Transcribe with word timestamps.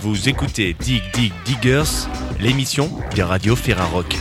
Vous 0.00 0.28
écoutez 0.28 0.74
Dig 0.78 1.02
Dig 1.12 1.32
Diggers, 1.44 1.82
l'émission 2.38 2.90
des 3.14 3.22
radios 3.22 3.56
Ferrarock. 3.56 4.16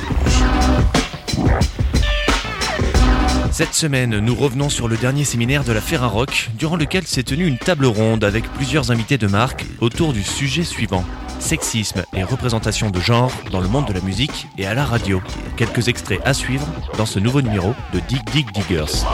Cette 3.51 3.73
semaine, 3.73 4.19
nous 4.19 4.35
revenons 4.35 4.69
sur 4.69 4.89
le 4.89 4.97
dernier 4.97 5.23
séminaire 5.23 5.63
de 5.63 5.71
la 5.71 5.81
Ferrarock, 5.81 6.49
durant 6.55 6.75
lequel 6.75 7.07
s'est 7.07 7.23
tenue 7.23 7.47
une 7.47 7.57
table 7.57 7.85
ronde 7.85 8.25
avec 8.25 8.51
plusieurs 8.53 8.91
invités 8.91 9.17
de 9.17 9.27
marque 9.27 9.65
autour 9.79 10.11
du 10.11 10.23
sujet 10.23 10.63
suivant 10.63 11.05
sexisme 11.39 12.03
et 12.13 12.23
représentation 12.23 12.89
de 12.89 12.99
genre 12.99 13.31
dans 13.51 13.61
le 13.61 13.67
monde 13.67 13.87
de 13.87 13.93
la 13.93 14.01
musique 14.01 14.47
et 14.57 14.67
à 14.67 14.73
la 14.73 14.85
radio. 14.85 15.21
Quelques 15.57 15.87
extraits 15.87 16.21
à 16.25 16.33
suivre 16.33 16.67
dans 16.97 17.05
ce 17.05 17.19
nouveau 17.19 17.41
numéro 17.41 17.73
de 17.93 17.99
Dig 18.07 18.23
Dig 18.31 18.51
Diggers. 18.51 19.05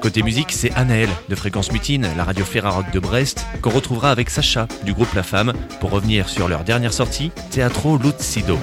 Côté 0.00 0.22
musique, 0.22 0.50
c'est 0.50 0.72
Anaël 0.72 1.08
de 1.28 1.34
Fréquence 1.36 1.70
Mutine, 1.70 2.08
la 2.16 2.24
radio 2.24 2.44
Ferrarock 2.44 2.90
de 2.90 2.98
Brest, 2.98 3.46
qu'on 3.60 3.70
retrouvera 3.70 4.10
avec 4.10 4.30
Sacha 4.30 4.66
du 4.84 4.92
groupe 4.92 5.14
La 5.14 5.22
Femme 5.22 5.52
pour 5.80 5.90
revenir 5.90 6.28
sur 6.28 6.48
leur 6.48 6.64
dernière 6.64 6.92
sortie, 6.92 7.30
Teatro 7.50 7.98
Lucido. 7.98 8.58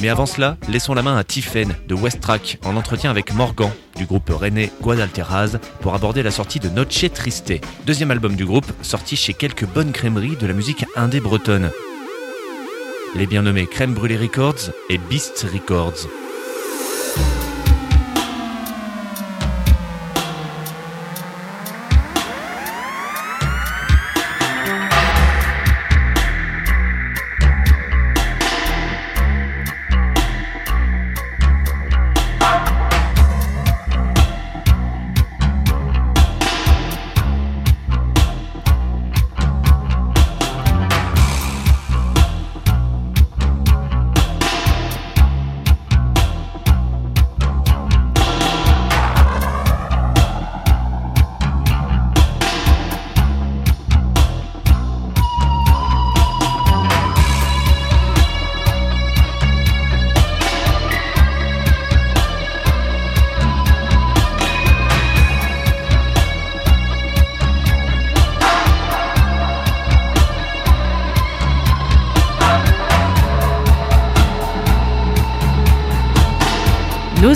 Mais 0.00 0.08
avant 0.08 0.26
cela, 0.26 0.56
laissons 0.68 0.94
la 0.94 1.02
main 1.02 1.16
à 1.16 1.24
Tiffen 1.24 1.74
de 1.88 1.94
West 1.94 2.20
Track 2.20 2.58
en 2.64 2.76
entretien 2.76 3.10
avec 3.10 3.34
Morgan 3.34 3.70
du 3.96 4.06
groupe 4.06 4.30
René 4.30 4.70
Guadalteraz 4.80 5.58
pour 5.80 5.94
aborder 5.94 6.22
la 6.22 6.30
sortie 6.30 6.60
de 6.60 6.68
Noche 6.68 7.04
Triste, 7.12 7.52
deuxième 7.84 8.12
album 8.12 8.36
du 8.36 8.46
groupe 8.46 8.70
sorti 8.82 9.16
chez 9.16 9.34
quelques 9.34 9.66
bonnes 9.66 9.90
crèmeries 9.90 10.36
de 10.36 10.46
la 10.46 10.52
musique 10.52 10.86
indé 10.94 11.18
bretonne. 11.18 11.72
Les 13.16 13.26
bien 13.26 13.42
nommés 13.42 13.66
Crème 13.66 13.94
Brûlée 13.94 14.16
Records 14.16 14.70
et 14.88 14.98
Beast 14.98 15.44
Records. 15.52 16.06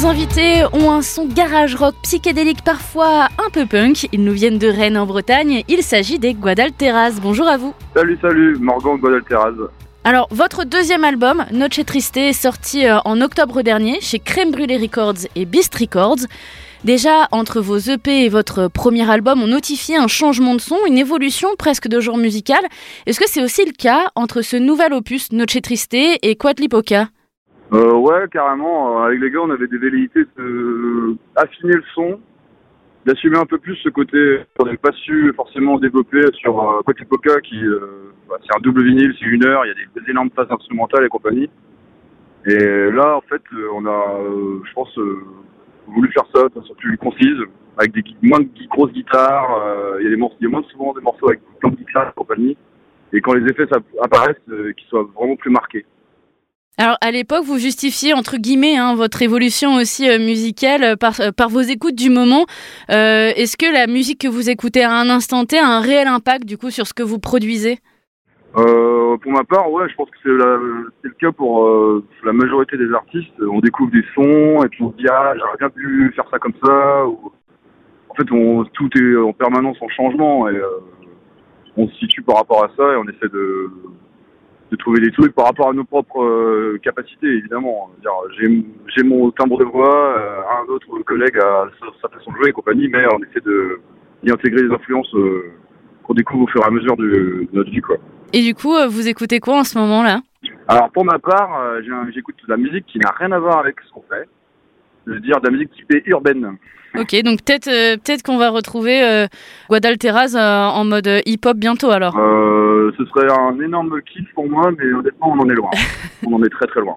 Nos 0.03 0.08
invités 0.08 0.64
ont 0.72 0.91
un 0.91 1.00
son 1.00 1.27
garage 1.27 1.77
rock 1.77 1.95
psychédélique 2.03 2.64
parfois 2.64 3.28
un 3.39 3.50
peu 3.53 3.67
punk. 3.67 4.08
Ils 4.11 4.25
nous 4.25 4.33
viennent 4.33 4.58
de 4.58 4.67
Rennes 4.67 4.98
en 4.98 5.07
Bretagne. 5.07 5.63
Il 5.68 5.85
s'agit 5.85 6.18
des 6.18 6.35
Guadalteras. 6.35 7.20
Bonjour 7.23 7.46
à 7.46 7.57
vous. 7.57 7.73
Salut, 7.95 8.18
salut, 8.20 8.58
Morgan 8.58 8.96
Guadalteras. 8.96 9.52
Alors, 10.02 10.27
votre 10.33 10.64
deuxième 10.64 11.05
album, 11.05 11.45
Noche 11.52 11.85
Triste, 11.86 12.17
est 12.17 12.33
sorti 12.33 12.85
euh, 12.85 12.98
en 13.05 13.20
octobre 13.20 13.62
dernier 13.62 14.01
chez 14.01 14.18
Crème 14.18 14.51
Brûlée 14.51 14.77
Records 14.77 15.29
et 15.36 15.45
Beast 15.45 15.73
Records. 15.77 16.27
Déjà, 16.83 17.29
entre 17.30 17.61
vos 17.61 17.79
EP 17.79 18.24
et 18.24 18.29
votre 18.29 18.67
premier 18.67 19.08
album, 19.08 19.41
on 19.41 19.46
notifiait 19.46 19.98
un 19.98 20.08
changement 20.08 20.57
de 20.57 20.61
son, 20.61 20.79
une 20.85 20.98
évolution 20.98 21.51
presque 21.57 21.86
de 21.86 22.01
genre 22.01 22.18
musical. 22.18 22.64
Est-ce 23.07 23.20
que 23.20 23.29
c'est 23.29 23.42
aussi 23.42 23.64
le 23.64 23.73
cas 23.73 24.07
entre 24.17 24.42
ce 24.42 24.57
nouvel 24.57 24.95
opus, 24.95 25.30
Noche 25.30 25.62
Triste, 25.62 25.95
et 25.95 26.35
Quatlipoca 26.35 27.07
euh, 27.73 27.95
ouais, 27.95 28.29
carrément. 28.31 29.01
Euh, 29.01 29.07
avec 29.07 29.21
les 29.21 29.31
gars, 29.31 29.41
on 29.43 29.51
avait 29.51 29.67
des 29.67 29.79
velléités 29.79 30.25
de 30.37 31.17
affiner 31.37 31.75
le 31.75 31.85
son, 31.95 32.21
d'assumer 33.07 33.39
un 33.39 33.47
peu 33.47 33.59
plus 33.59 33.77
ce 33.77 33.89
côté 33.89 34.41
qu'on 34.57 34.67
n'avait 34.67 34.77
pas 34.77 34.93
su 34.93 35.33
forcément 35.35 35.79
développer 35.79 36.21
sur 36.35 36.61
euh, 36.61 36.83
Côté 36.85 37.05
Poca, 37.07 37.41
qui 37.41 37.65
euh, 37.65 38.13
bah, 38.29 38.37
c'est 38.43 38.55
un 38.55 38.61
double 38.61 38.85
vinyle, 38.85 39.15
c'est 39.19 39.27
une 39.27 39.47
heure, 39.47 39.65
il 39.65 39.69
y 39.69 39.73
a 39.73 40.03
des, 40.05 40.11
énormes 40.11 40.31
phases 40.31 40.51
instrumentales 40.51 41.07
et 41.07 41.09
compagnie. 41.09 41.49
Et 42.45 42.91
là, 42.91 43.17
en 43.17 43.21
fait, 43.23 43.43
euh, 43.55 43.69
on 43.75 43.87
a, 43.87 44.19
euh, 44.21 44.61
je 44.65 44.73
pense, 44.75 44.99
voulu 45.87 46.13
faire 46.13 46.27
ça 46.35 46.49
de 46.49 46.53
façon 46.53 46.75
plus 46.75 46.99
concise, 46.99 47.39
avec 47.79 47.93
des 47.93 48.03
moins 48.21 48.41
de 48.41 48.49
grosses 48.69 48.93
guitares. 48.93 49.97
Il 49.99 50.05
y 50.05 50.09
a 50.09 50.11
des 50.11 50.17
morceaux, 50.17 50.37
il 50.41 50.45
y 50.45 50.47
a 50.47 50.51
moins 50.51 50.65
souvent 50.65 50.93
des 50.93 51.01
morceaux 51.01 51.29
avec 51.29 51.41
plein 51.59 51.71
de 51.71 51.77
guitares 51.77 52.11
et 52.11 52.13
compagnie. 52.15 52.57
Et 53.15 53.21
quand 53.23 53.33
les 53.33 53.51
effets 53.51 53.67
apparaissent, 54.03 54.37
qu'ils 54.77 54.89
soient 54.89 55.09
vraiment 55.15 55.37
plus 55.37 55.51
marqués. 55.51 55.87
Alors, 56.79 56.97
à 57.03 57.11
l'époque, 57.11 57.45
vous 57.45 57.59
justifiez, 57.59 58.15
entre 58.15 58.39
guillemets, 58.39 58.77
hein, 58.77 58.95
votre 58.95 59.21
évolution 59.21 59.75
aussi 59.75 60.09
euh, 60.09 60.19
musicale 60.19 60.83
euh, 60.83 60.97
par, 60.97 61.21
euh, 61.21 61.31
par 61.31 61.51
vos 61.51 61.61
écoutes 61.61 61.95
du 61.95 62.09
moment. 62.09 62.47
Est-ce 62.89 63.59
que 63.59 63.71
la 63.71 63.87
musique 63.87 64.23
que 64.23 64.29
vous 64.29 64.49
écoutez 64.49 64.83
à 64.83 64.91
un 64.91 65.11
instant 65.11 65.45
T 65.45 65.59
a 65.59 65.67
un 65.67 65.81
réel 65.81 66.09
impact, 66.09 66.47
du 66.47 66.57
coup, 66.57 66.71
sur 66.71 66.87
ce 66.87 66.95
que 66.95 67.03
vous 67.03 67.19
produisez? 67.19 67.79
Pour 68.55 69.31
ma 69.31 69.45
part, 69.45 69.71
ouais, 69.71 69.89
je 69.89 69.95
pense 69.95 70.09
que 70.11 70.17
c'est 70.23 70.29
le 70.29 71.15
cas 71.21 71.33
pour 71.33 71.67
la 72.25 72.33
majorité 72.33 72.77
des 72.77 72.93
artistes. 72.93 73.33
On 73.41 73.61
découvre 73.61 73.91
des 73.91 74.05
sons 74.15 74.63
et 74.65 74.69
puis 74.69 74.83
on 74.83 74.91
se 74.93 74.97
dit 74.97 75.07
ah 75.11 75.33
j'aurais 75.37 75.57
bien 75.59 75.71
pu 75.71 76.13
faire 76.15 76.27
ça 76.31 76.39
comme 76.39 76.53
ça. 76.63 77.05
En 77.07 78.15
fait, 78.15 78.25
tout 78.25 78.91
est 78.99 79.17
en 79.17 79.33
permanence 79.33 79.77
en 79.81 79.89
changement 79.89 80.49
et 80.51 80.61
on 81.77 81.89
se 81.89 81.95
situe 81.97 82.23
par 82.23 82.37
rapport 82.37 82.65
à 82.65 82.71
ça 82.77 82.93
et 82.93 82.97
on 82.97 83.05
essaie 83.05 83.29
de, 83.33 83.71
de 84.73 84.77
trouver 84.77 85.01
des 85.01 85.13
trucs 85.13 85.35
par 85.35 85.45
rapport 85.47 85.69
à 85.69 85.73
nos 85.75 85.85
propres 85.85 86.23
euh, 86.25 86.81
capacités 86.83 87.27
évidemment. 87.27 87.91
J'ai 88.39 89.03
mon 89.05 89.31
timbre 89.31 89.59
de 89.59 89.65
voix, 89.65 90.17
euh, 90.19 90.41
un 90.65 90.73
autre 90.73 90.89
collègue 91.05 91.37
a 91.39 91.69
sa, 92.01 92.09
façon 92.09 92.33
de 92.33 92.37
jouer 92.39 92.49
et 92.49 92.53
compagnie, 92.53 92.89
mais 92.89 93.05
on 93.15 93.19
essaie 93.19 93.41
de 93.45 93.81
d'y 94.23 94.31
intégrer 94.33 94.63
des 94.63 94.73
influences 94.73 95.15
euh, 95.15 95.53
qu'on 96.05 96.15
découvre 96.15 96.45
au 96.45 96.47
fur 96.47 96.63
et 96.63 96.67
à 96.67 96.71
mesure 96.71 96.97
du- 96.97 97.49
de 97.53 97.57
notre 97.57 97.71
vie 97.71 97.81
quoi. 97.83 97.97
Et 98.33 98.41
du 98.41 98.55
coup, 98.55 98.73
vous 98.89 99.09
écoutez 99.09 99.41
quoi 99.41 99.59
en 99.59 99.65
ce 99.65 99.79
moment-là 99.79 100.21
Alors 100.69 100.91
pour 100.91 101.05
ma 101.05 101.19
part, 101.19 101.51
j'écoute 102.15 102.37
de 102.47 102.51
la 102.51 102.57
musique 102.57 102.87
qui 102.87 102.99
n'a 102.99 103.11
rien 103.19 103.31
à 103.33 103.39
voir 103.39 103.59
avec 103.59 103.77
ce 103.87 103.93
qu'on 103.93 104.03
fait. 104.09 104.27
Je 105.07 105.13
veux 105.13 105.20
dire 105.20 105.40
de 105.40 105.46
la 105.46 105.52
musique 105.52 105.70
typée 105.73 106.02
urbaine. 106.07 106.57
Ok, 106.98 107.17
donc 107.24 107.40
peut-être 107.42 107.68
euh, 107.68 107.96
peut-être 107.96 108.23
qu'on 108.23 108.36
va 108.36 108.51
retrouver 108.51 109.02
euh, 109.02 109.27
Guadalteras 109.70 110.35
euh, 110.35 110.67
en 110.79 110.85
mode 110.85 111.08
hip-hop 111.24 111.57
bientôt 111.57 111.90
alors. 111.90 112.18
Euh, 112.18 112.92
ce 112.98 113.05
serait 113.07 113.33
un 113.33 113.58
énorme 113.64 114.01
kiff 114.02 114.27
pour 114.35 114.46
moi, 114.48 114.70
mais 114.79 114.92
honnêtement, 114.92 115.33
on 115.35 115.41
en 115.41 115.48
est 115.48 115.55
loin. 115.55 115.70
on 116.27 116.35
en 116.35 116.42
est 116.42 116.51
très 116.51 116.67
très 116.67 116.80
loin. 116.80 116.96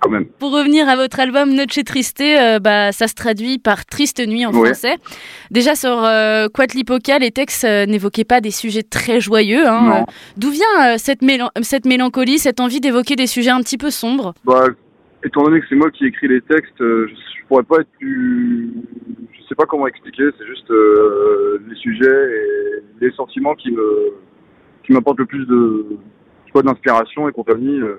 Quand 0.00 0.08
même. 0.10 0.24
Pour 0.38 0.52
revenir 0.52 0.88
à 0.88 0.96
votre 0.96 1.18
album 1.20 1.52
Noche 1.54 1.82
Triste, 1.84 2.22
bah, 2.62 2.92
ça 2.92 3.06
se 3.08 3.14
traduit 3.14 3.58
par 3.58 3.84
Triste 3.86 4.26
Nuit 4.26 4.44
en 4.46 4.52
Ouais. 4.52 4.68
français. 4.72 4.96
Déjà 5.50 5.74
sur 5.74 6.06
Quatlipoca, 6.52 7.18
les 7.18 7.30
textes 7.30 7.64
n'évoquaient 7.64 8.24
pas 8.24 8.40
des 8.40 8.50
sujets 8.50 8.82
très 8.82 9.20
joyeux. 9.20 9.66
hein. 9.66 10.04
D'où 10.36 10.50
vient 10.50 10.98
cette, 10.98 11.22
mélan- 11.22 11.50
cette 11.62 11.86
mélancolie, 11.86 12.38
cette 12.38 12.60
envie 12.60 12.80
d'évoquer 12.80 13.16
des 13.16 13.26
sujets 13.26 13.50
un 13.50 13.60
petit 13.60 13.78
peu 13.78 13.90
sombres? 13.90 14.34
Bah, 14.44 14.66
étant 15.24 15.42
donné 15.42 15.60
que 15.60 15.66
c'est 15.68 15.74
moi 15.74 15.90
qui 15.90 16.06
écris 16.06 16.28
les 16.28 16.40
textes, 16.40 16.80
euh, 16.80 17.06
je, 17.08 17.14
je 17.14 17.46
pourrais 17.48 17.62
pas 17.62 17.80
être 17.80 17.90
plus. 17.98 18.70
Je 19.32 19.42
sais 19.48 19.54
pas 19.54 19.64
comment 19.66 19.86
expliquer. 19.86 20.24
C'est 20.38 20.46
juste 20.46 20.70
euh, 20.70 21.58
les 21.68 21.74
sujets 21.76 22.06
et 22.08 22.82
les 23.04 23.10
sentiments 23.12 23.54
qui 23.54 23.70
me 23.72 24.14
qui 24.84 24.92
m'apportent 24.92 25.18
le 25.18 25.26
plus 25.26 25.46
de 25.46 25.86
pas, 26.52 26.62
d'inspiration 26.62 27.28
et 27.28 27.32
compagnie. 27.32 27.80
euh. 27.80 27.96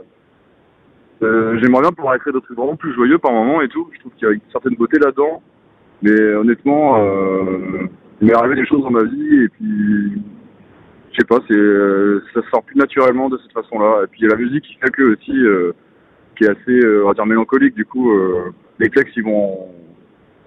Euh, 1.24 1.57
J'aimerais 1.62 1.81
bien 1.81 1.92
pouvoir 1.92 2.16
écrire 2.16 2.33
des 2.33 2.42
trucs 2.42 2.57
vraiment 2.57 2.75
plus 2.75 2.94
joyeux 2.94 3.18
par 3.18 3.31
moment 3.31 3.62
et 3.62 3.68
tout. 3.69 3.89
Je 3.94 4.00
trouve 4.00 4.12
qu'il 4.13 4.28
y 4.28 4.31
a 4.31 4.33
une 4.33 4.42
certaine 4.51 4.75
beauté 4.75 4.98
là-dedans. 5.00 5.42
Mais 6.01 6.19
honnêtement, 6.36 6.98
euh, 7.04 7.88
il 8.21 8.28
m'est 8.28 8.33
arrivé 8.36 8.56
des 8.56 8.66
choses 8.66 8.81
dans 8.81 8.92
ma 8.92 9.04
vie 9.04 9.44
et 9.44 9.50
puis 9.50 10.21
je 11.12 11.18
sais 11.19 11.25
pas, 11.25 11.39
c'est 11.48 11.56
euh, 11.56 12.21
ça 12.33 12.42
sort 12.51 12.63
plus 12.63 12.75
naturellement 12.78 13.30
de 13.30 13.38
cette 13.38 13.54
façon-là. 13.54 14.04
Et 14.04 14.07
puis 14.07 14.21
il 14.21 14.24
y 14.24 14.31
a 14.31 14.36
la 14.36 14.42
musique 14.42 14.63
qui 14.63 14.75
fait 14.75 14.92
que 14.92 15.13
aussi. 15.13 15.38
euh, 15.38 15.71
qui 16.36 16.44
est 16.44 16.50
assez, 16.50 16.72
euh, 16.72 17.04
on 17.04 17.08
va 17.08 17.14
dire, 17.14 17.26
mélancolique. 17.26 17.76
Du 17.76 17.86
coup, 17.86 18.12
euh, 18.12 18.54
les 18.80 18.90
textes, 18.90 19.16
ils 19.18 19.24
vont, 19.24 19.68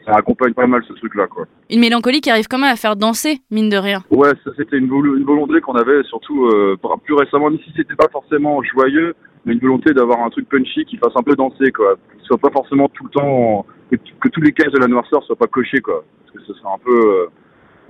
ça 0.07 0.13
accompagne 0.17 0.55
pas 0.55 0.67
mal 0.67 0.83
ce 0.87 0.93
truc-là, 0.95 1.27
quoi. 1.27 1.47
Une 1.71 1.81
mélancolie 1.81 2.21
qui 2.21 2.31
arrive 2.31 2.47
quand 2.49 2.59
même 2.59 2.73
à 2.73 2.77
faire 2.77 2.97
danser, 2.97 3.41
mine 3.51 3.69
de 3.69 3.77
rien. 3.77 4.03
Ouais, 4.11 4.33
ça 4.45 4.51
c'était 4.57 4.79
une, 4.79 4.89
volonté 4.89 5.61
qu'on 5.61 5.75
avait, 5.75 6.03
surtout 6.05 6.47
euh, 6.47 6.77
plus 7.05 7.15
récemment, 7.15 7.51
même 7.51 7.59
si 7.65 7.73
c'était 7.77 7.97
pas 7.97 8.09
forcément 8.11 8.63
joyeux, 8.63 9.15
a 9.47 9.53
une 9.53 9.59
volonté 9.59 9.93
d'avoir 9.93 10.23
un 10.23 10.31
truc 10.31 10.49
punchy 10.49 10.85
qui 10.85 10.97
fasse 10.97 11.13
un 11.17 11.23
peu 11.23 11.35
danser, 11.35 11.73
quoi. 11.73 11.95
Que 11.95 12.25
soit 12.25 12.39
pas 12.39 12.51
forcément 12.51 12.89
tout 12.89 13.05
le 13.05 13.11
temps, 13.11 13.67
que, 13.91 13.97
que 13.97 14.29
tous 14.29 14.41
les 14.41 14.53
cases 14.53 14.73
de 14.73 14.79
la 14.79 14.87
noirceur 14.87 15.23
soient 15.25 15.37
pas 15.37 15.47
cochés, 15.47 15.81
quoi. 15.81 16.05
Parce 16.25 16.39
que 16.39 16.53
ce 16.53 16.59
serait 16.59 16.73
un 16.73 16.79
peu, 16.79 16.99
euh, 16.99 17.27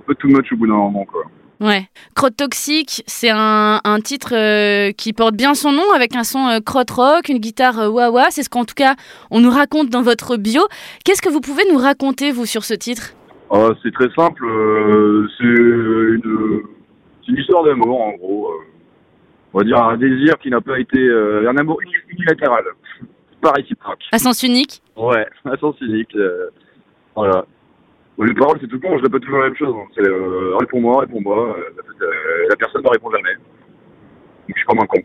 un 0.01 0.03
peu 0.05 0.15
too 0.15 0.27
much 0.27 0.51
au 0.51 0.57
bout 0.57 0.67
d'un 0.67 0.73
moment, 0.73 1.05
quoi. 1.05 1.23
Ouais. 1.59 1.87
Crotte 2.15 2.37
Toxique, 2.37 3.03
c'est 3.05 3.29
un, 3.29 3.81
un 3.83 3.99
titre 3.99 4.33
euh, 4.33 4.91
qui 4.93 5.11
porte 5.13 5.35
bien 5.35 5.53
son 5.55 5.71
nom 5.73 5.91
avec 5.93 6.15
un 6.15 6.23
son 6.23 6.47
euh, 6.47 6.59
crotte 6.59 6.91
rock, 6.91 7.27
une 7.27 7.39
guitare 7.39 7.79
euh, 7.79 7.89
wah-wah. 7.89 8.27
C'est 8.31 8.43
ce 8.43 8.49
qu'en 8.49 8.63
tout 8.65 8.75
cas 8.75 8.95
on 9.29 9.41
nous 9.41 9.49
raconte 9.51 9.89
dans 9.89 10.01
votre 10.01 10.37
bio. 10.37 10.61
Qu'est-ce 11.03 11.21
que 11.21 11.29
vous 11.29 11.41
pouvez 11.41 11.63
nous 11.71 11.77
raconter, 11.77 12.31
vous, 12.31 12.45
sur 12.45 12.63
ce 12.63 12.73
titre? 12.73 13.13
Ah, 13.51 13.69
c'est 13.83 13.91
très 13.93 14.09
simple, 14.15 14.45
euh, 14.45 15.27
c'est 15.37 15.43
une, 15.43 16.61
c'est 17.25 17.31
une 17.31 17.37
histoire 17.39 17.63
d'amour, 17.63 17.99
en 18.01 18.11
gros. 18.13 18.51
euh. 18.51 18.57
on 19.53 19.57
va 19.57 19.63
dire 19.65 19.77
un 19.83 19.97
désir 19.97 20.37
qui 20.37 20.49
n'a 20.51 20.61
pas 20.61 20.79
été, 20.79 20.99
euh, 20.99 21.49
un 21.49 21.57
amour 21.57 21.81
uni- 21.81 21.91
unilatéral, 22.09 22.63
pas 23.41 23.51
réciproque. 23.53 24.03
À 24.11 24.19
sens 24.19 24.43
unique? 24.43 24.81
Ouais, 24.95 25.25
à 25.45 25.57
sens 25.57 25.75
unique. 25.81 26.15
euh, 26.15 26.49
voilà. 27.15 27.45
Bon, 28.19 28.25
les 28.25 28.33
paroles, 28.33 28.57
c'est 28.59 28.67
tout 28.67 28.81
con, 28.81 28.97
je 28.97 29.03
répète 29.03 29.21
toujours 29.21 29.39
la 29.39 29.45
même 29.45 29.55
chose. 29.55 29.73
C'est 29.95 30.05
euh, 30.05 30.57
réponds-moi, 30.57 30.99
réponds-moi. 30.99 31.55
euh, 31.57 31.63
la, 31.77 32.05
euh, 32.05 32.47
la 32.49 32.55
personne 32.57 32.83
ne 32.83 32.89
répond 32.89 33.09
jamais. 33.11 33.33
Donc 33.35 34.49
je 34.49 34.53
suis 34.55 34.65
comme 34.65 34.79
un 34.79 34.85
con. 34.87 34.97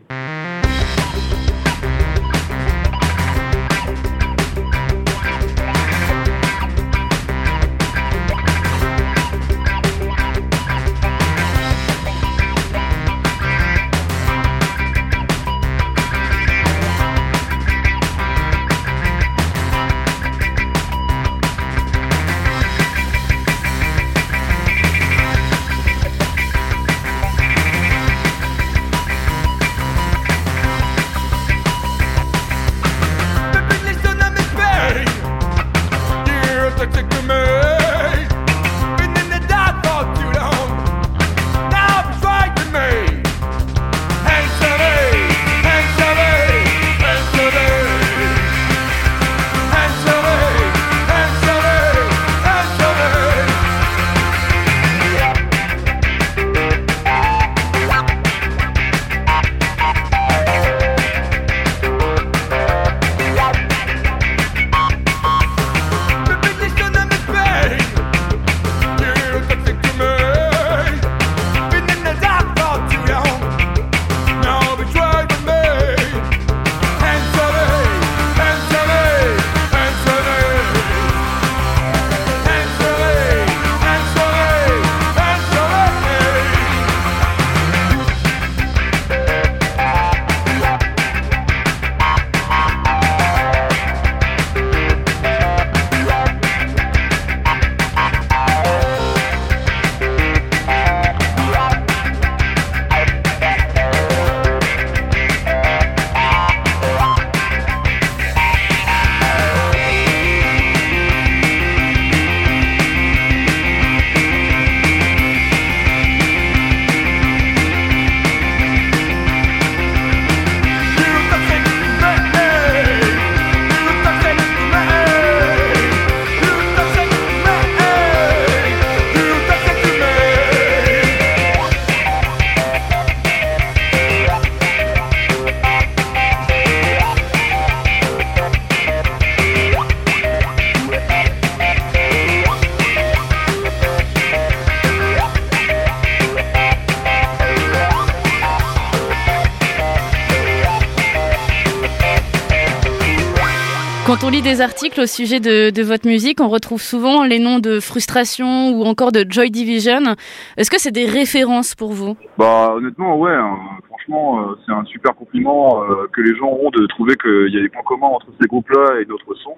Articles 154.61 154.99
au 155.01 155.05
sujet 155.05 155.39
de, 155.39 155.81
votre 155.81 156.07
musique, 156.07 156.39
on 156.41 156.49
retrouve 156.49 156.81
souvent 156.81 157.23
les 157.23 157.39
noms 157.39 157.59
de 157.59 157.79
Frustration 157.79 158.71
ou 158.71 158.83
encore 158.83 159.11
de 159.11 159.25
Joy 159.27 159.49
Division. 159.51 160.15
Est-ce 160.57 160.71
que 160.71 160.79
c'est 160.79 160.91
des 160.91 161.05
références 161.05 161.75
pour 161.75 161.91
vous? 161.91 162.15
Bah 162.37 162.73
honnêtement, 162.75 163.17
ouais. 163.17 163.33
hein, 163.33 163.57
franchement, 163.87 164.41
euh, 164.41 164.55
c'est 164.65 164.71
un 164.71 164.85
super 164.85 165.15
compliment 165.15 165.83
euh, 165.83 166.07
que 166.11 166.21
les 166.21 166.35
gens 166.35 166.47
auront 166.47 166.69
de 166.71 166.85
trouver 166.87 167.15
qu'il 167.15 167.53
y 167.53 167.57
a 167.57 167.61
des 167.61 167.69
points 167.69 167.83
communs 167.85 168.07
entre 168.07 168.27
ces 168.39 168.47
groupes-là 168.47 168.99
et 169.01 169.05
d'autres 169.05 169.33
sons. 169.35 169.57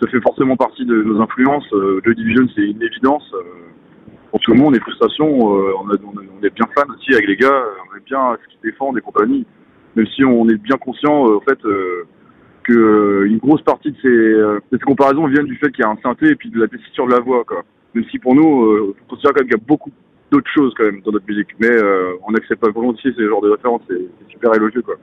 Ça 0.00 0.08
fait 0.10 0.20
forcément 0.20 0.56
partie 0.56 0.84
de 0.84 1.02
nos 1.02 1.20
influences. 1.20 1.72
Euh, 1.72 2.00
Joy 2.04 2.14
Division, 2.14 2.46
c'est 2.54 2.62
une 2.62 2.82
évidence. 2.82 3.24
pour 4.30 4.40
tout 4.40 4.52
le 4.52 4.58
monde, 4.58 4.76
et 4.76 4.80
Frustration, 4.80 5.26
on, 5.26 5.90
a- 5.90 5.96
on, 6.04 6.44
est 6.44 6.54
bien 6.54 6.66
fan 6.74 6.90
aussi 6.90 7.14
avec 7.14 7.26
les 7.26 7.36
gars. 7.36 7.62
On 7.90 7.96
aime 7.96 8.02
bien 8.04 8.36
ce 8.42 8.48
qu'ils 8.50 8.70
défendent 8.70 8.98
et 8.98 9.00
compagnie. 9.00 9.46
Même 9.94 10.06
si 10.08 10.24
on 10.24 10.48
est 10.48 10.56
bien 10.56 10.76
conscient, 10.76 11.34
en 11.34 11.40
fait, 11.40 11.58
que 12.66 12.72
euh, 12.72 13.26
une 13.26 13.38
grosse 13.38 13.62
partie 13.62 13.92
de 13.92 13.96
ces, 14.02 14.08
euh, 14.08 14.58
de 14.72 14.78
ces 14.78 14.84
comparaisons 14.84 15.26
viennent 15.28 15.46
du 15.46 15.56
fait 15.56 15.70
qu'il 15.70 15.84
y 15.84 15.86
a 15.86 15.90
un 15.90 15.98
synthé 16.02 16.26
et 16.26 16.34
puis 16.34 16.50
de 16.50 16.58
la 16.58 16.66
tessiture 16.66 17.06
de 17.06 17.12
la 17.12 17.20
voix, 17.20 17.44
quoi. 17.44 17.62
Même 17.94 18.04
si 18.10 18.18
pour 18.18 18.34
nous, 18.34 18.64
euh, 18.64 18.96
on 19.06 19.10
considère 19.10 19.32
quand 19.32 19.40
même 19.40 19.48
qu'il 19.48 19.58
y 19.58 19.62
a 19.62 19.66
beaucoup 19.66 19.90
d'autres 20.30 20.50
choses 20.52 20.74
quand 20.76 20.84
même 20.84 21.00
dans 21.02 21.12
notre 21.12 21.26
musique, 21.26 21.48
mais 21.60 21.70
euh, 21.70 22.14
on 22.26 22.34
accepte 22.34 22.60
pas 22.60 22.70
volontiers 22.70 23.12
ces 23.16 23.26
genres 23.26 23.40
de 23.40 23.50
références, 23.50 23.82
c'est 23.88 24.02
super 24.28 24.52
élogieux, 24.54 24.82
quoi. 24.82 24.96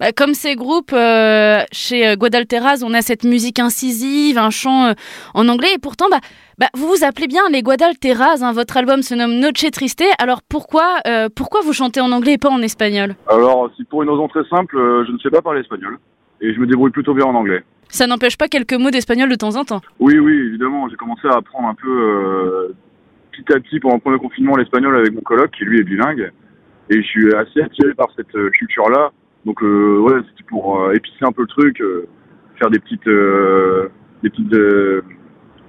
Bah, 0.00 0.12
Comme 0.12 0.34
ces 0.34 0.56
groupes, 0.56 0.92
euh, 0.92 1.60
chez 1.72 2.16
Guadalteras, 2.16 2.82
on 2.84 2.92
a 2.94 3.00
cette 3.00 3.24
musique 3.24 3.58
incisive, 3.60 4.38
un 4.38 4.50
chant 4.50 4.86
euh, 4.86 4.92
en 5.34 5.48
anglais, 5.48 5.74
et 5.74 5.78
pourtant, 5.78 6.06
bah, 6.10 6.18
bah, 6.58 6.66
vous 6.74 6.88
vous 6.88 7.04
appelez 7.04 7.28
bien 7.28 7.42
les 7.50 7.62
Guadalteras, 7.62 8.42
hein, 8.42 8.52
votre 8.52 8.76
album 8.76 9.02
se 9.02 9.14
nomme 9.14 9.38
Noche 9.38 9.70
Triste, 9.72 10.04
alors 10.18 10.40
pourquoi, 10.46 10.96
euh, 11.06 11.28
pourquoi 11.34 11.60
vous 11.62 11.72
chantez 11.72 12.00
en 12.00 12.12
anglais 12.12 12.34
et 12.34 12.38
pas 12.38 12.50
en 12.50 12.60
espagnol? 12.60 13.14
Alors, 13.28 13.70
c'est 13.76 13.88
pour 13.88 14.02
une 14.02 14.10
raison 14.10 14.28
très 14.28 14.44
simple, 14.50 14.76
je 14.76 15.12
ne 15.12 15.18
sais 15.18 15.30
pas 15.30 15.40
parler 15.40 15.60
espagnol 15.60 15.98
et 16.44 16.54
je 16.54 16.60
me 16.60 16.66
débrouille 16.66 16.90
plutôt 16.90 17.14
bien 17.14 17.24
en 17.26 17.34
anglais. 17.34 17.62
Ça 17.88 18.06
n'empêche 18.06 18.36
pas 18.36 18.48
quelques 18.48 18.74
mots 18.74 18.90
d'espagnol 18.90 19.28
de 19.28 19.34
temps 19.34 19.56
en 19.56 19.64
temps. 19.64 19.80
Oui, 20.00 20.18
oui, 20.18 20.34
évidemment, 20.48 20.88
j'ai 20.88 20.96
commencé 20.96 21.26
à 21.28 21.36
apprendre 21.36 21.68
un 21.68 21.74
peu 21.74 21.88
euh, 21.90 22.72
petit 23.32 23.52
à 23.52 23.60
petit 23.60 23.78
pendant 23.80 23.94
le 23.96 24.00
premier 24.00 24.18
confinement 24.18 24.56
l'espagnol 24.56 24.96
avec 24.96 25.12
mon 25.12 25.20
coloc 25.20 25.50
qui 25.52 25.64
lui 25.64 25.78
est 25.80 25.84
bilingue 25.84 26.30
et 26.90 26.96
je 27.02 27.06
suis 27.06 27.34
assez 27.34 27.60
attiré 27.62 27.94
par 27.94 28.08
cette 28.16 28.34
euh, 28.34 28.50
culture-là. 28.50 29.12
Donc 29.44 29.62
euh, 29.62 29.98
ouais, 30.00 30.20
c'était 30.30 30.48
pour 30.48 30.80
euh, 30.80 30.92
épicer 30.92 31.22
un 31.24 31.32
peu 31.32 31.42
le 31.42 31.48
truc, 31.48 31.80
euh, 31.80 32.06
faire 32.58 32.70
des 32.70 32.78
petites 32.78 33.08
des 34.22 34.30
petites 34.30 34.54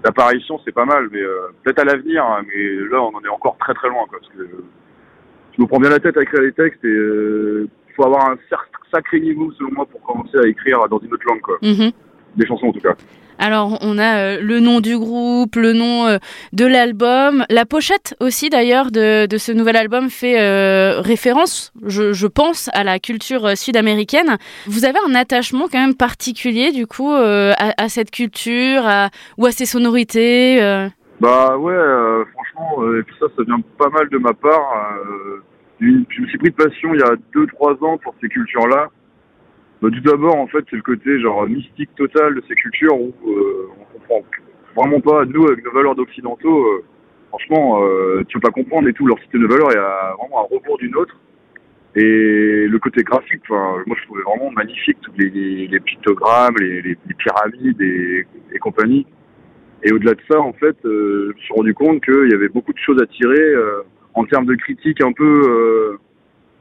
apparitions, 0.04 0.60
c'est 0.64 0.72
pas 0.72 0.86
mal, 0.86 1.10
mais 1.12 1.22
peut-être 1.64 1.80
à 1.80 1.84
l'avenir, 1.86 2.24
hein, 2.24 2.42
mais 2.48 2.76
là 2.92 3.02
on 3.02 3.16
en 3.16 3.22
est 3.24 3.28
encore 3.30 3.58
très 3.58 3.74
très 3.74 3.90
loin 3.90 4.04
quoi, 4.08 4.20
parce 4.20 4.32
que 4.34 4.48
je 5.58 5.62
me 5.62 5.68
prends 5.68 5.80
bien 5.80 5.90
la 5.90 6.00
tête 6.00 6.16
à 6.18 6.22
écrire 6.22 6.42
les 6.42 6.52
textes 6.54 6.84
et 6.86 6.88
il 6.90 7.94
faut 7.96 8.06
avoir 8.06 8.30
un 8.30 8.36
cer- 8.50 8.70
sacré 8.96 9.20
niveau 9.20 9.52
selon 9.58 9.72
moi 9.72 9.86
pour 9.86 10.02
commencer 10.02 10.38
à 10.38 10.48
écrire 10.48 10.88
dans 10.90 11.00
une 11.00 11.14
autre 11.14 11.26
langue 11.28 11.42
quoi. 11.42 11.58
Mhm. 11.62 11.92
des 12.38 12.48
chansons 12.48 12.68
en 12.68 12.74
tout 12.74 12.82
cas. 12.82 12.96
Alors, 13.38 13.78
on 13.82 13.98
a 13.98 14.18
euh, 14.18 14.40
le 14.42 14.60
nom 14.60 14.80
du 14.80 14.98
groupe, 14.98 15.56
le 15.56 15.74
nom 15.74 16.08
euh, 16.08 16.18
de 16.54 16.66
l'album, 16.66 17.46
la 17.50 17.66
pochette 17.66 18.16
aussi 18.20 18.50
d'ailleurs 18.50 18.92
de, 18.92 19.28
ce 19.38 19.52
nouvel 19.52 19.76
album 19.76 20.10
fait 20.10 20.40
euh, 20.40 21.02
référence, 21.02 21.74
je, 21.86 22.28
pense, 22.28 22.70
à 22.74 22.84
la 22.84 23.00
culture 23.00 23.58
sud-américaine. 23.58 24.38
Vous 24.68 24.86
avez 24.86 25.00
un 25.08 25.16
attachement 25.16 25.68
quand 25.70 25.80
même 25.80 25.96
particulier 25.96 26.72
du 26.72 26.88
coup 26.88 27.12
à, 27.12 27.90
cette 27.90 28.12
culture 28.12 28.84
ou 29.38 29.46
à 29.46 29.52
ses 29.52 29.66
sonorités 29.66 30.60
Bah 31.20 31.58
ouais, 31.58 31.76
franchement, 32.34 32.84
ça, 33.20 33.26
ça 33.36 33.44
vient 33.44 33.62
pas 33.78 33.90
mal 33.90 34.10
de 34.10 34.18
ma 34.18 34.34
part. 34.34 34.98
Je 35.80 36.22
me 36.22 36.28
suis 36.28 36.38
pris 36.38 36.52
de 36.52 36.56
passion 36.56 36.94
il 36.94 37.00
y 37.00 37.04
a 37.04 37.16
2-3 37.34 37.84
ans 37.86 37.98
pour 37.98 38.16
ces 38.22 38.30
cultures-là. 38.30 38.90
Bah, 39.82 39.90
tout 39.92 40.02
d'abord, 40.02 40.36
en 40.38 40.48
fait, 40.48 40.66
c'est 40.70 40.78
le 40.78 40.82
côté 40.82 41.20
genre 41.20 41.48
mystique 41.48 41.94
total 41.96 42.36
de 42.36 42.44
ces 42.48 42.56
cultures 42.56 43.00
où 43.00 43.14
euh, 43.28 43.70
on 43.80 44.00
comprend 44.00 44.22
vraiment 44.76 45.00
pas, 45.02 45.26
nous, 45.26 45.48
avec 45.48 45.64
nos 45.64 45.72
valeurs 45.72 45.96
d'occidentaux, 45.96 46.66
euh, 46.66 46.84
franchement, 47.30 47.84
euh, 47.84 48.24
tu 48.28 48.40
peux 48.40 48.48
pas 48.48 48.52
comprendre 48.52 48.88
et 48.88 48.94
tout. 48.94 49.06
Leur 49.06 49.20
système 49.20 49.42
de 49.42 49.48
valeurs 49.48 49.72
est 49.72 50.18
vraiment 50.18 50.42
un 50.42 50.56
rebours 50.56 50.78
d'une 50.78 50.96
autre. 50.96 51.16
Et 51.98 52.68
le 52.68 52.78
côté 52.80 53.04
graphique, 53.04 53.48
moi 53.50 53.96
je 53.98 54.04
trouvais 54.04 54.24
vraiment 54.24 54.52
magnifique, 54.52 54.98
tous 55.02 55.14
les, 55.18 55.80
pictogrammes, 55.80 56.56
les, 56.60 56.98
pyramides 57.18 57.82
et, 57.82 58.28
et, 58.52 58.60
compagnie. 58.60 59.06
Et 59.82 59.94
au-delà 59.94 60.14
de 60.14 60.22
ça, 60.30 60.38
en 60.42 60.52
fait, 60.52 60.76
je 60.84 61.30
me 61.30 61.38
suis 61.38 61.54
rendu 61.54 61.74
compte 61.74 62.04
qu'il 62.04 62.30
y 62.30 62.34
avait 62.34 62.50
beaucoup 62.50 62.74
de 62.74 62.80
choses 62.80 63.02
à 63.02 63.06
tirer 63.06 63.54
en 64.16 64.26
termes 64.26 64.46
de 64.46 64.56
critique 64.56 65.02
un 65.02 65.12
peu 65.12 65.98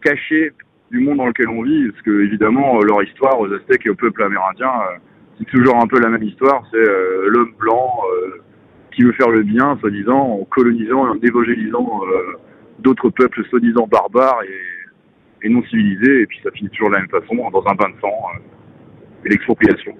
cachées 0.03 0.53
du 0.95 1.01
monde 1.01 1.19
dans 1.19 1.27
lequel 1.27 1.49
on 1.49 1.63
vit, 1.63 1.91
parce 1.91 2.03
que 2.03 2.23
évidemment 2.23 2.81
leur 2.81 3.03
histoire 3.03 3.41
aux 3.41 3.53
Aztèques 3.53 3.87
et 3.87 3.91
au 3.91 3.95
peuple 3.95 4.23
amérindien, 4.23 4.69
euh, 4.69 4.99
c'est 5.39 5.47
toujours 5.47 5.77
un 5.77 5.87
peu 5.87 5.99
la 5.99 6.09
même 6.09 6.23
histoire, 6.23 6.63
c'est 6.71 6.77
euh, 6.77 7.27
l'homme 7.29 7.53
blanc 7.59 7.91
euh, 8.13 8.41
qui 8.93 9.03
veut 9.03 9.13
faire 9.13 9.31
le 9.31 9.43
bien, 9.43 9.77
soi-disant, 9.81 10.39
en 10.41 10.45
colonisant 10.45 11.07
et 11.07 11.11
en 11.11 11.19
évangélisant 11.21 12.03
d'autres 12.79 13.11
peuples 13.11 13.45
soi-disant 13.47 13.89
barbares 13.89 14.43
et, 14.45 15.47
et, 15.47 15.49
non 15.49 15.65
civilisés, 15.65 16.23
et 16.23 16.27
puis 16.27 16.39
ça 16.45 16.53
finit 16.53 16.71
toujours 16.71 16.91
de 16.91 16.95
la 16.95 17.01
même 17.01 17.11
façon, 17.11 17.35
dans 17.51 17.65
un 17.67 17.75
bain 17.75 17.89
de 17.89 18.01
sang 18.01 18.15
l'expropriation. 19.29 19.95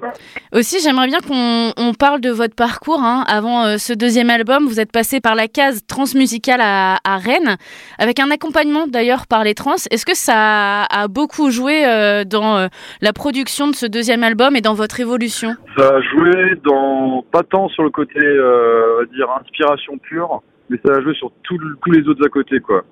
Aussi, 0.53 0.79
j'aimerais 0.83 1.07
bien 1.07 1.19
qu'on 1.21 1.93
parle 1.95 2.21
de 2.21 2.31
votre 2.31 2.55
parcours. 2.55 3.01
Hein. 3.03 3.25
Avant 3.27 3.65
euh, 3.65 3.77
ce 3.79 3.93
deuxième 3.93 4.31
album, 4.31 4.67
vous 4.67 4.81
êtes 4.81 4.93
passé 4.93 5.21
par 5.21 5.35
la 5.35 5.49
case 5.49 5.87
transmusicale 5.87 6.61
à, 6.63 6.99
à 7.05 7.17
Rennes, 7.17 7.57
avec 7.99 8.21
un 8.21 8.31
accompagnement 8.31 8.87
d'ailleurs 8.87 9.27
par 9.27 9.45
les 9.45 9.55
trans. 9.55 9.75
Est-ce 9.91 10.07
que 10.07 10.17
ça 10.17 10.85
a, 10.85 11.09
beaucoup 11.09 11.51
joué 11.51 11.87
euh, 11.87 12.25
dans 12.25 12.57
euh, 12.57 12.67
la 13.01 13.13
production 13.13 13.69
de 13.69 13.75
ce 13.75 13.87
deuxième 13.87 14.23
album 14.23 14.57
et 14.57 14.61
dans 14.61 14.75
votre 14.75 15.01
évolution? 15.01 15.55
Ça 15.77 15.97
a 15.97 16.01
joué 16.01 16.55
dans, 16.65 17.25
pas 17.31 17.43
tant 17.43 17.69
sur 17.69 17.83
le 17.83 17.91
côté, 17.91 18.21
on 18.21 18.99
va 18.99 19.05
dire, 19.07 19.29
inspiration 19.41 19.99
pure, 19.99 20.43
mais 20.71 20.79
ça 20.85 20.93
a 20.95 21.01
joué 21.03 21.15
sur 21.15 21.31
tous 21.43 21.59
les 21.91 22.09
autres 22.09 22.25
à 22.25 22.29
côté, 22.29 22.61
quoi. 22.61 22.85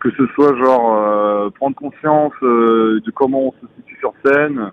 Que 0.00 0.10
ce 0.18 0.26
soit 0.34 0.54
genre 0.56 1.50
prendre 1.52 1.74
conscience 1.76 2.32
de 2.42 3.10
comment 3.14 3.48
on 3.48 3.52
se 3.52 3.66
situe 3.76 3.96
sur 4.00 4.12
scène, 4.24 4.70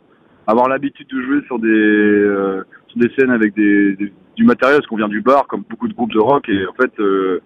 avoir 0.47 0.67
l'habitude 0.67 1.07
de 1.07 1.21
jouer 1.21 1.41
sur 1.45 1.59
des, 1.59 1.67
euh, 1.69 2.63
sur 2.87 2.99
des 2.99 3.09
scènes 3.15 3.31
avec 3.31 3.53
des, 3.55 3.95
du 4.35 4.43
matériel, 4.43 4.79
parce 4.79 4.87
qu'on 4.87 4.97
vient 4.97 5.07
du 5.07 5.21
bar, 5.21 5.47
comme 5.47 5.63
beaucoup 5.69 5.87
de 5.87 5.93
groupes 5.93 6.13
de 6.13 6.19
rock, 6.19 6.47
et 6.49 6.65
en 6.65 6.73
fait, 6.73 6.91
euh, 6.99 7.41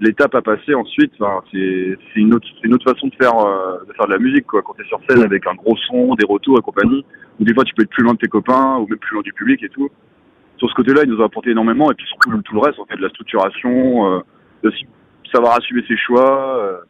l'étape 0.00 0.34
à 0.34 0.42
passer 0.42 0.74
ensuite, 0.74 1.12
c'est 1.52 1.98
une 2.16 2.34
autre, 2.34 2.46
une 2.62 2.74
autre 2.74 2.90
façon 2.90 3.08
de 3.08 3.14
faire, 3.14 3.38
euh, 3.38 3.78
de 3.86 3.92
faire 3.92 4.06
de 4.06 4.12
la 4.12 4.18
musique, 4.18 4.46
quoi. 4.46 4.62
Quand 4.62 4.74
t'es 4.74 4.84
sur 4.84 5.00
scène 5.08 5.22
avec 5.22 5.46
un 5.46 5.54
gros 5.54 5.76
son, 5.88 6.14
des 6.14 6.26
retours 6.26 6.58
et 6.58 6.62
compagnie, 6.62 7.04
ou 7.38 7.44
des 7.44 7.54
fois 7.54 7.64
tu 7.64 7.74
peux 7.74 7.82
être 7.82 7.90
plus 7.90 8.04
loin 8.04 8.14
de 8.14 8.18
tes 8.18 8.28
copains, 8.28 8.76
ou 8.78 8.86
même 8.86 8.98
plus 8.98 9.14
loin 9.14 9.22
du 9.22 9.32
public 9.32 9.62
et 9.62 9.68
tout. 9.68 9.88
Sur 10.58 10.68
ce 10.68 10.74
côté-là, 10.74 11.02
il 11.04 11.10
nous 11.10 11.22
a 11.22 11.26
apporté 11.26 11.50
énormément, 11.50 11.90
et 11.90 11.94
puis 11.94 12.06
surtout 12.06 12.36
tout 12.42 12.54
le 12.54 12.60
reste, 12.60 12.78
en 12.78 12.86
fait, 12.86 12.96
de 12.96 13.02
la 13.02 13.08
structuration, 13.10 14.14
euh, 14.14 14.20
de 14.62 14.72
savoir 15.32 15.56
assumer 15.56 15.82
ses 15.86 15.96
choix. 15.96 16.82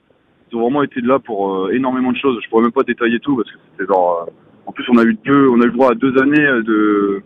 ils 0.50 0.56
ont 0.56 0.62
vraiment 0.62 0.82
été 0.82 1.00
là 1.00 1.18
pour 1.18 1.70
énormément 1.70 2.10
de 2.10 2.16
choses. 2.16 2.40
Je 2.42 2.48
pourrais 2.48 2.62
même 2.62 2.72
pas 2.72 2.82
détailler 2.82 3.20
tout, 3.20 3.36
parce 3.36 3.50
que 3.50 3.58
c'était 3.70 3.86
genre 3.86 4.28
en 4.70 4.72
plus, 4.72 4.84
on 4.88 4.98
a 4.98 5.02
eu 5.02 5.18
deux, 5.24 5.48
on 5.48 5.60
a 5.60 5.66
eu 5.66 5.72
droit 5.72 5.90
à 5.90 5.94
deux 5.96 6.16
années 6.22 6.46
de 6.62 7.22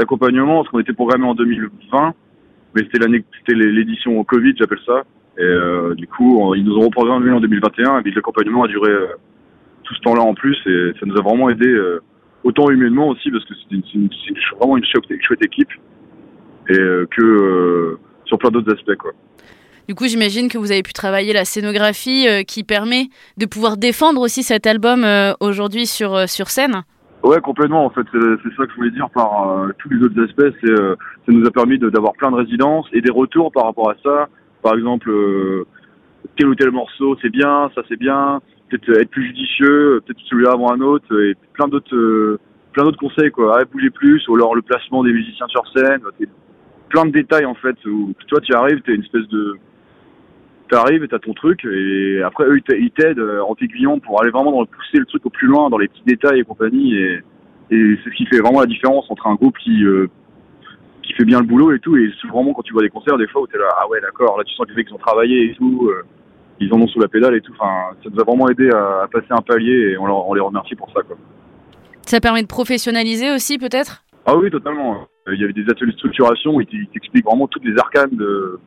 d'accompagnement 0.00 0.56
parce 0.56 0.68
qu'on 0.68 0.80
était 0.80 0.92
programmé 0.92 1.26
en 1.26 1.34
2020, 1.34 2.12
mais 2.74 2.82
c'était 2.82 2.98
l'année, 2.98 3.24
c'était 3.38 3.54
l'édition 3.54 4.22
Covid, 4.24 4.54
j'appelle 4.58 4.80
ça. 4.84 5.04
Et 5.38 5.42
euh, 5.42 5.94
du 5.94 6.08
coup, 6.08 6.52
ils 6.56 6.64
nous 6.64 6.76
ont 6.76 6.86
reprogrammé 6.86 7.30
en 7.30 7.38
2021 7.38 8.02
et 8.04 8.10
l'accompagnement 8.10 8.64
a 8.64 8.68
duré 8.68 8.90
euh, 8.90 9.06
tout 9.84 9.94
ce 9.94 10.00
temps-là 10.00 10.22
en 10.22 10.34
plus 10.34 10.56
et 10.66 10.92
ça 10.98 11.06
nous 11.06 11.16
a 11.16 11.22
vraiment 11.22 11.50
aidé 11.50 11.68
euh, 11.68 12.02
autant 12.42 12.68
humainement 12.68 13.08
aussi 13.08 13.30
parce 13.30 13.44
que 13.44 13.54
c'était 13.54 13.80
vraiment 14.58 14.76
une 14.76 14.84
chouette, 14.84 15.04
chouette 15.22 15.44
équipe 15.44 15.70
et 16.68 16.78
que 17.10 17.96
sur 18.24 18.38
plein 18.38 18.50
d'autres 18.50 18.74
aspects 18.74 18.96
quoi. 18.96 19.12
Du 19.88 19.94
coup, 19.94 20.04
j'imagine 20.04 20.50
que 20.50 20.58
vous 20.58 20.70
avez 20.70 20.82
pu 20.82 20.92
travailler 20.92 21.32
la 21.32 21.46
scénographie 21.46 22.28
euh, 22.28 22.42
qui 22.42 22.62
permet 22.62 23.08
de 23.38 23.46
pouvoir 23.46 23.78
défendre 23.78 24.20
aussi 24.20 24.42
cet 24.42 24.66
album 24.66 25.02
euh, 25.02 25.32
aujourd'hui 25.40 25.86
sur, 25.86 26.14
euh, 26.14 26.26
sur 26.26 26.48
scène. 26.48 26.82
Ouais, 27.22 27.40
complètement. 27.40 27.86
En 27.86 27.90
fait, 27.90 28.04
c'est 28.12 28.54
ça 28.54 28.66
que 28.66 28.70
je 28.72 28.76
voulais 28.76 28.90
dire 28.90 29.08
par 29.08 29.66
tous 29.78 29.88
les 29.88 30.04
autres 30.04 30.22
aspects. 30.22 30.54
C'est, 30.60 30.76
ça 30.76 31.28
nous 31.28 31.44
a 31.46 31.50
permis 31.50 31.78
d'avoir 31.78 32.12
plein 32.12 32.30
de 32.30 32.36
résidences 32.36 32.86
et 32.92 33.00
des 33.00 33.10
retours 33.10 33.50
par 33.50 33.64
rapport 33.64 33.90
à 33.90 33.94
ça. 34.04 34.28
Par 34.62 34.74
exemple, 34.74 35.10
tel 36.36 36.48
ou 36.48 36.54
tel 36.54 36.70
morceau, 36.70 37.16
c'est 37.20 37.30
bien, 37.30 37.70
ça 37.74 37.80
c'est 37.88 37.98
bien. 37.98 38.40
Peut-être 38.68 39.00
être 39.00 39.10
plus 39.10 39.26
judicieux, 39.26 40.00
peut-être 40.06 40.20
celui-là 40.26 40.52
avant 40.52 40.70
un 40.70 40.80
autre, 40.80 41.06
et 41.20 41.34
plein 41.54 41.66
d'autres, 41.66 42.38
plein 42.72 42.84
d'autres 42.84 43.00
conseils 43.00 43.32
quoi. 43.32 43.56
Allez, 43.56 43.64
bouger 43.64 43.90
plus, 43.90 44.28
ou 44.28 44.36
alors 44.36 44.54
le 44.54 44.62
placement 44.62 45.02
des 45.02 45.12
musiciens 45.12 45.48
sur 45.48 45.66
scène. 45.76 46.02
Plein 46.88 47.04
de 47.04 47.10
détails 47.10 47.46
en 47.46 47.54
fait. 47.54 47.76
Où 47.86 48.12
toi, 48.28 48.40
tu 48.40 48.54
arrives, 48.54 48.80
t'es 48.82 48.94
une 48.94 49.02
espèce 49.02 49.26
de 49.26 49.58
t'arrives 50.68 51.04
et 51.04 51.08
t'as 51.08 51.18
ton 51.18 51.32
truc 51.32 51.64
et 51.64 52.22
après 52.22 52.44
eux 52.44 52.58
ils 52.58 52.90
t'aident 52.90 53.18
euh, 53.18 53.42
en 53.42 53.54
t'aiguillant 53.54 53.98
pour 53.98 54.20
aller 54.20 54.30
vraiment 54.30 54.52
dans 54.52 54.60
le 54.60 54.66
pousser 54.66 54.98
le 54.98 55.06
truc 55.06 55.24
au 55.26 55.30
plus 55.30 55.46
loin 55.46 55.70
dans 55.70 55.78
les 55.78 55.88
petits 55.88 56.02
détails 56.06 56.40
et 56.40 56.44
compagnie 56.44 56.94
et, 56.94 57.22
et 57.70 57.98
c'est 58.02 58.10
ce 58.10 58.14
qui 58.14 58.26
fait 58.26 58.38
vraiment 58.38 58.60
la 58.60 58.66
différence 58.66 59.10
entre 59.10 59.26
un 59.26 59.34
groupe 59.34 59.56
qui 59.58 59.84
euh, 59.84 60.08
qui 61.02 61.12
fait 61.14 61.24
bien 61.24 61.40
le 61.40 61.46
boulot 61.46 61.72
et 61.72 61.80
tout 61.80 61.96
et 61.96 62.12
vraiment 62.30 62.52
quand 62.52 62.62
tu 62.62 62.72
vois 62.72 62.82
des 62.82 62.90
concerts 62.90 63.18
des 63.18 63.26
fois 63.26 63.42
où 63.42 63.46
t'es 63.46 63.58
là 63.58 63.68
ah 63.80 63.88
ouais 63.88 64.00
d'accord 64.00 64.38
là 64.38 64.44
tu 64.44 64.54
sens 64.54 64.66
que 64.66 64.70
les 64.70 64.76
mecs 64.76 64.88
ils 64.90 64.94
ont 64.94 64.98
travaillé 64.98 65.50
et 65.50 65.54
tout 65.54 65.88
euh, 65.90 66.04
ils 66.60 66.72
en 66.72 66.80
ont 66.80 66.88
sous 66.88 67.00
la 67.00 67.08
pédale 67.08 67.34
et 67.34 67.40
tout 67.40 67.52
enfin 67.58 67.96
ça 68.02 68.10
nous 68.12 68.20
a 68.20 68.24
vraiment 68.24 68.48
aidé 68.48 68.70
à, 68.70 69.08
passer 69.10 69.26
un 69.30 69.42
palier 69.42 69.92
et 69.92 69.98
on, 69.98 70.06
leur, 70.06 70.28
on 70.28 70.34
les 70.34 70.40
remercie 70.40 70.74
pour 70.74 70.90
ça 70.92 71.02
quoi. 71.02 71.16
Ça 72.06 72.20
permet 72.20 72.42
de 72.42 72.48
professionnaliser 72.48 73.32
aussi 73.32 73.58
peut-être? 73.58 74.04
Ah 74.26 74.36
oui 74.36 74.50
totalement 74.50 75.06
il 75.30 75.40
y 75.40 75.44
avait 75.44 75.52
des 75.52 75.68
ateliers 75.70 75.92
de 75.92 75.98
structuration 75.98 76.54
où 76.54 76.60
ils 76.60 76.88
t'expliquent 76.92 77.24
vraiment 77.24 77.46
toutes 77.48 77.64
les 77.64 77.78
arcanes 77.78 78.16
de 78.16 78.58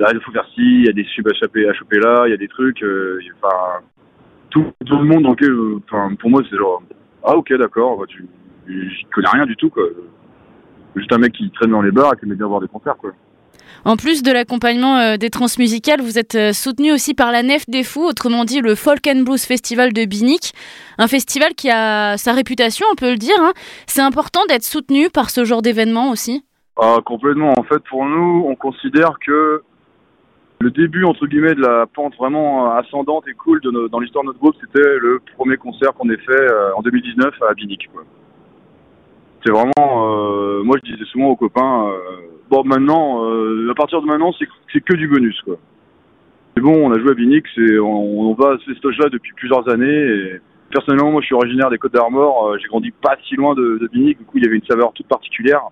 il 0.00 0.20
faut 0.20 0.32
faire 0.32 0.46
ci, 0.54 0.60
il 0.60 0.86
y 0.86 0.88
a 0.88 0.92
des 0.92 1.04
subs 1.04 1.28
à 1.28 1.34
choper, 1.34 1.68
à 1.68 1.74
choper 1.74 1.98
là, 1.98 2.24
il 2.26 2.30
y 2.30 2.34
a 2.34 2.36
des 2.36 2.48
trucs, 2.48 2.82
euh, 2.82 3.18
enfin, 3.42 3.84
tout, 4.50 4.66
tout, 4.84 4.96
le 4.96 5.04
monde 5.04 5.26
lequel, 5.26 5.54
enfin, 5.86 6.14
pour 6.16 6.30
moi, 6.30 6.42
c'est 6.50 6.56
genre, 6.56 6.82
ah 7.22 7.36
ok, 7.36 7.52
d'accord, 7.54 7.98
bah, 7.98 8.04
tu, 8.08 8.26
j'y 8.68 9.04
connais 9.12 9.28
rien 9.28 9.46
du 9.46 9.56
tout, 9.56 9.70
quoi. 9.70 9.84
Juste 10.96 11.12
un 11.12 11.18
mec 11.18 11.32
qui 11.32 11.50
traîne 11.50 11.70
dans 11.70 11.82
les 11.82 11.90
bars 11.90 12.12
et 12.14 12.16
qui 12.16 12.24
aime 12.24 12.34
bien 12.34 12.46
voir 12.46 12.60
des 12.60 12.68
concerts, 12.68 12.96
quoi. 12.96 13.12
En 13.84 13.96
plus 13.96 14.22
de 14.22 14.32
l'accompagnement 14.32 14.96
euh, 14.98 15.16
des 15.16 15.30
transmusicales, 15.30 16.00
vous 16.00 16.18
êtes 16.18 16.36
euh, 16.36 16.52
soutenu 16.52 16.92
aussi 16.92 17.12
par 17.12 17.32
la 17.32 17.42
Nef 17.42 17.68
des 17.68 17.84
Fous, 17.84 18.04
autrement 18.04 18.44
dit 18.44 18.60
le 18.60 18.74
Folk 18.74 19.06
and 19.06 19.22
Blues 19.22 19.44
Festival 19.44 19.92
de 19.92 20.04
Binic, 20.06 20.52
un 20.96 21.06
festival 21.06 21.54
qui 21.54 21.70
a 21.70 22.16
sa 22.16 22.32
réputation, 22.32 22.86
on 22.92 22.94
peut 22.94 23.10
le 23.10 23.18
dire. 23.18 23.36
Hein. 23.40 23.52
C'est 23.86 24.00
important 24.00 24.40
d'être 24.48 24.64
soutenu 24.64 25.10
par 25.10 25.28
ce 25.28 25.44
genre 25.44 25.60
d'événement 25.60 26.10
aussi 26.10 26.44
ah, 26.76 26.96
Complètement. 27.04 27.52
En 27.58 27.62
fait, 27.64 27.82
pour 27.90 28.06
nous, 28.06 28.46
on 28.48 28.54
considère 28.54 29.18
que 29.24 29.62
le 30.60 30.70
début 30.70 31.04
entre 31.04 31.26
guillemets 31.26 31.54
de 31.54 31.60
la 31.60 31.86
pente 31.86 32.16
vraiment 32.16 32.74
ascendante 32.74 33.26
et 33.28 33.34
cool 33.34 33.60
de 33.60 33.88
dans 33.88 33.98
l'histoire 33.98 34.24
de 34.24 34.28
notre 34.28 34.38
groupe, 34.38 34.56
c'était 34.60 34.98
le 34.98 35.20
premier 35.36 35.56
concert 35.56 35.92
qu'on 35.94 36.08
ait 36.10 36.16
fait 36.16 36.32
euh, 36.32 36.74
en 36.76 36.82
2019 36.82 37.34
à 37.42 37.54
Binic. 37.54 37.88
C'est 39.44 39.52
vraiment, 39.52 39.72
euh, 39.78 40.62
moi 40.62 40.76
je 40.82 40.92
disais 40.92 41.04
souvent 41.06 41.28
aux 41.28 41.36
copains, 41.36 41.88
euh, 41.88 41.98
bon 42.48 42.64
maintenant, 42.64 43.24
à 43.70 43.74
partir 43.74 44.00
de 44.00 44.06
maintenant, 44.06 44.32
c'est 44.72 44.80
que 44.80 44.94
du 44.94 45.08
bonus 45.08 45.40
quoi. 45.42 45.56
C'est 46.56 46.62
bon, 46.62 46.88
on 46.88 46.92
a 46.92 46.98
joué 47.00 47.10
à 47.10 47.14
Binic, 47.14 47.46
on, 47.58 47.82
on, 47.82 48.34
va 48.34 48.52
à 48.52 48.56
ces 48.64 48.74
stages 48.76 48.96
là 48.98 49.08
depuis 49.08 49.32
plusieurs 49.34 49.68
années. 49.68 49.86
Et 49.86 50.40
personnellement, 50.70 51.10
moi 51.10 51.20
je 51.20 51.26
suis 51.26 51.34
originaire 51.34 51.68
des 51.68 51.78
Côtes 51.78 51.92
d'Armor, 51.92 52.56
j'ai 52.58 52.68
grandi 52.68 52.92
pas 52.92 53.16
si 53.28 53.34
loin 53.34 53.54
de, 53.54 53.78
de 53.78 53.88
Binic, 53.88 54.18
du 54.18 54.24
coup 54.24 54.38
il 54.38 54.44
y 54.44 54.46
avait 54.46 54.56
une 54.56 54.64
saveur 54.64 54.92
toute 54.92 55.08
particulière. 55.08 55.62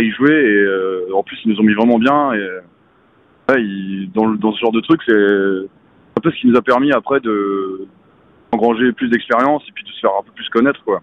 Et 0.00 0.04
ils 0.04 0.14
jouaient 0.14 0.44
et 0.44 1.12
en 1.12 1.22
plus 1.22 1.38
ils 1.44 1.50
nous 1.52 1.60
ont 1.60 1.64
mis 1.64 1.74
vraiment 1.74 1.98
bien 1.98 2.32
et 2.32 2.48
dans, 3.48 4.28
dans, 4.30 4.52
ce 4.52 4.60
genre 4.60 4.72
de 4.72 4.80
truc, 4.80 5.00
c'est 5.06 5.12
un 5.14 6.20
peu 6.22 6.30
ce 6.30 6.40
qui 6.40 6.46
nous 6.46 6.56
a 6.56 6.62
permis 6.62 6.92
après 6.92 7.20
de 7.20 7.86
engranger 8.52 8.92
plus 8.92 9.08
d'expérience 9.08 9.62
et 9.68 9.72
puis 9.72 9.84
de 9.84 9.88
se 9.88 10.00
faire 10.00 10.10
un 10.18 10.22
peu 10.22 10.32
plus 10.32 10.48
connaître, 10.50 10.82
quoi. 10.84 11.02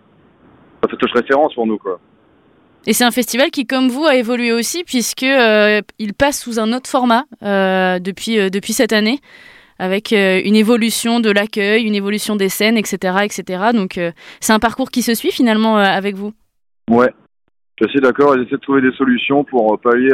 Ça 0.84 0.90
fait 0.90 1.20
référence 1.20 1.54
pour 1.56 1.68
nous, 1.68 1.78
quoi. 1.78 2.00
Et 2.88 2.94
c'est 2.94 3.04
un 3.04 3.12
festival 3.12 3.52
qui, 3.52 3.66
comme 3.66 3.90
vous, 3.90 4.06
a 4.06 4.16
évolué 4.16 4.54
aussi 4.54 4.84
puisque 4.84 5.24
euh, 5.24 5.82
il 6.00 6.14
passe 6.14 6.42
sous 6.42 6.60
un 6.60 6.72
autre 6.72 6.90
format 6.90 7.26
euh, 7.44 8.00
depuis 8.00 8.40
euh, 8.40 8.50
depuis 8.50 8.74
cette 8.74 8.94
année, 8.94 9.20
avec 9.80 10.12
une 10.12 10.56
évolution 10.56 11.20
de 11.20 11.30
l'accueil, 11.30 11.84
une 11.84 11.96
évolution 11.96 12.36
des 12.36 12.50
scènes, 12.50 12.78
etc., 12.78 13.18
etc. 13.24 13.70
Donc 13.74 14.00
c'est 14.42 14.52
un 14.54 14.60
parcours 14.60 14.92
qui 14.92 15.02
se 15.02 15.14
suit 15.14 15.32
finalement 15.32 15.78
avec 15.78 16.16
vous. 16.16 16.34
Ouais, 16.90 17.14
Je 17.80 17.88
suis 17.88 17.98
assez 17.98 18.02
d'accord, 18.02 18.36
ils 18.36 18.42
essaient 18.44 18.58
de 18.58 18.62
trouver 18.62 18.82
des 18.82 18.92
solutions 18.98 19.46
pour 19.46 19.80
pallier 19.80 20.14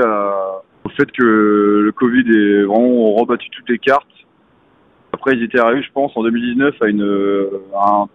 au 0.85 0.89
fait 0.89 1.11
que 1.11 1.23
le 1.83 1.91
Covid 1.91 2.29
est 2.29 2.63
vraiment 2.63 3.13
rebattu 3.15 3.49
toutes 3.49 3.69
les 3.69 3.79
cartes. 3.79 4.07
Après, 5.11 5.35
ils 5.35 5.43
étaient 5.43 5.59
arrivés, 5.59 5.83
je 5.83 5.91
pense, 5.91 6.15
en 6.15 6.23
2019 6.23 6.81
à 6.81 6.87
une, 6.87 7.49
un, 7.75 8.05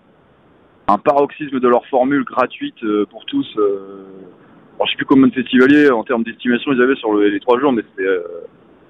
un 0.88 0.98
paroxysme 0.98 1.60
de 1.60 1.68
leur 1.68 1.84
formule 1.86 2.24
gratuite 2.24 2.80
pour 3.10 3.24
tous. 3.26 3.46
Alors, 4.80 4.86
je 4.86 4.92
sais 4.92 4.96
plus 4.96 5.04
combien 5.04 5.26
de 5.26 5.34
festivaliers 5.34 5.90
en 5.90 6.04
termes 6.04 6.22
d'estimation 6.22 6.72
ils 6.72 6.80
avaient 6.80 6.96
sur 6.96 7.14
les 7.14 7.38
trois 7.40 7.60
jours, 7.60 7.70
mais 7.70 7.82
c'était 7.90 8.08
euh, 8.08 8.22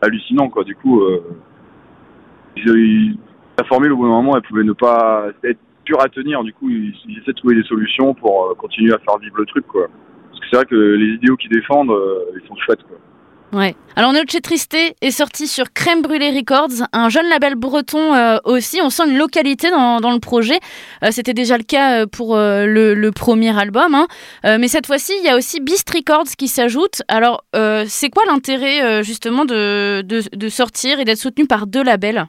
hallucinant 0.00 0.48
quoi. 0.48 0.62
Du 0.62 0.76
coup, 0.76 1.02
euh, 1.02 1.20
la 2.64 3.64
formule 3.64 3.90
au 3.90 3.96
bout 3.96 4.04
d'un 4.04 4.10
moment, 4.10 4.36
elle 4.36 4.42
pouvait 4.42 4.62
ne 4.62 4.72
pas 4.72 5.26
être 5.42 5.58
dure 5.84 6.00
à 6.00 6.08
tenir. 6.08 6.44
Du 6.44 6.52
coup, 6.52 6.70
ils, 6.70 6.94
essaient 7.20 7.32
de 7.32 7.36
trouver 7.36 7.56
des 7.56 7.64
solutions 7.64 8.14
pour 8.14 8.44
euh, 8.44 8.54
continuer 8.54 8.92
à 8.92 8.98
faire 8.98 9.18
vivre 9.18 9.36
le 9.38 9.46
truc 9.46 9.66
quoi. 9.66 9.88
Parce 10.28 10.38
que 10.38 10.46
c'est 10.48 10.56
vrai 10.58 10.64
que 10.66 10.76
les 10.76 11.14
idéaux 11.14 11.34
qu'ils 11.34 11.50
défendent, 11.50 11.92
ils 12.40 12.46
sont 12.46 12.54
chouettes 12.54 12.84
quoi. 12.84 12.98
Ouais. 13.52 13.74
Alors 13.96 14.12
Noche 14.12 14.40
Triste 14.42 14.74
est 14.74 15.10
sorti 15.10 15.48
sur 15.48 15.72
Crème 15.72 16.02
Brûlée 16.02 16.30
Records, 16.30 16.86
un 16.92 17.08
jeune 17.08 17.28
label 17.28 17.56
breton 17.56 18.14
euh, 18.14 18.36
aussi. 18.44 18.80
On 18.80 18.90
sent 18.90 19.10
une 19.10 19.18
localité 19.18 19.70
dans, 19.70 19.98
le 19.98 20.20
projet. 20.20 20.60
Euh, 21.02 21.08
c'était 21.10 21.34
déjà 21.34 21.58
le 21.58 21.64
cas 21.64 22.02
euh, 22.02 22.06
pour 22.06 22.36
le, 22.36 23.10
premier 23.10 23.58
album. 23.58 23.94
Hein. 23.94 24.06
mais 24.44 24.68
cette 24.68 24.86
fois-ci, 24.86 25.12
il 25.20 25.26
y 25.26 25.28
a 25.28 25.36
aussi 25.36 25.60
Beast 25.60 25.90
Records 25.90 26.36
qui 26.38 26.46
s'ajoute. 26.46 27.02
Alors, 27.08 27.44
c'est 27.86 28.08
quoi 28.08 28.22
l'intérêt 28.26 29.02
justement 29.02 29.44
de, 29.44 30.02
de, 30.02 30.48
sortir 30.48 31.00
et 31.00 31.04
d'être 31.04 31.18
soutenu 31.18 31.46
par 31.46 31.66
deux 31.66 31.82
labels? 31.82 32.26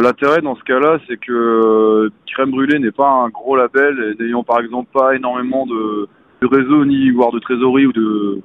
L'intérêt 0.00 0.40
dans 0.40 0.56
ce 0.56 0.62
cas-là, 0.64 0.98
c'est 1.06 1.16
que 1.18 2.10
Crème 2.26 2.50
Brûlée 2.50 2.80
n'est 2.80 2.90
pas 2.90 3.08
un 3.08 3.28
gros 3.28 3.56
label, 3.56 4.16
n'ayant 4.18 4.42
par 4.42 4.60
exemple 4.60 4.90
pas 4.92 5.14
énormément 5.14 5.66
de, 5.66 6.08
de 6.42 6.46
réseau, 6.46 6.84
ni 6.84 7.10
voire 7.10 7.30
de 7.30 7.38
trésorerie 7.38 7.86
ou 7.86 7.92
de 7.92 8.40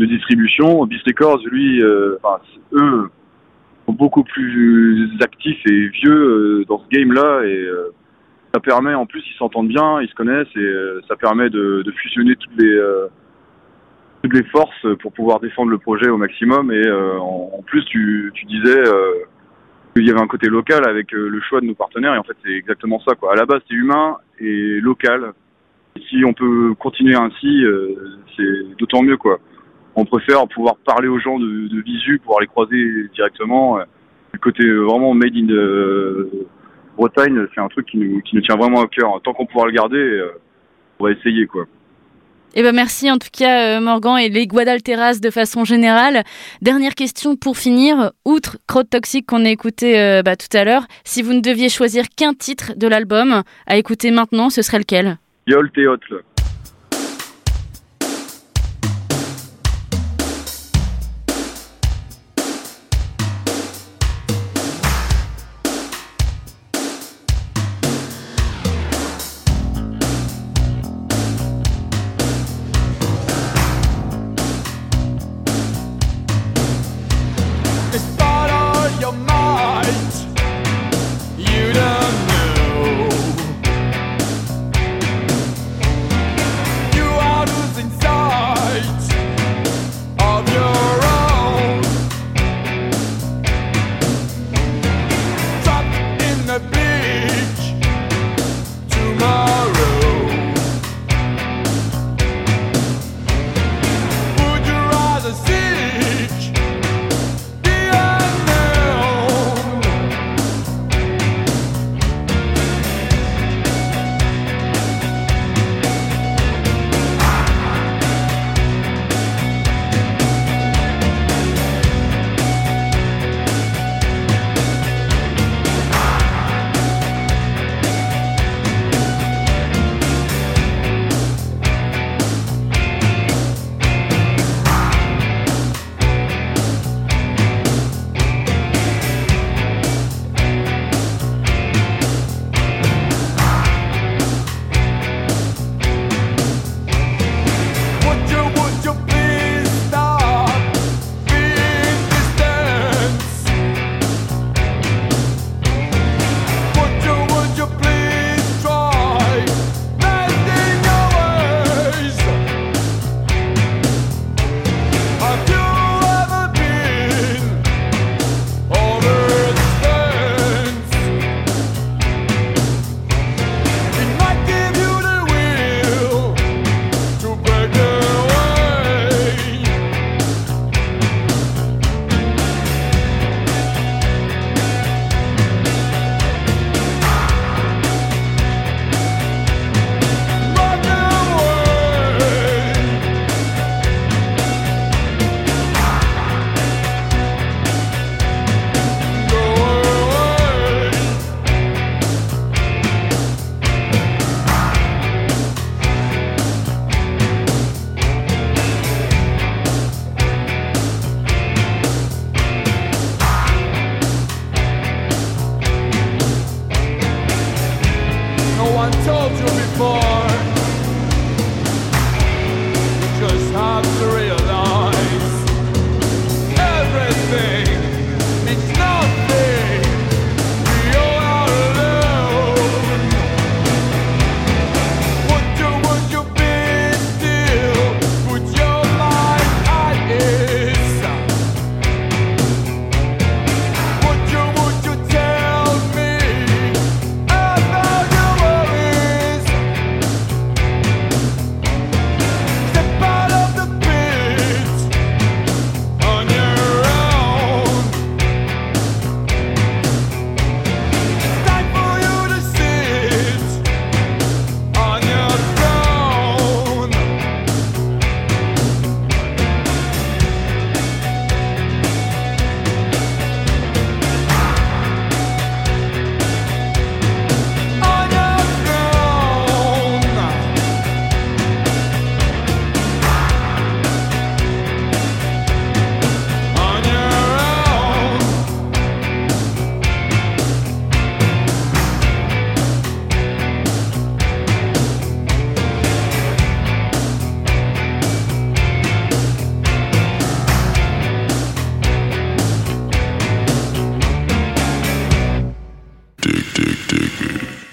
de 0.00 0.06
distribution. 0.06 0.84
Beast 0.86 1.06
Records, 1.06 1.42
lui, 1.46 1.82
euh, 1.82 2.16
eux, 2.72 3.10
sont 3.86 3.92
beaucoup 3.92 4.24
plus 4.24 5.10
actifs 5.20 5.60
et 5.66 5.88
vieux 5.88 6.10
euh, 6.10 6.64
dans 6.66 6.82
ce 6.82 6.88
game-là 6.88 7.42
et 7.44 7.56
euh, 7.56 7.92
ça 8.52 8.60
permet, 8.60 8.94
en 8.94 9.06
plus, 9.06 9.22
ils 9.26 9.36
s'entendent 9.36 9.68
bien, 9.68 10.00
ils 10.00 10.08
se 10.08 10.14
connaissent 10.14 10.56
et 10.56 10.72
ça 11.06 11.14
permet 11.14 11.50
de, 11.50 11.84
fusionner 12.02 12.34
toutes 12.34 12.60
les 12.60 12.80
toutes 14.22 14.34
les 14.34 14.42
forces 14.44 14.86
pour 15.00 15.12
pouvoir 15.12 15.38
défendre 15.38 15.70
le 15.70 15.78
projet 15.78 16.08
au 16.08 16.16
maximum. 16.16 16.72
Et 16.72 16.82
en, 16.90 17.62
plus, 17.64 17.84
tu, 17.84 18.32
disais 18.48 18.82
qu'il 19.94 20.04
y 20.04 20.10
avait 20.10 20.20
un 20.20 20.26
côté 20.26 20.48
local 20.48 20.82
avec 20.88 21.12
le 21.12 21.40
choix 21.42 21.60
de 21.60 21.66
nos 21.66 21.76
partenaires. 21.76 22.16
Et 22.16 22.18
en 22.18 22.24
fait, 22.24 22.36
c'est 22.44 22.50
exactement 22.50 23.00
ça. 23.06 23.14
Quoi. 23.14 23.34
À 23.34 23.36
la 23.36 23.46
base, 23.46 23.60
c'est 23.68 23.74
humain 23.74 24.16
et 24.40 24.80
local. 24.80 25.32
Si 26.08 26.24
on 26.24 26.32
peut 26.32 26.74
continuer 26.76 27.14
ainsi, 27.14 27.64
c'est 28.36 28.76
d'autant 28.78 29.04
mieux. 29.04 29.16
quoi 29.16 29.38
on 29.96 30.04
préfère 30.04 30.46
pouvoir 30.48 30.76
parler 30.76 31.08
aux 31.08 31.18
gens 31.18 31.38
de, 31.38 31.68
de 31.68 31.80
visu, 31.82 32.18
pouvoir 32.18 32.40
les 32.40 32.46
croiser 32.46 33.08
directement. 33.14 33.78
Le 34.32 34.38
côté 34.38 34.64
euh, 34.64 34.84
vraiment 34.84 35.14
made 35.14 35.36
in 35.36 35.48
euh, 35.50 36.30
Bretagne, 36.96 37.46
c'est 37.54 37.60
un 37.60 37.68
truc 37.68 37.86
qui 37.86 37.98
nous, 37.98 38.20
qui 38.20 38.36
nous 38.36 38.42
tient 38.42 38.56
vraiment 38.56 38.82
à 38.82 38.86
cœur. 38.86 39.20
Tant 39.22 39.32
qu'on 39.32 39.46
pourra 39.46 39.66
le 39.66 39.72
garder, 39.72 39.98
euh, 39.98 40.40
on 40.98 41.04
va 41.04 41.12
essayer 41.12 41.46
quoi. 41.46 41.66
Eh 42.56 42.64
ben 42.64 42.74
merci 42.74 43.08
en 43.08 43.16
tout 43.16 43.28
cas 43.32 43.78
Morgan 43.78 44.18
et 44.18 44.28
les 44.28 44.48
Guadalteras 44.48 45.20
de 45.20 45.30
façon 45.30 45.64
générale. 45.64 46.24
Dernière 46.62 46.96
question 46.96 47.36
pour 47.36 47.56
finir. 47.56 48.10
Outre 48.24 48.58
Crotte 48.66 48.90
Toxique 48.90 49.26
qu'on 49.26 49.44
a 49.44 49.50
écouté 49.50 50.20
bah, 50.24 50.34
tout 50.34 50.56
à 50.56 50.64
l'heure, 50.64 50.82
si 51.04 51.22
vous 51.22 51.32
ne 51.32 51.40
deviez 51.40 51.68
choisir 51.68 52.06
qu'un 52.08 52.34
titre 52.34 52.72
de 52.76 52.88
l'album 52.88 53.44
à 53.68 53.76
écouter 53.76 54.10
maintenant, 54.10 54.50
ce 54.50 54.62
serait 54.62 54.80
lequel? 54.80 55.18
Yol 55.46 55.70
Théotle. 55.70 56.24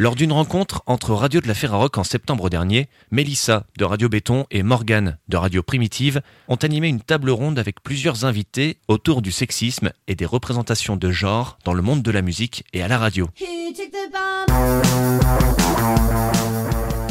Lors 0.07 0.15
d'une 0.15 0.31
rencontre 0.31 0.83
entre 0.85 1.11
Radio 1.11 1.41
de 1.41 1.49
la 1.49 1.53
Ferrarock 1.53 1.97
en 1.97 2.05
septembre 2.05 2.49
dernier, 2.49 2.87
Mélissa 3.11 3.65
de 3.77 3.83
Radio 3.83 4.07
Béton 4.07 4.45
et 4.51 4.63
Morgane 4.63 5.17
de 5.27 5.35
Radio 5.35 5.63
Primitive 5.63 6.21
ont 6.47 6.55
animé 6.55 6.87
une 6.87 7.01
table 7.01 7.29
ronde 7.29 7.59
avec 7.59 7.83
plusieurs 7.83 8.23
invités 8.23 8.77
autour 8.87 9.21
du 9.21 9.33
sexisme 9.33 9.91
et 10.07 10.15
des 10.15 10.25
représentations 10.25 10.95
de 10.95 11.11
genre 11.11 11.57
dans 11.65 11.73
le 11.73 11.81
monde 11.81 12.03
de 12.03 12.11
la 12.11 12.21
musique 12.21 12.63
et 12.71 12.81
à 12.81 12.87
la 12.87 12.97
radio. 12.97 13.27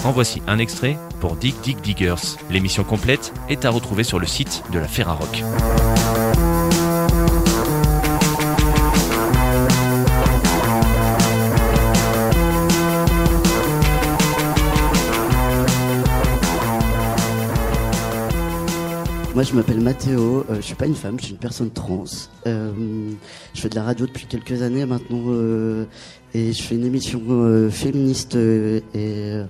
En 0.03 0.13
voici 0.13 0.41
un 0.47 0.59
extrait 0.59 0.97
pour 1.21 1.37
Dig 1.37 1.55
Dig 1.63 1.79
Diggers. 1.83 2.39
L'émission 2.49 2.83
complète 2.83 3.35
est 3.51 3.67
à 3.67 3.71
retrouver 3.71 4.05
sur 4.05 4.19
le 4.19 4.27
site 4.27 4.63
de 4.73 4.79
la 4.79 4.89
Ferrarock. 4.89 5.45
Moi, 19.37 19.43
je 19.43 19.53
m'appelle 19.53 19.83
Mathéo. 19.83 20.47
Euh, 20.49 20.57
je 20.57 20.63
suis 20.63 20.75
pas 20.75 20.87
une 20.87 20.95
femme, 20.95 21.19
je 21.21 21.25
suis 21.27 21.33
une 21.35 21.39
personne 21.39 21.71
trans. 21.71 22.05
Euh, 22.47 22.73
je 23.53 23.61
fais 23.61 23.69
de 23.69 23.75
la 23.75 23.83
radio 23.83 24.07
depuis 24.07 24.25
quelques 24.25 24.63
années 24.63 24.87
maintenant 24.87 25.25
euh, 25.27 25.85
et 26.33 26.55
je 26.55 26.63
fais 26.63 26.75
une 26.75 26.87
émission 26.87 27.21
euh, 27.29 27.69
féministe 27.69 28.35
et 28.35 29.43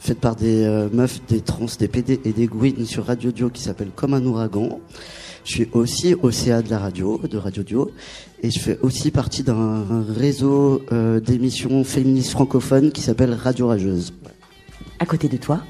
faite 0.00 0.20
par 0.20 0.36
des 0.36 0.86
meufs, 0.92 1.24
des 1.28 1.40
trans, 1.40 1.64
des 1.78 1.88
PD 1.88 2.20
et 2.26 2.34
des 2.34 2.46
gouines 2.46 2.84
sur 2.84 3.06
Radio 3.06 3.32
Dio 3.32 3.48
qui 3.48 3.62
s'appelle 3.62 3.88
Comme 3.96 4.12
un 4.12 4.22
ouragan. 4.26 4.80
Je 5.46 5.50
suis 5.50 5.68
aussi 5.72 6.14
au 6.20 6.30
CA 6.30 6.60
de 6.60 6.68
la 6.68 6.78
radio, 6.78 7.18
de 7.18 7.38
Radio 7.38 7.62
Dio, 7.62 7.90
et 8.42 8.50
je 8.50 8.60
fais 8.60 8.78
aussi 8.82 9.10
partie 9.10 9.42
d'un 9.42 10.04
réseau 10.14 10.82
d'émissions 11.24 11.84
féministes 11.84 12.32
francophones 12.32 12.92
qui 12.92 13.00
s'appelle 13.00 13.32
Radio 13.32 13.68
Rageuse. 13.68 14.12
À 14.98 15.06
côté 15.06 15.28
de 15.28 15.38
toi 15.38 15.62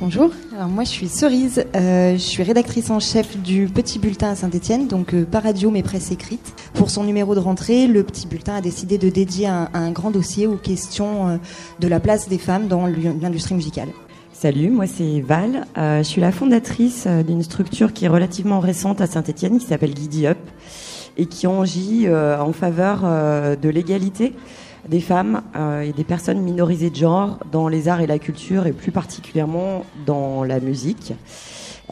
Bonjour, 0.00 0.30
alors 0.56 0.68
moi 0.68 0.84
je 0.84 0.88
suis 0.88 1.08
Cerise, 1.08 1.66
euh, 1.76 2.14
je 2.14 2.18
suis 2.18 2.42
rédactrice 2.42 2.88
en 2.88 3.00
chef 3.00 3.36
du 3.36 3.66
Petit 3.66 3.98
Bulletin 3.98 4.30
à 4.30 4.34
Saint-Etienne, 4.34 4.88
donc 4.88 5.12
euh, 5.12 5.26
pas 5.26 5.40
radio 5.40 5.70
mais 5.70 5.82
presse 5.82 6.10
écrite. 6.10 6.54
Pour 6.72 6.88
son 6.88 7.04
numéro 7.04 7.34
de 7.34 7.38
rentrée, 7.38 7.86
le 7.86 8.02
Petit 8.02 8.26
Bulletin 8.26 8.54
a 8.54 8.60
décidé 8.62 8.96
de 8.96 9.10
dédier 9.10 9.46
un, 9.46 9.90
grand 9.90 10.10
dossier 10.10 10.46
aux 10.46 10.56
questions 10.56 11.28
euh, 11.28 11.36
de 11.80 11.86
la 11.86 12.00
place 12.00 12.30
des 12.30 12.38
femmes 12.38 12.66
dans 12.66 12.86
l'industrie 12.86 13.54
musicale. 13.54 13.88
Salut, 14.32 14.70
moi 14.70 14.86
c'est 14.86 15.20
Val, 15.20 15.66
euh, 15.76 15.98
je 15.98 16.08
suis 16.08 16.22
la 16.22 16.32
fondatrice 16.32 17.06
d'une 17.06 17.42
structure 17.42 17.92
qui 17.92 18.06
est 18.06 18.08
relativement 18.08 18.60
récente 18.60 19.02
à 19.02 19.06
Saint-Etienne 19.06 19.58
qui 19.58 19.66
s'appelle 19.66 19.94
Giddy 19.94 20.26
Up 20.26 20.38
et 21.18 21.26
qui 21.26 21.46
agit 21.46 22.08
en 22.08 22.52
faveur 22.54 23.02
de 23.02 23.68
l'égalité 23.68 24.32
des 24.90 25.00
femmes 25.00 25.42
euh, 25.56 25.82
et 25.82 25.92
des 25.92 26.04
personnes 26.04 26.40
minorisées 26.40 26.90
de 26.90 26.96
genre 26.96 27.38
dans 27.52 27.68
les 27.68 27.88
arts 27.88 28.00
et 28.00 28.06
la 28.06 28.18
culture 28.18 28.66
et 28.66 28.72
plus 28.72 28.90
particulièrement 28.90 29.84
dans 30.04 30.42
la 30.42 30.58
musique. 30.58 31.14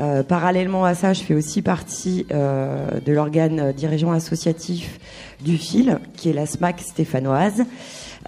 Euh, 0.00 0.22
parallèlement 0.22 0.84
à 0.84 0.94
ça, 0.94 1.12
je 1.12 1.22
fais 1.22 1.34
aussi 1.34 1.62
partie 1.62 2.26
euh, 2.32 3.00
de 3.04 3.12
l'organe 3.12 3.72
dirigeant 3.72 4.12
associatif 4.12 4.98
du 5.44 5.56
FIL, 5.56 5.98
qui 6.16 6.28
est 6.28 6.32
la 6.32 6.46
SMAC 6.46 6.80
stéphanoise, 6.80 7.64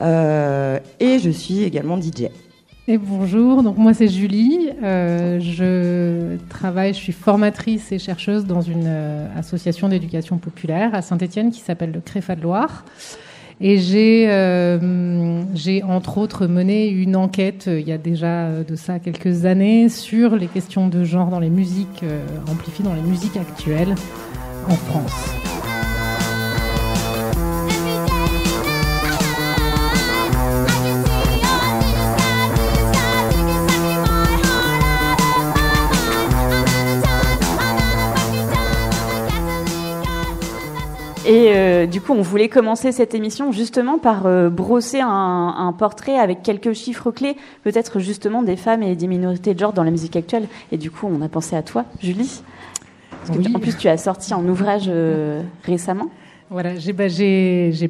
et 0.01 1.19
je 1.19 1.31
suis 1.31 1.63
également 1.65 2.01
DJ. 2.01 2.29
Et 2.89 2.97
bonjour, 2.97 3.63
donc 3.63 3.77
moi 3.77 3.93
c'est 3.93 4.09
Julie, 4.09 4.71
je 4.81 6.37
travaille, 6.49 6.95
je 6.95 6.99
suis 6.99 7.13
formatrice 7.13 7.93
et 7.93 7.99
chercheuse 7.99 8.47
dans 8.47 8.63
une 8.63 8.89
association 9.37 9.89
d'éducation 9.89 10.39
populaire 10.39 10.95
à 10.95 11.03
Saint-Étienne 11.03 11.51
qui 11.51 11.61
s'appelle 11.61 11.93
le 11.93 12.01
CREFA 12.01 12.35
de 12.35 12.43
Loire. 12.43 12.85
Et 13.63 13.77
j'ai, 13.79 14.25
euh, 14.31 15.43
j'ai 15.55 15.83
entre 15.83 16.17
autres 16.17 16.47
mené 16.47 16.89
une 16.89 17.15
enquête 17.15 17.67
euh, 17.69 17.79
il 17.79 17.87
y 17.87 17.93
a 17.93 17.99
déjà 17.99 18.47
euh, 18.47 18.65
de 18.65 18.75
ça 18.75 18.99
quelques 18.99 19.45
années 19.45 19.91
sur 19.91 20.35
les 20.35 20.47
questions 20.47 20.89
de 20.89 21.05
genre 21.05 21.29
dans 21.29 21.41
les 21.41 21.51
musiques 21.51 22.05
amplifiées 22.51 22.85
dans 22.85 22.95
les 22.95 23.03
musiques 23.03 23.37
actuelles 23.37 23.95
en 24.67 24.75
France. 24.75 25.50
Et 41.31 41.53
euh, 41.55 41.87
du 41.87 42.01
coup, 42.01 42.13
on 42.13 42.23
voulait 42.23 42.49
commencer 42.49 42.91
cette 42.91 43.15
émission 43.15 43.53
justement 43.53 43.99
par 43.99 44.27
euh, 44.27 44.51
brosser 44.51 44.99
un, 45.01 45.55
un, 45.57 45.73
portrait 45.73 46.19
avec 46.19 46.43
quelques 46.43 46.73
chiffres 46.73 47.13
clés, 47.13 47.37
peut-être 47.63 48.01
justement 48.01 48.43
des 48.43 48.57
femmes 48.57 48.83
et 48.83 48.97
des 48.97 49.07
minorités 49.07 49.55
de 49.55 49.61
genre 49.61 49.73
dans 49.73 49.85
la 49.85 49.93
musique 49.93 50.17
actuelle. 50.17 50.49
Et 50.73 50.77
du 50.77 50.91
coup, 50.91 51.07
on 51.09 51.23
a 51.23 51.29
pensé 51.29 51.55
à 51.55 51.63
toi, 51.63 51.85
Julie. 52.03 52.43
Parce 53.27 53.39
que 53.39 53.55
en 53.55 53.61
plus, 53.61 53.77
tu 53.77 53.89
as 53.89 53.97
sorti 53.97 54.35
un 54.35 54.47
ouvrage 54.49 54.87
euh, 54.89 55.43
récemment. 55.65 56.09
Voilà, 56.49 56.75
j'ai 56.77 56.93
bah, 56.93 57.05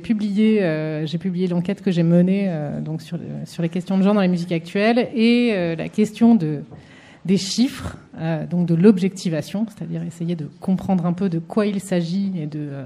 publié, 0.03 0.62
euh, 0.62 1.07
j'ai 1.07 1.16
publié 1.16 1.46
l'enquête 1.46 1.81
que 1.81 1.90
j'ai 1.90 2.03
menée 2.03 2.44
euh, 2.48 2.81
donc 2.83 3.00
sur, 3.00 3.16
sur 3.46 3.62
les 3.62 3.70
questions 3.70 3.96
de 3.96 4.03
genre 4.03 4.12
dans 4.12 4.20
la 4.20 4.29
musique 4.29 4.53
actuelle 4.53 5.09
et 5.14 5.74
la 5.76 5.88
question 5.88 6.35
de 6.35 6.61
des 7.24 7.37
chiffres, 7.37 7.96
euh, 8.18 8.46
donc 8.46 8.66
de 8.66 8.74
l'objectivation, 8.74 9.66
c'est-à-dire 9.68 10.02
essayer 10.02 10.37
de 10.37 10.48
comprendre 10.61 11.04
un 11.06 11.12
peu 11.12 11.28
de 11.28 11.38
quoi 11.38 11.66
il 11.66 11.80
s'agit 11.80 12.33
et 12.37 12.46
de 12.46 12.61
euh, 12.61 12.85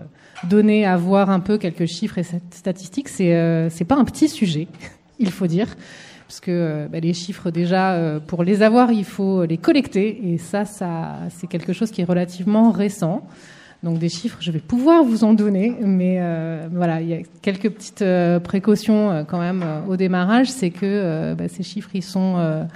donner 0.49 0.87
à 0.87 0.97
voir 0.97 1.31
un 1.31 1.41
peu 1.41 1.57
quelques 1.57 1.87
chiffres 1.87 2.19
et 2.19 2.25
statistiques. 2.51 3.09
C'est 3.09 3.35
euh, 3.35 3.71
c'est 3.71 3.85
pas 3.85 3.97
un 3.97 4.05
petit 4.05 4.29
sujet, 4.29 4.67
il 5.21 5.31
faut 5.31 5.47
dire, 5.47 5.69
parce 6.27 6.41
que 6.41 6.89
bah, 6.91 6.99
les 6.99 7.15
chiffres 7.15 7.51
déjà 7.51 8.21
pour 8.27 8.43
les 8.43 8.63
avoir 8.63 8.91
il 8.91 9.05
faut 9.05 9.45
les 9.45 9.59
collecter 9.59 10.33
et 10.33 10.39
ça 10.39 10.65
ça 10.65 11.19
c'est 11.31 11.47
quelque 11.47 11.73
chose 11.73 11.91
qui 11.91 12.01
est 12.01 12.05
relativement 12.05 12.73
récent. 12.73 13.27
Donc 13.85 13.99
des 13.99 14.09
chiffres, 14.09 14.39
je 14.41 14.51
vais 14.51 14.61
pouvoir 14.61 15.05
vous 15.05 15.25
en 15.25 15.35
donner, 15.35 15.77
mais 15.83 16.19
voilà, 16.73 17.03
il 17.03 17.09
y 17.09 17.13
a 17.13 17.19
quelques 17.43 17.69
petites 17.69 18.05
précautions 18.43 19.27
quand 19.29 19.39
même 19.39 19.63
au 19.87 19.97
démarrage, 19.97 20.49
c'est 20.51 20.71
que 20.71 21.35
bah, 21.35 21.49
ces 21.49 21.63
chiffres 21.63 21.91
ils 21.93 22.03
sont 22.03 22.67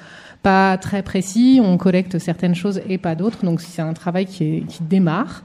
pas 0.42 0.78
très 0.78 1.02
précis, 1.02 1.60
on 1.62 1.76
collecte 1.76 2.18
certaines 2.18 2.54
choses 2.54 2.80
et 2.88 2.98
pas 2.98 3.14
d'autres, 3.14 3.44
donc 3.44 3.60
c'est 3.60 3.82
un 3.82 3.92
travail 3.92 4.26
qui, 4.26 4.64
démarre. 4.80 5.42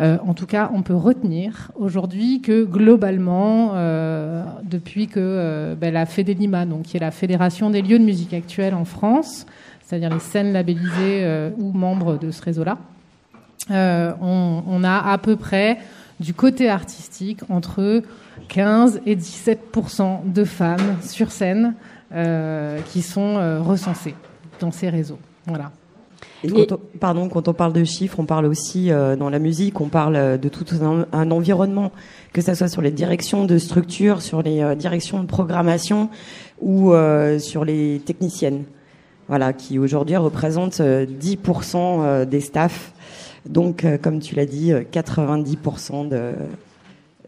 Euh, 0.00 0.16
en 0.24 0.34
tout 0.34 0.46
cas, 0.46 0.70
on 0.72 0.82
peut 0.82 0.94
retenir 0.94 1.72
aujourd'hui 1.74 2.40
que 2.40 2.64
globalement, 2.64 3.72
euh, 3.74 4.44
depuis 4.62 5.08
que 5.08 5.18
euh, 5.18 5.74
ben, 5.74 5.92
la 5.92 6.06
FEDELIMA, 6.06 6.66
donc 6.66 6.82
qui 6.82 6.96
est 6.96 7.00
la 7.00 7.10
Fédération 7.10 7.70
des 7.70 7.82
lieux 7.82 7.98
de 7.98 8.04
musique 8.04 8.32
actuelle 8.32 8.74
en 8.74 8.84
France, 8.84 9.44
c'est-à-dire 9.82 10.10
les 10.10 10.20
scènes 10.20 10.52
labellisées 10.52 11.50
ou 11.56 11.72
membres 11.72 12.18
de 12.18 12.30
ce 12.30 12.42
réseau-là, 12.42 12.76
on, 13.70 14.84
a 14.84 15.12
à 15.12 15.18
peu 15.18 15.36
près 15.36 15.78
du 16.20 16.34
côté 16.34 16.68
artistique 16.68 17.40
entre 17.48 18.02
15 18.48 19.00
et 19.06 19.16
17% 19.16 20.30
de 20.30 20.44
femmes 20.44 20.98
sur 21.02 21.30
scène 21.30 21.74
qui 22.10 23.02
sont 23.02 23.36
euh, 23.36 23.60
recensés 23.60 24.14
dans 24.60 24.70
ces 24.70 24.88
réseaux. 24.88 25.18
Voilà. 25.46 25.72
Et 26.44 26.48
quand 26.48 26.72
on, 26.72 26.80
pardon, 26.98 27.28
quand 27.28 27.48
on 27.48 27.52
parle 27.52 27.72
de 27.72 27.84
chiffres, 27.84 28.20
on 28.20 28.24
parle 28.24 28.46
aussi 28.46 28.90
euh, 28.90 29.16
dans 29.16 29.30
la 29.30 29.38
musique, 29.38 29.80
on 29.80 29.88
parle 29.88 30.16
euh, 30.16 30.36
de 30.36 30.48
tout 30.48 30.64
un, 30.82 31.06
un, 31.12 31.30
environnement, 31.30 31.90
que 32.32 32.40
ce 32.40 32.54
soit 32.54 32.68
sur 32.68 32.82
les 32.82 32.90
directions 32.90 33.44
de 33.44 33.58
structure, 33.58 34.22
sur 34.22 34.42
les 34.42 34.62
euh, 34.62 34.74
directions 34.74 35.20
de 35.20 35.26
programmation 35.26 36.10
ou 36.60 36.92
euh, 36.92 37.38
sur 37.38 37.64
les 37.64 38.00
techniciennes, 38.04 38.64
voilà, 39.28 39.52
qui 39.52 39.78
aujourd'hui 39.78 40.16
représentent 40.16 40.80
10% 40.80 42.24
des 42.24 42.40
staffs. 42.40 42.92
Donc, 43.46 43.84
comme 44.02 44.20
tu 44.20 44.34
l'as 44.34 44.46
dit, 44.46 44.72
90% 44.72 46.34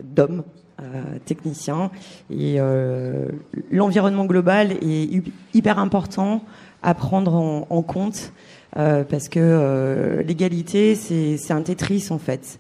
d'hommes 0.03 0.43
euh, 0.83 1.19
technicien. 1.25 1.90
Et 2.31 2.57
euh, 2.59 3.27
l'environnement 3.71 4.25
global 4.25 4.73
est 4.73 5.23
hyper 5.53 5.79
important 5.79 6.43
à 6.83 6.95
prendre 6.95 7.35
en, 7.35 7.83
compte 7.83 8.33
euh, 8.79 9.05
parce 9.05 9.29
que 9.29 10.23
l'égalité, 10.27 10.95
c'est 10.95 11.53
un 11.53 11.62
Tetris 11.62 12.07
en 12.11 12.19
fait. 12.19 12.59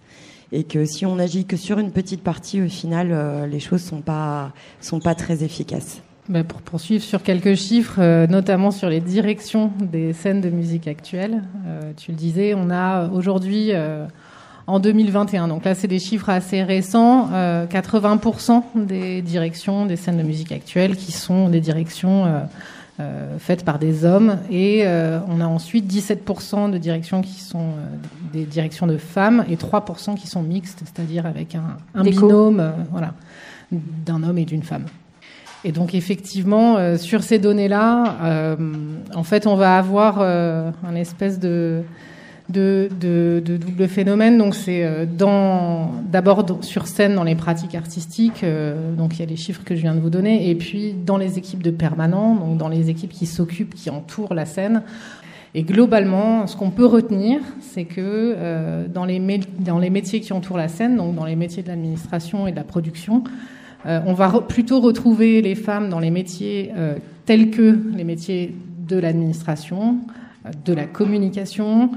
Et 0.52 0.64
que 0.64 0.84
si 0.84 1.06
on 1.06 1.18
agit 1.18 1.46
que 1.46 1.56
sur 1.56 1.78
une 1.78 1.92
petite 1.92 2.22
partie, 2.22 2.60
au 2.60 2.68
final, 2.68 3.48
les 3.48 3.60
choses 3.60 3.82
sont 3.82 4.02
pas 4.02 4.52
sont 4.80 5.00
pas 5.00 5.14
très 5.14 5.42
efficaces. 5.44 6.02
Ben 6.28 6.44
pour 6.44 6.60
poursuivre 6.60 7.02
sur 7.02 7.22
quelques 7.22 7.54
chiffres, 7.54 8.26
notamment 8.26 8.70
sur 8.70 8.90
les 8.90 9.00
directions 9.00 9.72
des 9.80 10.12
scènes 10.12 10.40
de 10.40 10.50
musique 10.50 10.88
actuelles, 10.88 11.42
tu 11.96 12.10
le 12.10 12.16
disais, 12.16 12.54
on 12.54 12.68
a 12.70 13.08
aujourd'hui 13.08 13.72
en 14.70 14.78
2021. 14.78 15.48
Donc 15.48 15.64
là, 15.64 15.74
c'est 15.74 15.88
des 15.88 15.98
chiffres 15.98 16.28
assez 16.28 16.62
récents. 16.62 17.28
Euh, 17.32 17.66
80% 17.66 18.62
des 18.74 19.22
directions 19.22 19.86
des 19.86 19.96
scènes 19.96 20.18
de 20.18 20.22
musique 20.22 20.52
actuelles 20.52 20.96
qui 20.96 21.12
sont 21.12 21.48
des 21.48 21.60
directions 21.60 22.24
euh, 22.24 22.40
euh, 23.00 23.38
faites 23.38 23.64
par 23.64 23.78
des 23.78 24.04
hommes. 24.04 24.38
Et 24.50 24.82
euh, 24.84 25.18
on 25.28 25.40
a 25.40 25.46
ensuite 25.46 25.90
17% 25.92 26.70
de 26.70 26.78
directions 26.78 27.22
qui 27.22 27.40
sont 27.40 27.58
euh, 27.58 27.86
des 28.32 28.44
directions 28.44 28.86
de 28.86 28.96
femmes 28.96 29.44
et 29.48 29.56
3% 29.56 30.16
qui 30.16 30.26
sont 30.26 30.42
mixtes, 30.42 30.82
c'est-à-dire 30.84 31.26
avec 31.26 31.54
un, 31.54 31.76
un 31.94 32.02
binôme 32.02 32.72
voilà, 32.90 33.14
d'un 33.72 34.22
homme 34.22 34.38
et 34.38 34.44
d'une 34.44 34.62
femme. 34.62 34.84
Et 35.64 35.72
donc 35.72 35.94
effectivement, 35.94 36.76
euh, 36.76 36.96
sur 36.96 37.22
ces 37.22 37.38
données-là, 37.38 38.16
euh, 38.22 38.56
en 39.14 39.24
fait, 39.24 39.46
on 39.46 39.56
va 39.56 39.76
avoir 39.76 40.18
euh, 40.20 40.70
un 40.86 40.94
espèce 40.94 41.38
de, 41.38 41.82
de, 42.50 42.88
de, 43.00 43.56
double 43.56 43.88
phénomène. 43.88 44.38
Donc 44.38 44.54
c'est 44.54 44.84
euh, 44.84 45.04
d'abord 45.06 46.58
sur 46.62 46.86
scène 46.86 47.14
dans 47.14 47.24
les 47.24 47.34
pratiques 47.34 47.74
artistiques. 47.74 48.44
euh, 48.44 48.94
donc 48.94 49.16
il 49.16 49.20
y 49.20 49.22
a 49.22 49.26
les 49.26 49.36
chiffres 49.36 49.62
que 49.64 49.74
je 49.74 49.82
viens 49.82 49.94
de 49.94 50.00
vous 50.00 50.10
donner, 50.10 50.50
et 50.50 50.54
puis 50.54 50.94
dans 50.94 51.16
les 51.16 51.38
équipes 51.38 51.62
de 51.62 51.70
permanents, 51.70 52.34
donc 52.34 52.58
dans 52.58 52.68
les 52.68 52.90
équipes 52.90 53.12
qui 53.12 53.26
s'occupent, 53.26 53.74
qui 53.74 53.90
entourent 53.90 54.34
la 54.34 54.46
scène. 54.46 54.82
Et 55.54 55.64
globalement, 55.64 56.46
ce 56.46 56.56
qu'on 56.56 56.70
peut 56.70 56.86
retenir, 56.86 57.40
c'est 57.60 57.84
que 57.84 57.98
euh, 57.98 58.86
dans, 58.86 59.04
les 59.04 59.20
dans 59.58 59.78
les 59.78 59.90
métiers 59.90 60.20
qui 60.20 60.32
entourent 60.32 60.58
la 60.58 60.68
scène, 60.68 60.96
donc 60.96 61.16
dans 61.16 61.24
les 61.24 61.34
métiers 61.34 61.62
de 61.62 61.68
l'administration 61.68 62.46
et 62.46 62.52
de 62.52 62.56
la 62.56 62.64
production, 62.64 63.24
on 63.86 64.12
va 64.12 64.28
plutôt 64.46 64.78
retrouver 64.78 65.40
les 65.40 65.54
femmes 65.54 65.88
dans 65.88 66.00
les 66.00 66.10
métiers 66.10 66.70
tels 67.24 67.50
que 67.50 67.78
les 67.96 68.04
métiers 68.04 68.54
de 68.86 68.98
l'administration, 68.98 70.00
de 70.64 70.72
la 70.72 70.84
communication, 70.84 71.90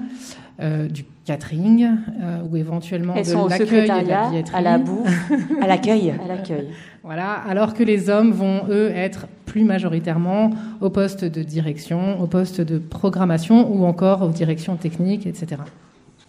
euh, 0.62 0.88
du 0.88 1.06
catering 1.26 1.86
euh, 2.22 2.40
ou 2.50 2.58
éventuellement 2.58 3.14
Elles 3.16 3.26
de 3.26 3.34
l'accueil 3.34 3.46
et 3.46 3.48
de 3.48 3.50
la 3.50 3.58
secrétariat, 3.58 4.30
billetterie. 4.30 4.56
à 4.56 4.62
la 4.62 4.78
bouffe, 4.78 5.32
À 5.62 5.68
l'accueil. 5.68 6.12
à 6.12 6.28
l'accueil. 6.28 6.68
Voilà, 7.04 7.34
alors 7.34 7.74
que 7.74 7.84
les 7.84 8.10
hommes 8.10 8.32
vont, 8.32 8.62
eux, 8.70 8.92
être 8.94 9.28
plus 9.46 9.64
majoritairement 9.64 10.52
au 10.82 10.90
poste 10.90 11.26
de 11.26 11.44
direction, 11.44 12.22
au 12.22 12.28
poste 12.28 12.62
de 12.62 12.78
programmation 12.78 13.72
ou 13.74 13.86
encore 13.86 14.22
aux 14.22 14.30
directions 14.30 14.76
techniques, 14.76 15.28
etc. 15.28 15.62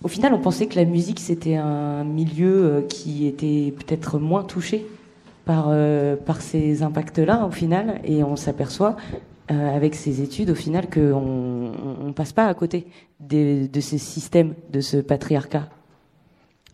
Au 0.03 0.09
final, 0.09 0.35
on 0.35 0.39
pensait 0.39 0.67
que 0.67 0.77
la 0.77 0.85
musique, 0.85 1.21
c'était 1.21 1.57
un 1.57 2.05
milieu 2.05 2.65
euh, 2.65 2.81
qui 2.83 3.27
était 3.27 3.73
peut-être 3.77 4.19
moins 4.19 4.43
touché 4.43 4.87
par, 5.45 5.67
euh, 5.69 6.17
par 6.17 6.41
ces 6.41 6.83
impacts-là, 6.83 7.47
au 7.47 7.51
final, 7.51 8.01
et 8.05 8.23
on 8.23 8.37
s'aperçoit, 8.37 8.97
euh, 9.51 9.77
avec 9.77 9.95
ces 9.95 10.23
études, 10.23 10.51
au 10.51 10.55
final, 10.55 10.89
qu'on 10.89 11.73
on, 12.07 12.13
passe 12.13 12.33
pas 12.33 12.47
à 12.47 12.55
côté 12.55 12.87
de 13.21 13.81
ces 13.81 13.99
systèmes, 13.99 14.55
de 14.71 14.81
ce 14.81 14.97
patriarcat. 14.99 15.69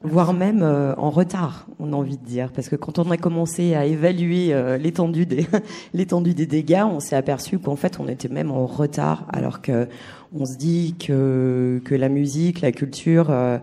voire 0.03 0.33
même 0.33 0.63
euh, 0.63 0.95
en 0.97 1.11
retard, 1.11 1.67
on 1.79 1.93
a 1.93 1.97
envie 1.97 2.17
de 2.17 2.25
dire, 2.25 2.53
parce 2.53 2.69
que 2.69 2.77
quand 2.77 2.99
on 2.99 3.11
a 3.11 3.17
commencé 3.17 3.75
à 3.75 3.85
évaluer 3.85 4.53
euh, 4.55 4.79
l'étendue 4.79 5.27
des 5.27 5.47
l'étendue 5.95 6.35
des 6.35 6.47
dégâts, 6.47 6.85
on 6.85 7.01
s'est 7.01 7.17
aperçu 7.17 7.59
qu'en 7.59 7.77
fait 7.77 8.01
on 8.01 8.09
était 8.09 8.29
même 8.29 8.51
en 8.51 8.67
retard, 8.67 9.27
alors 9.31 9.61
que 9.61 9.89
on 10.35 10.47
se 10.47 10.57
dit 10.57 10.95
que 10.99 11.81
que 11.85 11.95
la 11.95 12.09
musique, 12.09 12.61
la 12.61 12.73
culture 12.73 13.31
euh, 13.31 13.59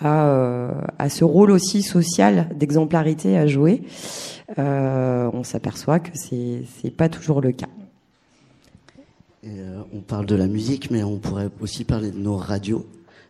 a 0.00 0.26
euh, 0.28 0.72
a 0.98 1.08
ce 1.08 1.24
rôle 1.24 1.50
aussi 1.50 1.82
social 1.82 2.48
d'exemplarité 2.54 3.36
à 3.38 3.46
jouer. 3.46 3.82
Euh, 4.58 5.30
on 5.32 5.44
s'aperçoit 5.44 6.00
que 6.00 6.10
c'est 6.14 6.62
c'est 6.80 6.90
pas 6.90 7.08
toujours 7.08 7.40
le 7.40 7.52
cas. 7.52 7.68
Euh, 9.44 9.82
on 9.92 10.00
parle 10.00 10.26
de 10.26 10.34
la 10.34 10.46
musique, 10.46 10.90
mais 10.90 11.02
on 11.04 11.18
pourrait 11.18 11.50
aussi 11.60 11.84
parler 11.84 12.10
de 12.10 12.18
nos 12.18 12.36
radios. 12.36 12.86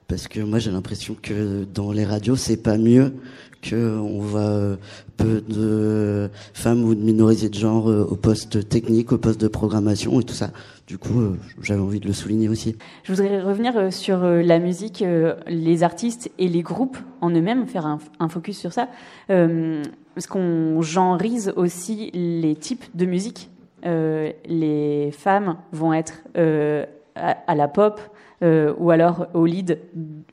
Parce 0.07 0.27
que 0.27 0.41
moi, 0.41 0.59
j'ai 0.59 0.71
l'impression 0.71 1.15
que 1.21 1.65
dans 1.65 1.93
les 1.93 2.05
radios, 2.07 2.37
c'est 2.37 2.57
pas 2.57 2.79
mieux 2.79 3.13
que 3.61 3.99
on 3.99 4.21
voit 4.21 4.41
euh, 4.41 4.77
peu 5.19 5.43
de 5.47 6.31
femmes 6.55 6.85
ou 6.85 6.95
de 6.95 7.03
minorités 7.03 7.51
de 7.51 7.55
genre 7.55 7.91
euh, 7.91 8.07
au 8.09 8.17
poste 8.17 8.67
technique, 8.71 9.13
au 9.13 9.19
poste 9.19 9.39
de 9.39 9.49
programmation 9.49 10.19
et 10.19 10.25
tout 10.25 10.35
ça. 10.35 10.51
Du 10.87 10.97
coup, 10.97 11.37
j'avais 11.61 11.81
envie 11.81 12.01
de 12.01 12.07
le 12.07 12.15
souligner 12.15 12.49
aussi. 12.49 12.77
Je 13.03 13.13
voudrais 13.13 13.43
revenir 13.43 13.93
sur 13.93 14.21
la 14.21 14.59
musique, 14.59 15.05
les 15.47 15.83
artistes 15.83 16.31
et 16.39 16.49
les 16.49 16.63
groupes 16.63 16.97
en 17.21 17.29
eux-mêmes, 17.29 17.67
faire 17.67 17.85
un, 17.85 18.29
focus 18.31 18.57
sur 18.57 18.73
ça. 18.73 18.89
Parce 19.27 20.27
qu'on 20.27 20.81
genrise 20.81 21.53
aussi 21.57 22.11
les 22.15 22.57
types 22.57 22.87
de 22.95 23.05
musique. 23.05 23.51
Euh, 23.87 24.33
les 24.47 25.11
femmes 25.13 25.57
vont 25.73 25.93
être 25.93 26.23
euh, 26.37 26.85
à, 27.15 27.55
la 27.55 27.69
pop 27.69 28.01
euh, 28.43 28.75
ou 28.79 28.91
alors 28.91 29.27
au 29.35 29.47
lead, 29.47 29.79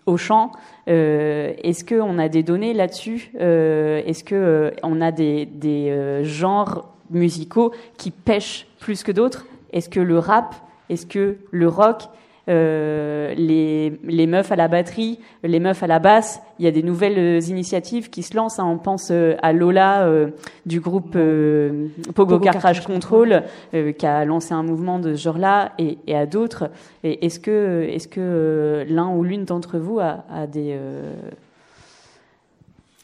au 0.06 0.18
chant. 0.18 0.52
Est-ce 0.88 1.84
qu'on 1.84 2.18
a 2.20 2.30
des 2.30 2.44
données 2.44 2.74
là-dessus 2.74 3.32
Est-ce 3.40 4.24
que 4.24 4.74
on 4.84 5.02
a 5.02 5.12
des, 5.12 6.20
genres 6.24 6.94
musicaux 7.10 7.72
qui 7.98 8.12
pêchent 8.12 8.68
plus 8.80 9.04
que 9.04 9.12
d'autres? 9.12 9.46
Est-ce 9.74 9.90
que 9.90 10.00
le 10.00 10.20
rap? 10.20 10.56
Est-ce 10.90 11.06
que 11.06 11.38
le 11.52 11.68
rock? 11.68 12.04
Euh, 12.48 13.34
les, 13.36 13.94
les 14.04 14.28
meufs 14.28 14.52
à 14.52 14.56
la 14.56 14.68
batterie, 14.68 15.20
les 15.44 15.60
meufs 15.60 15.82
à 15.82 15.88
la 15.88 16.00
basse, 16.00 16.42
il 16.60 16.66
y 16.66 16.68
a 16.68 16.72
des 16.72 16.84
nouvelles 16.84 17.18
euh, 17.18 17.40
initiatives 17.50 18.10
qui 18.10 18.24
se 18.24 18.36
lancent. 18.36 18.60
hein. 18.60 18.68
On 18.68 18.78
pense 18.78 19.10
euh, 19.12 19.36
à 19.42 19.52
Lola 19.54 20.06
euh, 20.06 20.28
du 20.66 20.80
groupe 20.80 21.16
euh, 21.16 21.88
Pogo, 22.14 22.36
Pogo 22.36 22.40
Car 22.40 22.54
Crash 22.58 22.80
Crash 22.82 22.86
Control 22.86 23.44
euh, 23.74 23.92
qui 23.92 24.06
a 24.06 24.24
lancé 24.26 24.54
un 24.54 24.64
mouvement 24.64 25.00
de 25.00 25.16
ce 25.16 25.22
genre-là 25.24 25.72
et, 25.80 25.98
et 26.08 26.16
à 26.16 26.26
d'autres. 26.26 26.70
Est-ce 27.04 27.40
que, 27.40 27.88
est-ce 27.90 28.08
que 28.08 28.86
l'un 28.90 29.10
ou 29.10 29.24
l'une 29.24 29.46
d'entre 29.46 29.78
vous 29.78 30.00
a, 30.00 30.24
a 30.32 30.48
des, 30.48 30.76
euh, 30.78 31.14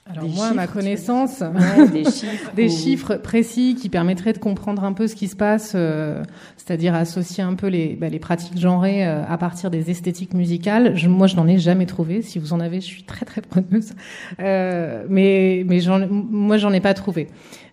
Alors 0.10 0.26
Des 0.26 0.32
moi, 0.32 0.48
à 0.48 0.54
ma 0.54 0.66
connaissance, 0.68 1.42
ouais, 1.42 1.88
des 1.94 2.04
chiffres 2.04 2.52
des 2.56 2.66
ou- 2.68 2.76
chiffres 2.78 3.16
précis 3.16 3.78
qui 3.80 3.88
permettraient 3.88 4.34
de 4.34 4.40
comprendre 4.40 4.84
un 4.84 4.94
peu 4.94 5.08
ce 5.08 5.16
qui 5.16 5.28
se 5.28 5.36
passe, 5.36 5.74
euh, 5.76 6.24
c'est-à-dire 6.58 6.96
associer 6.96 7.44
un 7.44 7.54
peu 7.54 7.68
les, 7.68 7.96
bah, 7.96 8.10
les 8.10 8.18
pratiques 8.20 8.60
genrées 8.60 9.08
euh, 9.08 9.22
à 9.30 9.38
partir 9.38 9.70
des 9.70 9.92
esthétiques 9.92 10.34
musicales. 10.34 10.96
Je, 10.98 11.08
moi, 11.08 11.28
je 11.28 11.36
n'en 11.36 11.48
ai 11.48 11.60
jamais 11.60 11.86
trouvé. 11.86 12.24
Si 12.24 12.40
vous 12.40 12.52
en 12.52 12.60
avez, 12.60 12.82
je 12.82 12.88
suis 12.88 13.04
très 13.04 13.26
très 13.26 13.42
preneuse. 13.42 13.94
Euh, 14.40 15.06
mais 15.08 15.64
mais 15.68 15.80
moi, 16.10 16.58
j'en 16.58 16.74
ai 16.74 16.82
pas 16.82 16.96
trouvé. 16.96 17.28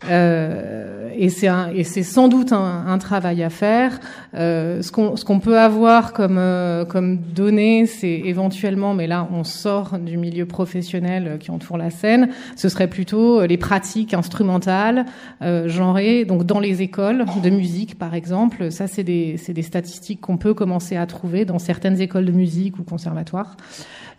Euh, 0.08 1.08
et 1.16 1.28
c'est 1.30 1.48
et 1.74 1.82
c'est 1.84 2.02
sans 2.04 2.28
doute 2.28 2.52
un, 2.52 2.84
un 2.86 2.98
travail 2.98 3.42
à 3.42 3.50
faire. 3.50 3.98
Euh, 4.34 4.82
ce 4.82 4.92
qu'on 4.92 5.16
ce 5.16 5.24
qu'on 5.24 5.40
peut 5.40 5.58
avoir 5.58 6.12
comme 6.12 6.40
comme 6.88 7.16
données, 7.18 7.86
c'est 7.86 8.20
éventuellement, 8.24 8.94
mais 8.94 9.06
là, 9.06 9.26
on 9.32 9.44
sort 9.44 9.98
du 9.98 10.16
milieu 10.18 10.46
professionnel 10.46 11.38
qui 11.40 11.50
entoure 11.50 11.78
la 11.78 11.90
scène. 11.90 12.17
Ce 12.56 12.68
serait 12.68 12.88
plutôt 12.88 13.44
les 13.44 13.56
pratiques 13.56 14.14
instrumentales, 14.14 15.06
euh, 15.42 15.68
genrées, 15.68 16.24
donc 16.24 16.44
dans 16.44 16.60
les 16.60 16.82
écoles 16.82 17.24
de 17.42 17.50
musique, 17.50 17.98
par 17.98 18.14
exemple. 18.14 18.70
Ça, 18.70 18.86
c'est 18.86 19.04
des 19.04 19.36
des 19.48 19.62
statistiques 19.62 20.20
qu'on 20.20 20.36
peut 20.36 20.54
commencer 20.54 20.96
à 20.96 21.06
trouver 21.06 21.44
dans 21.44 21.58
certaines 21.58 22.00
écoles 22.00 22.24
de 22.24 22.32
musique 22.32 22.78
ou 22.78 22.82
conservatoires. 22.82 23.56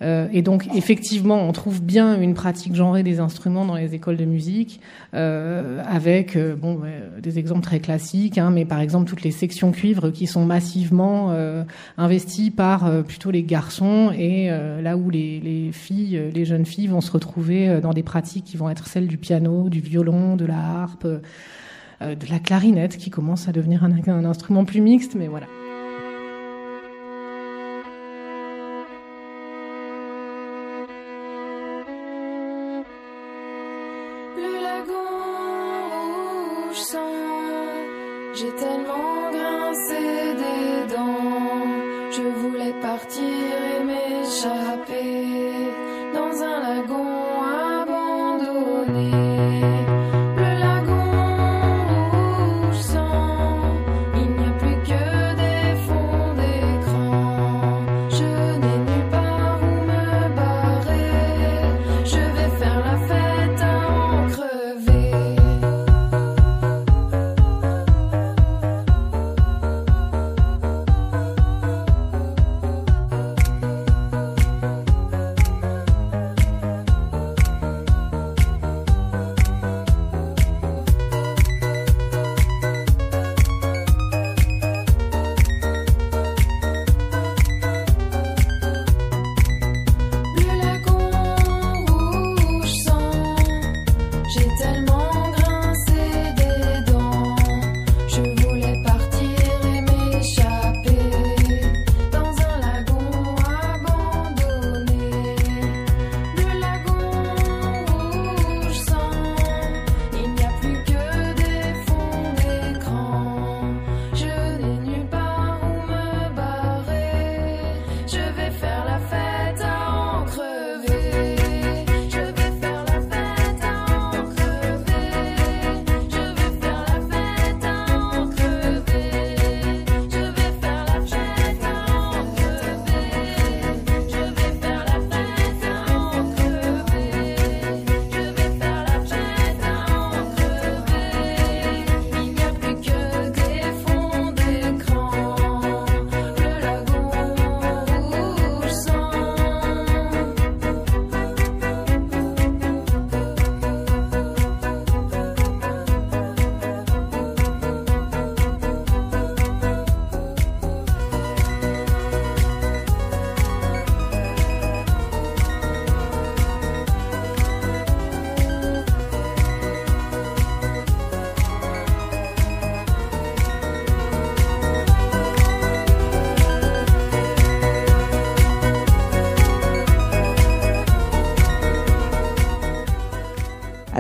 Euh, 0.02 0.28
et 0.32 0.42
donc, 0.42 0.68
effectivement, 0.76 1.42
on 1.48 1.52
trouve 1.52 1.82
bien 1.82 2.20
une 2.20 2.34
pratique 2.34 2.76
genrée 2.76 3.04
des 3.04 3.20
instruments 3.20 3.66
dans 3.66 3.76
les 3.76 3.96
écoles 3.96 4.18
de 4.18 4.26
musique, 4.26 4.80
euh, 5.14 5.84
avec 5.86 6.36
euh, 6.36 6.56
bon, 6.56 6.76
ouais, 6.76 7.04
des 7.22 7.38
exemples 7.38 7.62
très 7.62 7.80
classiques, 7.80 8.38
hein, 8.38 8.50
mais 8.50 8.66
par 8.66 8.80
exemple 8.80 9.10
toutes 9.10 9.24
les 9.24 9.32
sections 9.32 9.72
cuivre 9.72 10.10
qui 10.10 10.28
sont 10.28 10.46
massivement 10.46 11.32
euh, 11.32 11.64
investies 11.98 12.52
par 12.52 12.86
euh, 12.86 13.02
plutôt 13.02 13.32
les 13.32 13.44
garçons, 13.44 14.12
et 14.18 14.50
euh, 14.50 14.82
là 14.82 14.96
où 14.96 15.10
les, 15.10 15.40
les 15.40 15.72
filles, 15.72 16.18
euh, 16.18 16.32
les 16.34 16.46
jeunes 16.46 16.66
filles 16.66 16.88
vont 16.88 17.02
se 17.02 17.12
retrouver 17.12 17.68
euh, 17.68 17.82
dans 17.82 17.94
des 17.94 18.04
pratiques 18.04 18.46
qui 18.46 18.58
vont 18.58 18.70
être 18.70 18.88
celles 18.88 19.08
du 19.08 19.18
piano, 19.18 19.70
du 19.70 19.82
violon, 19.82 20.36
de 20.36 20.46
la 20.46 20.60
harpe, 20.60 21.06
euh, 21.06 22.16
de 22.16 22.32
la 22.32 22.40
clarinette, 22.40 22.96
qui 22.96 23.10
commence 23.10 23.50
à 23.50 23.52
devenir 23.52 23.84
un, 23.84 23.92
un 24.08 24.26
instrument 24.26 24.64
plus 24.64 24.80
mixte, 24.80 25.16
mais 25.16 25.28
voilà. 25.28 25.48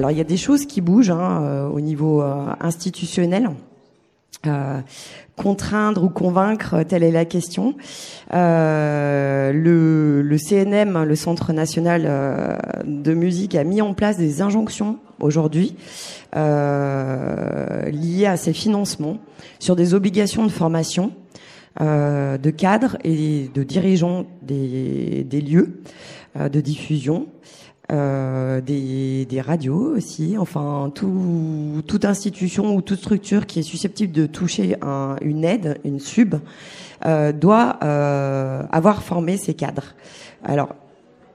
Il 0.09 0.17
y 0.17 0.21
a 0.21 0.25
des 0.25 0.37
choses 0.37 0.65
qui 0.65 0.81
bougent 0.81 1.11
hein, 1.11 1.69
au 1.71 1.79
niveau 1.79 2.21
institutionnel. 2.59 3.49
Euh, 4.47 4.79
contraindre 5.35 6.03
ou 6.03 6.09
convaincre, 6.09 6.83
telle 6.83 7.03
est 7.03 7.11
la 7.11 7.25
question. 7.25 7.75
Euh, 8.33 9.51
le, 9.53 10.37
CNM, 10.37 11.03
le 11.03 11.15
Centre 11.15 11.53
national 11.53 12.03
euh, 12.05 12.57
de 12.85 13.13
musique, 13.13 13.55
a 13.55 13.63
mis 13.63 13.81
en 13.81 13.93
place 13.93 14.17
des 14.17 14.41
injonctions 14.41 14.99
aujourd'hui 15.19 15.75
euh, 16.35 17.89
liées 17.89 18.25
à 18.25 18.37
ces 18.37 18.53
financements 18.53 19.17
sur 19.59 19.77
des 19.77 19.93
obligations 19.93 20.45
de 20.45 20.51
formation 20.51 21.11
euh, 21.79 22.37
de 22.37 22.49
cadres 22.49 22.97
et 23.05 23.49
de 23.53 23.63
dirigeants 23.63 24.25
des 24.41 25.25
lieux 25.31 25.81
de 26.37 26.61
diffusion 26.61 27.27
euh, 27.91 28.61
des, 28.61 29.25
des, 29.25 29.41
radios 29.41 29.95
aussi, 29.95 30.37
enfin 30.37 30.91
tout, 30.93 31.81
toute 31.87 32.05
institution 32.05 32.75
ou 32.75 32.81
toute 32.81 32.99
structure 32.99 33.47
qui 33.47 33.59
est 33.59 33.63
susceptible 33.63 34.13
de 34.13 34.27
toucher 34.27 34.75
un, 34.83 35.15
une 35.21 35.43
aide, 35.43 35.79
une 35.83 35.99
sub, 35.99 36.35
euh, 37.05 37.31
doit 37.31 37.77
euh, 37.83 38.61
avoir 38.71 39.01
formé 39.01 39.37
ses 39.37 39.53
cadres. 39.53 39.95
Alors 40.43 40.75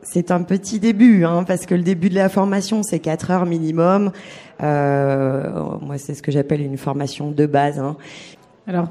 c'est 0.02 0.30
un 0.30 0.42
petit 0.42 0.78
début, 0.78 1.24
hein, 1.24 1.44
parce 1.44 1.66
que 1.66 1.74
le 1.74 1.82
début 1.82 2.08
de 2.08 2.14
la 2.14 2.28
formation 2.28 2.82
c'est 2.82 3.00
quatre 3.00 3.30
heures 3.30 3.46
minimum. 3.46 4.12
Euh, 4.62 5.50
moi 5.80 5.98
c'est 5.98 6.14
ce 6.14 6.22
que 6.22 6.30
j'appelle 6.30 6.60
une 6.60 6.78
formation 6.78 7.30
de 7.30 7.46
base. 7.46 7.80
Hein. 7.80 7.96
Alors 8.66 8.88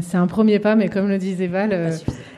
c'est 0.00 0.16
un 0.16 0.26
premier 0.26 0.58
pas, 0.58 0.76
mais 0.76 0.88
comme 0.88 1.08
le 1.08 1.18
disait 1.18 1.48
Val, 1.48 1.70
euh, 1.72 1.90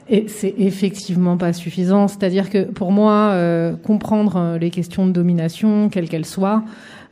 et 0.08 0.26
c'est 0.28 0.54
effectivement 0.58 1.36
pas 1.36 1.52
suffisant. 1.52 2.08
C'est-à-dire 2.08 2.50
que 2.50 2.64
pour 2.64 2.92
moi, 2.92 3.30
euh, 3.32 3.76
comprendre 3.76 4.36
euh, 4.36 4.58
les 4.58 4.70
questions 4.70 5.06
de 5.06 5.12
domination, 5.12 5.88
quelles 5.90 6.08
qu'elles 6.08 6.26
soient, 6.26 6.64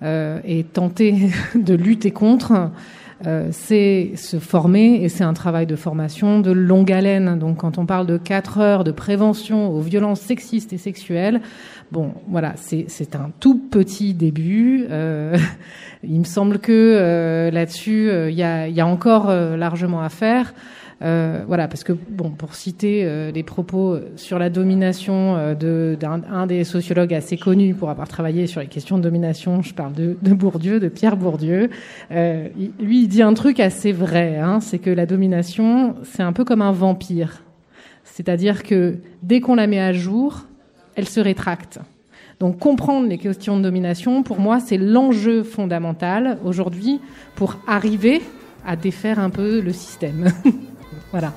et 0.03 0.65
tenter 0.65 1.31
de 1.55 1.75
lutter 1.75 2.11
contre, 2.11 2.71
c'est 3.50 4.12
se 4.14 4.38
former 4.38 5.02
et 5.02 5.09
c'est 5.09 5.24
un 5.24 5.33
travail 5.33 5.66
de 5.66 5.76
formation 5.76 6.40
de 6.40 6.50
longue 6.50 6.92
haleine. 6.92 7.38
Donc 7.38 7.59
quand 7.59 7.79
on 7.79 7.87
parle 7.87 8.07
de 8.07 8.18
quatre 8.18 8.59
heures 8.59 8.85
de 8.85 8.90
prévention 8.92 9.70
aux 9.70 9.81
violences 9.81 10.20
sexistes 10.20 10.72
et 10.72 10.79
sexuelles, 10.79 11.40
bon, 11.92 12.12
voilà, 12.29 12.55
c'est 12.57 13.16
un 13.16 13.31
tout 13.40 13.59
petit 13.59 14.14
début. 14.14 14.87
il 16.02 16.18
me 16.18 16.24
semble 16.24 16.59
que 16.59 17.50
là-dessus, 17.52 18.11
il 18.29 18.35
y 18.35 18.42
a, 18.42 18.68
y, 18.68 18.81
a, 18.81 18.87
encore 18.87 19.31
largement 19.31 20.02
à 20.02 20.09
faire. 20.09 20.52
Euh, 21.02 21.44
voilà, 21.46 21.68
parce 21.68 21.85
que 21.85 21.92
bon, 21.92 22.30
pour 22.30 22.54
citer 22.54 23.02
euh, 23.04 23.30
les 23.30 23.42
propos 23.42 23.98
sur 24.16 24.38
la 24.38 24.48
domination 24.48 25.37
euh, 25.37 25.96
d'un 25.96 26.46
des 26.46 26.64
sociologues 26.64 27.12
assez 27.12 27.37
connus 27.37 27.74
pour 27.74 27.90
avoir 27.90 28.09
travaillé 28.09 28.46
sur 28.46 28.62
les 28.62 28.66
questions 28.66 28.96
de 28.96 29.02
domination, 29.02 29.61
je 29.61 29.74
parle 29.74 29.92
de, 29.92 30.16
de 30.22 30.32
Bourdieu, 30.32 30.80
de 30.80 30.88
Pierre 30.88 31.18
Bourdieu. 31.18 31.68
Euh, 32.12 32.48
lui, 32.80 33.02
il 33.02 33.09
dit 33.09 33.20
un 33.20 33.35
truc 33.35 33.61
assez 33.61 33.92
vrai, 33.92 34.38
hein, 34.38 34.61
c'est 34.61 34.78
que 34.78 34.88
la 34.88 35.04
domination, 35.04 35.96
c'est 36.02 36.22
un 36.22 36.32
peu 36.32 36.44
comme 36.44 36.62
un 36.62 36.72
vampire, 36.72 37.42
c'est-à-dire 38.04 38.62
que 38.62 38.96
dès 39.22 39.40
qu'on 39.40 39.56
la 39.56 39.66
met 39.66 39.80
à 39.80 39.92
jour, 39.92 40.46
elle 40.94 41.09
se 41.09 41.20
rétracte. 41.20 41.78
Donc 42.40 42.59
comprendre 42.59 43.06
les 43.06 43.18
questions 43.18 43.59
de 43.59 43.62
domination, 43.62 44.22
pour 44.22 44.40
moi, 44.40 44.61
c'est 44.61 44.78
l'enjeu 44.78 45.42
fondamental 45.42 46.38
aujourd'hui 46.44 47.01
pour 47.34 47.57
arriver 47.66 48.22
à 48.66 48.76
défaire 48.76 49.18
un 49.18 49.30
peu 49.30 49.61
le 49.61 49.72
système. 49.72 50.30
Voilà. 51.17 51.33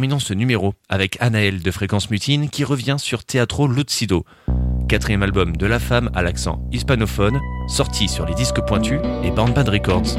Terminons 0.00 0.18
ce 0.18 0.32
numéro 0.32 0.72
avec 0.88 1.18
Anaël 1.20 1.60
de 1.60 1.70
Fréquence 1.70 2.08
Mutine 2.08 2.48
qui 2.48 2.64
revient 2.64 2.96
sur 2.96 3.22
Teatro 3.22 3.68
Lucido, 3.68 4.24
quatrième 4.88 5.22
album 5.22 5.54
de 5.58 5.66
la 5.66 5.78
femme 5.78 6.08
à 6.14 6.22
l'accent 6.22 6.66
hispanophone, 6.72 7.38
sorti 7.68 8.08
sur 8.08 8.24
les 8.24 8.34
disques 8.34 8.62
pointus 8.66 8.98
et 9.22 9.30
Band 9.30 9.50
Band 9.50 9.70
Records. 9.70 10.16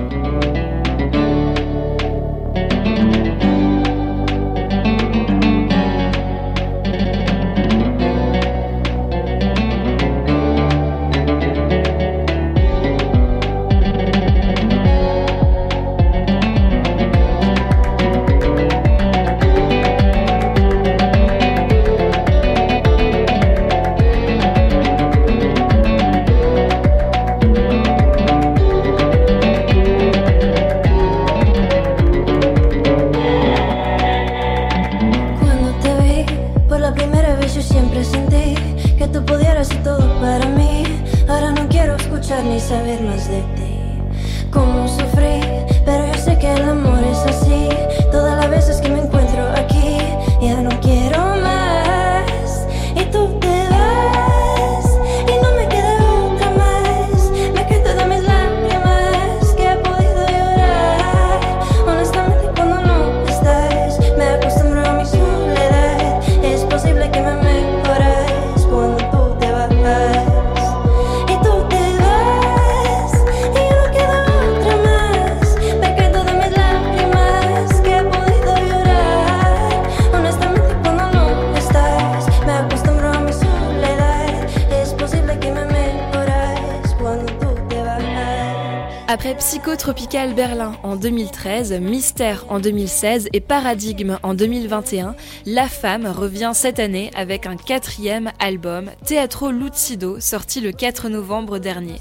Berlin 90.29 90.73
en 90.83 90.95
2013, 90.95 91.79
Mystère 91.81 92.45
en 92.49 92.59
2016 92.59 93.29
et 93.33 93.41
Paradigme 93.41 94.19
en 94.21 94.35
2021, 94.35 95.15
La 95.47 95.67
Femme 95.67 96.05
revient 96.05 96.51
cette 96.53 96.79
année 96.79 97.09
avec 97.15 97.47
un 97.47 97.57
quatrième 97.57 98.31
album, 98.39 98.91
Teatro 99.03 99.49
Lucido, 99.49 100.19
sorti 100.19 100.61
le 100.61 100.71
4 100.71 101.09
novembre 101.09 101.57
dernier. 101.57 101.95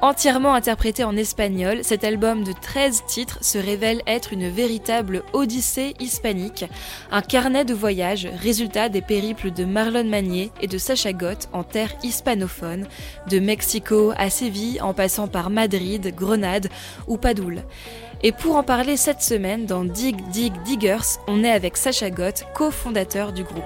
Entièrement 0.00 0.54
interprété 0.54 1.02
en 1.02 1.16
espagnol, 1.16 1.80
cet 1.82 2.04
album 2.04 2.44
de 2.44 2.52
13 2.52 3.02
titres 3.08 3.38
se 3.42 3.58
révèle 3.58 4.00
être 4.06 4.32
une 4.32 4.48
véritable 4.48 5.24
odyssée 5.32 5.94
hispanique, 5.98 6.66
un 7.10 7.20
carnet 7.20 7.64
de 7.64 7.74
voyage, 7.74 8.28
résultat 8.40 8.88
des 8.88 9.02
périples 9.02 9.50
de 9.50 9.64
Marlon 9.64 10.04
Magnier 10.04 10.52
et 10.60 10.68
de 10.68 10.78
Sacha 10.78 11.12
Gott 11.12 11.48
en 11.52 11.64
terre 11.64 11.92
hispanophone, 12.04 12.86
de 13.28 13.40
Mexico 13.40 14.12
à 14.16 14.30
Séville 14.30 14.80
en 14.80 14.94
passant 14.94 15.26
par 15.26 15.50
Madrid, 15.50 16.14
Grenade 16.14 16.68
ou 17.08 17.16
Padoue. 17.16 17.62
Et 18.22 18.30
pour 18.30 18.54
en 18.54 18.62
parler 18.62 18.96
cette 18.96 19.22
semaine 19.22 19.66
dans 19.66 19.84
Dig 19.84 20.16
Dig 20.30 20.52
Diggers, 20.64 21.18
on 21.26 21.42
est 21.42 21.50
avec 21.50 21.76
Sacha 21.76 22.10
Gott, 22.10 22.44
cofondateur 22.54 23.32
du 23.32 23.42
groupe. 23.42 23.64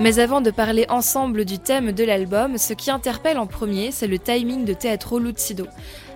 Mais 0.00 0.18
avant 0.18 0.40
de 0.40 0.50
parler 0.50 0.86
ensemble 0.88 1.44
du 1.44 1.58
thème 1.58 1.92
de 1.92 2.04
l'album, 2.04 2.56
ce 2.56 2.72
qui 2.72 2.90
interpelle 2.90 3.36
en 3.36 3.46
premier, 3.46 3.90
c'est 3.92 4.06
le 4.06 4.18
timing 4.18 4.64
de 4.64 4.72
Teatro 4.72 5.18
Lucido. 5.18 5.66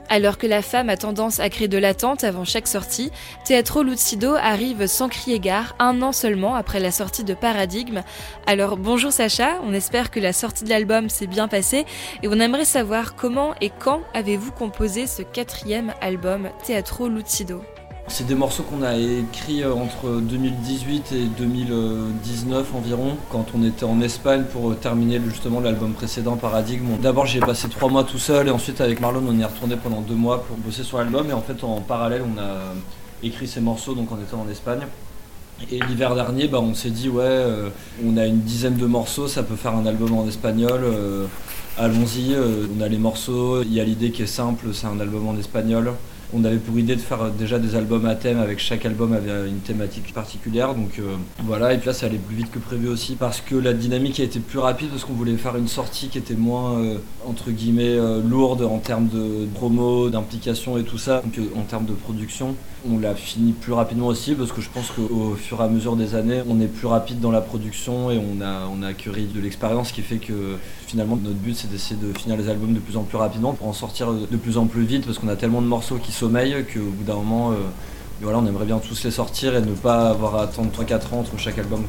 Alors 0.08 0.38
que 0.38 0.46
la 0.46 0.62
femme 0.62 0.88
a 0.88 0.96
tendance 0.96 1.38
à 1.38 1.50
créer 1.50 1.68
de 1.68 1.76
l'attente 1.76 2.24
avant 2.24 2.46
chaque 2.46 2.66
sortie, 2.66 3.10
Teatro 3.44 3.82
Lucido 3.82 4.36
arrive 4.36 4.86
sans 4.86 5.10
crier 5.10 5.38
gare 5.38 5.76
un 5.78 6.00
an 6.00 6.12
seulement 6.12 6.54
après 6.54 6.80
la 6.80 6.90
sortie 6.90 7.24
de 7.24 7.34
Paradigme. 7.34 8.02
Alors 8.46 8.78
bonjour 8.78 9.12
Sacha, 9.12 9.60
on 9.62 9.74
espère 9.74 10.10
que 10.10 10.20
la 10.20 10.32
sortie 10.32 10.64
de 10.64 10.70
l'album 10.70 11.10
s'est 11.10 11.26
bien 11.26 11.46
passée 11.46 11.84
et 12.22 12.28
on 12.28 12.40
aimerait 12.40 12.64
savoir 12.64 13.14
comment 13.14 13.54
et 13.60 13.68
quand 13.70 14.00
avez-vous 14.14 14.52
composé 14.52 15.06
ce 15.06 15.20
quatrième 15.20 15.92
album 16.00 16.48
Teatro 16.64 17.08
Lucido? 17.08 17.62
C'est 18.06 18.26
des 18.26 18.34
morceaux 18.34 18.62
qu'on 18.62 18.82
a 18.82 18.96
écrits 18.96 19.62
euh, 19.62 19.72
entre 19.74 20.20
2018 20.20 21.12
et 21.12 21.24
2019 21.38 22.74
environ, 22.74 23.16
quand 23.30 23.46
on 23.54 23.64
était 23.64 23.84
en 23.84 24.00
Espagne 24.02 24.44
pour 24.52 24.70
euh, 24.70 24.74
terminer 24.74 25.20
justement 25.26 25.60
l'album 25.60 25.92
précédent 25.94 26.36
Paradigme. 26.36 26.96
D'abord 27.02 27.26
j'ai 27.26 27.40
passé 27.40 27.68
trois 27.68 27.88
mois 27.88 28.04
tout 28.04 28.18
seul 28.18 28.48
et 28.48 28.50
ensuite 28.50 28.80
avec 28.80 29.00
Marlon 29.00 29.22
on 29.26 29.36
y 29.36 29.40
est 29.40 29.46
retourné 29.46 29.76
pendant 29.76 30.00
deux 30.00 30.14
mois 30.14 30.44
pour 30.44 30.56
bosser 30.58 30.84
sur 30.84 30.98
l'album 30.98 31.28
et 31.30 31.32
en 31.32 31.40
fait 31.40 31.64
en 31.64 31.80
parallèle 31.80 32.22
on 32.22 32.38
a 32.38 32.74
écrit 33.22 33.48
ces 33.48 33.60
morceaux 33.60 33.94
donc 33.94 34.12
en 34.12 34.18
étant 34.18 34.42
en 34.42 34.50
Espagne. 34.50 34.82
Et 35.70 35.78
l'hiver 35.78 36.14
dernier, 36.16 36.48
bah, 36.48 36.58
on 36.60 36.74
s'est 36.74 36.90
dit, 36.90 37.08
ouais, 37.08 37.22
euh, 37.24 37.68
on 38.04 38.16
a 38.16 38.26
une 38.26 38.40
dizaine 38.40 38.76
de 38.76 38.86
morceaux, 38.86 39.28
ça 39.28 39.44
peut 39.44 39.54
faire 39.54 39.74
un 39.74 39.86
album 39.86 40.12
en 40.12 40.26
espagnol. 40.26 40.80
euh, 40.82 41.26
Allons-y, 41.78 42.34
euh, 42.34 42.66
on 42.76 42.80
a 42.82 42.88
les 42.88 42.98
morceaux, 42.98 43.62
il 43.62 43.72
y 43.72 43.80
a 43.80 43.84
l'idée 43.84 44.10
qui 44.10 44.22
est 44.22 44.26
simple, 44.26 44.66
c'est 44.72 44.86
un 44.88 44.98
album 45.00 45.28
en 45.28 45.36
espagnol. 45.38 45.92
On 46.32 46.44
avait 46.44 46.56
pour 46.56 46.78
idée 46.78 46.96
de 46.96 47.00
faire 47.00 47.22
euh, 47.22 47.30
déjà 47.30 47.58
des 47.58 47.74
albums 47.74 48.06
à 48.06 48.14
thème 48.14 48.38
avec 48.38 48.58
chaque 48.58 48.86
album 48.86 49.12
avait 49.12 49.48
une 49.48 49.60
thématique 49.60 50.12
particulière. 50.14 50.74
Donc 50.74 50.98
euh, 50.98 51.16
voilà, 51.44 51.74
et 51.74 51.78
puis 51.78 51.86
là 51.86 51.92
ça 51.92 52.06
allait 52.06 52.18
plus 52.18 52.36
vite 52.36 52.50
que 52.50 52.58
prévu 52.58 52.88
aussi 52.88 53.14
parce 53.14 53.40
que 53.40 53.54
la 53.54 53.72
dynamique 53.72 54.20
a 54.20 54.24
été 54.24 54.40
plus 54.40 54.58
rapide 54.58 54.90
parce 54.90 55.04
qu'on 55.04 55.12
voulait 55.12 55.36
faire 55.36 55.56
une 55.56 55.68
sortie 55.68 56.08
qui 56.08 56.18
était 56.18 56.34
moins 56.34 56.78
euh, 56.78 56.98
entre 57.26 57.50
guillemets 57.50 57.96
lourde 58.24 58.62
en 58.62 58.78
termes 58.78 59.08
de 59.08 59.46
promo, 59.54 60.10
d'implication 60.10 60.78
et 60.78 60.84
tout 60.84 60.98
ça. 60.98 61.22
En 61.56 61.62
termes 61.62 61.86
de 61.86 61.92
production, 61.92 62.54
on 62.90 62.98
l'a 62.98 63.14
fini 63.14 63.52
plus 63.52 63.72
rapidement 63.72 64.08
aussi 64.08 64.34
parce 64.34 64.52
que 64.52 64.60
je 64.60 64.68
pense 64.68 64.90
qu'au 64.90 65.34
fur 65.34 65.60
et 65.60 65.64
à 65.64 65.68
mesure 65.68 65.96
des 65.96 66.14
années, 66.14 66.42
on 66.48 66.60
est 66.60 66.66
plus 66.66 66.86
rapide 66.86 67.20
dans 67.20 67.30
la 67.30 67.40
production 67.40 68.10
et 68.10 68.18
on 68.18 68.40
a, 68.42 68.86
acquis 68.86 69.08
de 69.08 69.40
l'expérience 69.40 69.92
qui 69.92 70.02
fait 70.02 70.18
que 70.18 70.56
finalement 70.86 71.16
notre 71.16 71.36
but 71.36 71.56
c'est 71.56 71.70
d'essayer 71.70 71.96
de 72.00 72.16
finir 72.16 72.36
les 72.36 72.48
albums 72.48 72.74
de 72.74 72.80
plus 72.80 72.96
en 72.96 73.02
plus 73.02 73.16
rapidement 73.16 73.52
pour 73.52 73.68
en 73.68 73.72
sortir 73.72 74.12
de 74.12 74.36
plus 74.36 74.58
en 74.58 74.66
plus 74.66 74.82
vite 74.82 75.06
parce 75.06 75.18
qu'on 75.18 75.28
a 75.28 75.36
tellement 75.36 75.62
de 75.62 75.66
morceaux 75.66 75.96
qui 75.96 76.12
sommeillent 76.12 76.64
qu'au 76.66 76.90
bout 76.90 77.04
d'un 77.04 77.14
moment, 77.14 77.52
euh, 77.52 77.56
voilà, 78.20 78.38
on 78.38 78.46
aimerait 78.46 78.66
bien 78.66 78.78
tous 78.78 79.04
les 79.04 79.10
sortir 79.10 79.56
et 79.56 79.60
ne 79.60 79.74
pas 79.74 80.10
avoir 80.10 80.36
à 80.36 80.42
attendre 80.42 80.70
3-4 80.70 81.14
ans 81.14 81.20
entre 81.20 81.38
chaque 81.38 81.58
album. 81.58 81.84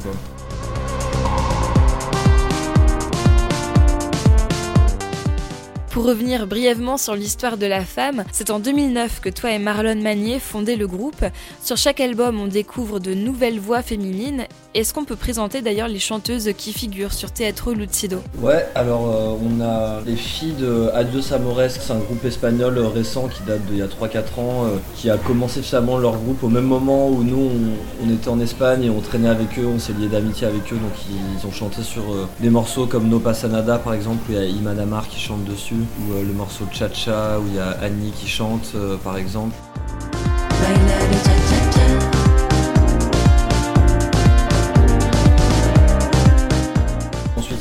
Pour 5.96 6.04
revenir 6.04 6.46
brièvement 6.46 6.98
sur 6.98 7.14
l'histoire 7.14 7.56
de 7.56 7.64
la 7.64 7.82
femme, 7.82 8.24
c'est 8.30 8.50
en 8.50 8.58
2009 8.58 9.20
que 9.22 9.30
toi 9.30 9.52
et 9.52 9.58
Marlon 9.58 9.96
Magnier 9.96 10.40
fondez 10.40 10.76
le 10.76 10.86
groupe. 10.86 11.24
Sur 11.62 11.78
chaque 11.78 12.00
album, 12.00 12.38
on 12.38 12.48
découvre 12.48 13.00
de 13.00 13.14
nouvelles 13.14 13.58
voix 13.58 13.80
féminines. 13.80 14.44
Est-ce 14.74 14.92
qu'on 14.92 15.06
peut 15.06 15.16
présenter 15.16 15.62
d'ailleurs 15.62 15.88
les 15.88 15.98
chanteuses 15.98 16.50
qui 16.54 16.74
figurent 16.74 17.14
sur 17.14 17.32
Teatro 17.32 17.72
Lucido? 17.72 18.18
Ouais, 18.42 18.66
alors 18.74 19.10
euh, 19.10 19.38
on 19.42 19.62
a 19.62 20.02
les 20.04 20.16
filles 20.16 20.52
de 20.52 20.90
Adios 20.92 21.32
Amores, 21.32 21.70
c'est 21.70 21.90
un 21.94 21.98
groupe 21.98 22.22
espagnol 22.26 22.76
euh, 22.76 22.88
récent 22.88 23.28
qui 23.28 23.42
date 23.44 23.64
d'il 23.64 23.78
y 23.78 23.82
a 23.82 23.86
3-4 23.86 24.38
ans, 24.38 24.66
euh, 24.66 24.76
qui 24.94 25.08
a 25.08 25.16
commencé 25.16 25.62
finalement 25.62 25.96
leur 25.96 26.18
groupe 26.18 26.42
au 26.42 26.50
même 26.50 26.66
moment 26.66 27.08
où 27.08 27.24
nous 27.24 27.50
on, 28.04 28.10
était 28.10 28.28
en 28.28 28.38
Espagne 28.38 28.82
et 28.84 28.90
on 28.90 29.00
traînait 29.00 29.30
avec 29.30 29.58
eux, 29.58 29.64
on 29.66 29.78
s'est 29.78 29.94
lié 29.94 30.08
d'amitié 30.08 30.46
avec 30.46 30.70
eux, 30.70 30.76
donc 30.76 30.92
ils, 31.08 31.46
ont 31.46 31.52
chanté 31.52 31.82
sur 31.82 32.02
des 32.40 32.50
morceaux 32.50 32.84
comme 32.84 33.08
No 33.08 33.18
Pasa 33.18 33.48
Nada 33.48 33.78
par 33.78 33.94
exemple, 33.94 34.18
où 34.28 34.32
il 34.32 34.38
y 34.38 34.38
a 34.38 34.44
Iman 34.44 34.78
Amar 34.78 35.08
qui 35.08 35.18
chante 35.18 35.44
dessus, 35.44 35.85
ou 36.00 36.14
euh, 36.14 36.22
le 36.22 36.32
morceau 36.32 36.64
Cha 36.72 36.92
Cha, 36.92 37.38
où 37.38 37.46
il 37.48 37.54
y 37.54 37.58
a 37.58 37.70
Annie 37.82 38.12
qui 38.12 38.28
chante 38.28 38.72
euh, 38.74 38.96
par 38.96 39.16
exemple. 39.16 39.54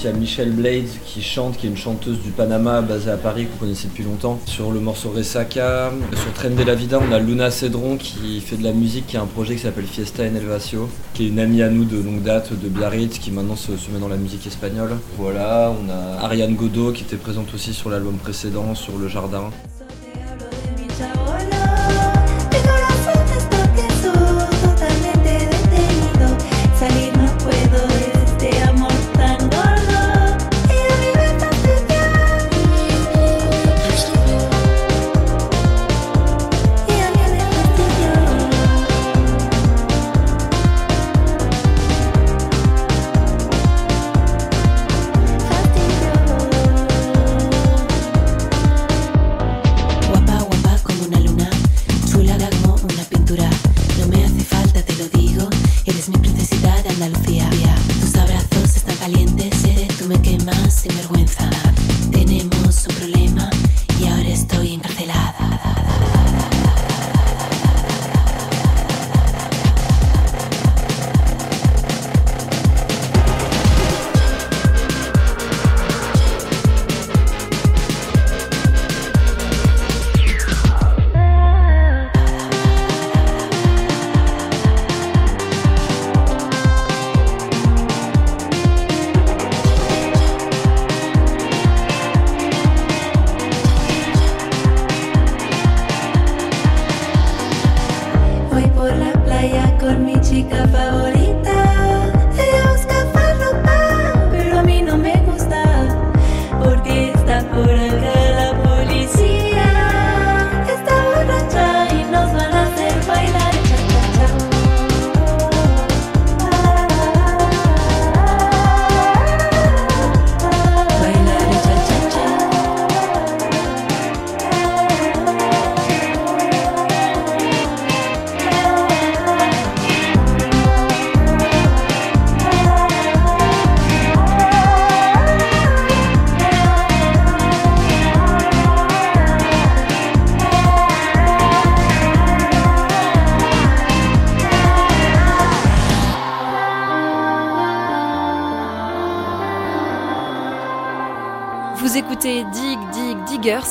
Il 0.05 0.11
y 0.11 0.13
a 0.13 0.17
Michelle 0.17 0.51
Blades 0.51 0.89
qui 1.03 1.23
chante, 1.23 1.57
qui 1.57 1.65
est 1.65 1.69
une 1.69 1.77
chanteuse 1.77 2.19
du 2.19 2.29
Panama 2.29 2.81
basée 2.81 3.09
à 3.09 3.17
Paris 3.17 3.47
qu'on 3.47 3.65
connaissait 3.65 3.87
depuis 3.87 4.03
longtemps. 4.03 4.39
Sur 4.45 4.71
le 4.71 4.79
morceau 4.79 5.09
Resaca, 5.09 5.91
sur 6.13 6.31
Tren 6.33 6.53
de 6.53 6.61
la 6.61 6.75
Vida, 6.75 6.99
on 7.01 7.11
a 7.11 7.17
Luna 7.17 7.49
Cedron 7.49 7.97
qui 7.97 8.39
fait 8.39 8.55
de 8.55 8.63
la 8.63 8.71
musique, 8.71 9.07
qui 9.07 9.17
a 9.17 9.23
un 9.23 9.25
projet 9.25 9.55
qui 9.55 9.61
s'appelle 9.61 9.85
Fiesta 9.85 10.21
en 10.21 10.35
Elvasio, 10.35 10.89
qui 11.15 11.25
est 11.25 11.29
une 11.29 11.39
amie 11.39 11.63
à 11.63 11.69
nous 11.69 11.85
de 11.85 11.97
longue 11.97 12.21
date 12.21 12.53
de 12.53 12.69
Biarritz, 12.69 13.17
qui 13.17 13.31
maintenant 13.31 13.55
se, 13.55 13.75
se 13.77 13.89
met 13.89 13.99
dans 13.99 14.07
la 14.07 14.17
musique 14.17 14.45
espagnole. 14.45 14.95
Voilà, 15.17 15.71
on 15.71 15.89
a 15.89 16.23
Ariane 16.23 16.53
Godot 16.53 16.91
qui 16.91 17.01
était 17.01 17.15
présente 17.15 17.51
aussi 17.55 17.73
sur 17.73 17.89
l'album 17.89 18.17
précédent, 18.17 18.75
sur 18.75 18.99
Le 18.99 19.07
Jardin. 19.07 19.49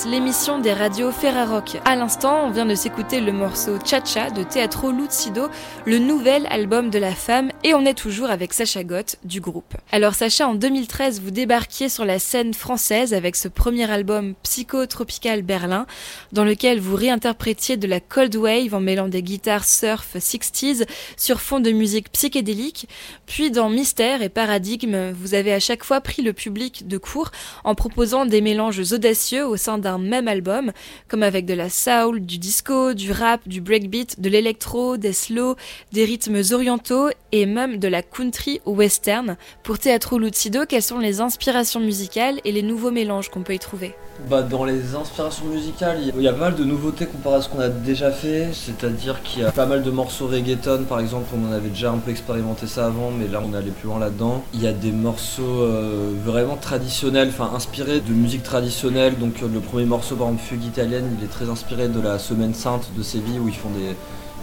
L'émission 0.07 0.59
des 0.59 0.75
radios 0.75 1.11
Ferrarock. 1.13 1.79
À 1.87 1.97
l'instant, 1.97 2.45
on 2.45 2.51
vient 2.51 2.67
de 2.67 2.75
s'écouter 2.75 3.21
le 3.21 3.33
morceau 3.33 3.79
Cha-Cha 3.83 4.29
de 4.29 4.43
Teatro 4.43 4.93
Lucido, 4.93 5.49
le 5.87 5.99
nouvel 5.99 6.47
album 6.51 6.91
de 6.91 6.99
la 6.99 7.15
femme, 7.15 7.51
et 7.63 7.73
on 7.73 7.87
est 7.87 7.95
toujours 7.95 8.29
avec 8.29 8.53
Sacha 8.53 8.85
Gott 8.85 9.17
du 9.25 9.41
groupe. 9.41 9.75
Alors 9.93 10.13
Sacha, 10.13 10.47
en 10.47 10.55
2013, 10.55 11.23
vous 11.23 11.31
débarquiez 11.31 11.89
sur 11.89 12.05
la 12.05 12.19
scène 12.19 12.53
française 12.53 13.15
avec 13.15 13.35
ce 13.35 13.49
premier 13.49 13.91
album 13.91 14.35
Psychotropical 14.43 15.41
Berlin, 15.41 15.87
dans 16.33 16.45
lequel 16.45 16.81
vous 16.81 16.97
réinterprétiez 16.97 17.79
de 17.79 17.87
la 17.87 18.01
cold 18.01 18.37
wave 18.37 18.75
en 18.75 18.81
mêlant 18.81 19.09
des 19.09 19.23
guitares 19.23 19.65
surf 19.65 20.17
60s 20.17 20.87
sur 21.17 21.41
fond 21.41 21.61
de 21.61 21.71
musique 21.71 22.13
psychédélique. 22.13 22.89
Puis 23.25 23.51
dans 23.51 23.71
Mystère 23.71 24.21
et 24.21 24.29
Paradigme, 24.29 25.13
vous 25.13 25.33
avez 25.33 25.55
à 25.55 25.61
chaque 25.61 25.83
fois 25.83 26.03
pris 26.03 26.21
le 26.21 26.35
public 26.35 26.87
de 26.87 26.99
court 26.99 27.31
en 27.65 27.75
proposant 27.75 28.27
des 28.27 28.43
mélanges 28.43 28.93
audacieux 28.93 29.47
au 29.47 29.57
sein 29.57 29.79
d'un 29.79 29.94
même 29.99 30.29
album, 30.29 30.73
comme 31.09 31.23
avec 31.23 31.47
de 31.47 31.55
la 31.55 31.71
soul, 31.71 32.21
du 32.21 32.39
disco, 32.39 32.95
du 32.95 33.13
rap, 33.13 33.41
du 33.47 33.61
breakbeat, 33.61 34.21
de 34.21 34.29
l'électro, 34.29 34.97
des 34.97 35.13
slow, 35.13 35.57
des 35.93 36.05
rythmes 36.05 36.43
orientaux 36.53 37.09
et 37.33 37.47
même 37.47 37.79
de 37.79 37.89
la 37.89 38.03
country 38.03 38.61
ou 38.67 38.75
western. 38.77 39.37
Pour 39.63 39.79
Teatro 39.79 40.19
Lucido, 40.19 40.61
quelles 40.69 40.83
sont 40.83 40.99
les 40.99 41.21
inspirations 41.21 41.81
musicales 41.81 42.41
et 42.45 42.53
les 42.53 42.63
nouveaux 42.63 42.91
mélanges 42.91 43.29
qu'on 43.29 43.43
peut 43.43 43.55
y 43.55 43.59
trouver? 43.59 43.95
Bah, 44.29 44.43
Dans 44.43 44.65
les 44.65 44.95
inspirations 44.95 45.47
musicales, 45.47 45.99
il 46.17 46.23
y 46.23 46.29
a 46.29 46.33
pas 46.33 46.39
mal 46.39 46.55
de 46.55 46.65
nouveautés 46.65 47.07
comparé 47.07 47.37
à 47.37 47.43
ce 47.43 47.49
qu'on 47.49 47.61
a 47.61 47.69
déjà 47.69 48.11
fait, 48.11 48.49
c'est-à-dire 48.53 49.23
qu'il 49.23 49.43
y 49.43 49.45
a 49.45 49.51
pas 49.51 49.67
mal 49.67 49.83
de 49.83 49.91
morceaux 49.91 50.27
reggaeton 50.27 50.85
par 50.89 51.01
exemple, 51.01 51.27
on 51.35 51.53
avait 51.53 51.69
déjà 51.69 51.91
un 51.91 51.99
peu 51.99 52.11
expérimenté 52.11 52.67
ça 52.67 52.87
avant, 52.87 53.11
mais 53.11 53.27
là 53.29 53.43
on 53.45 53.55
est 53.55 53.57
allé 53.57 53.71
plus 53.71 53.89
loin 53.89 53.99
là-dedans. 53.99 54.45
Il 54.55 54.63
y 54.63 54.67
a 54.67 54.73
des 54.73 54.93
morceaux 54.93 55.63
euh, 55.63 56.13
vraiment 56.25 56.57
traditionnels, 56.57 57.29
enfin 57.29 57.51
inspirés 57.55 58.01
de 58.01 58.13
musique 58.13 58.43
traditionnelle. 58.43 59.19
Donc 59.19 59.43
euh, 59.43 59.49
le 59.53 59.61
premier 59.61 59.84
morceau, 59.87 60.17
par 60.17 60.29
exemple, 60.29 60.43
Fugue 60.45 60.65
italienne, 60.65 61.17
il 61.19 61.25
est 61.25 61.29
très 61.29 61.49
inspiré 61.49 61.89
de 61.89 62.01
la 62.01 62.19
Semaine 62.19 62.55
Sainte 62.55 62.91
de 62.97 63.03
Séville 63.03 63.39
où 63.39 63.49
ils 63.49 63.55
font 63.55 63.71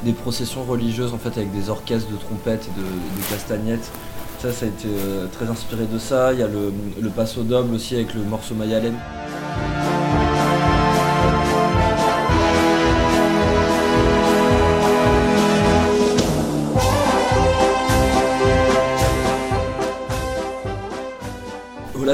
des, 0.03 0.13
processions 0.13 0.63
religieuses 0.63 1.13
en 1.13 1.17
fait 1.17 1.37
avec 1.37 1.51
des 1.51 1.69
orchestres 1.69 2.09
de 2.11 2.17
trompettes 2.17 2.67
et 2.67 2.79
de, 2.79 3.29
castagnettes. 3.29 3.91
Ça, 4.39 4.51
ça 4.51 4.65
a 4.65 4.69
été 4.69 4.87
euh, 4.87 5.27
très 5.31 5.47
inspiré 5.47 5.85
de 5.85 5.99
ça. 5.99 6.33
Il 6.33 6.39
y 6.39 6.43
a 6.43 6.47
le, 6.47 6.73
le 6.99 7.09
passo 7.09 7.43
double 7.43 7.75
aussi 7.75 7.95
avec 7.95 8.13
le 8.15 8.23
morceau 8.23 8.55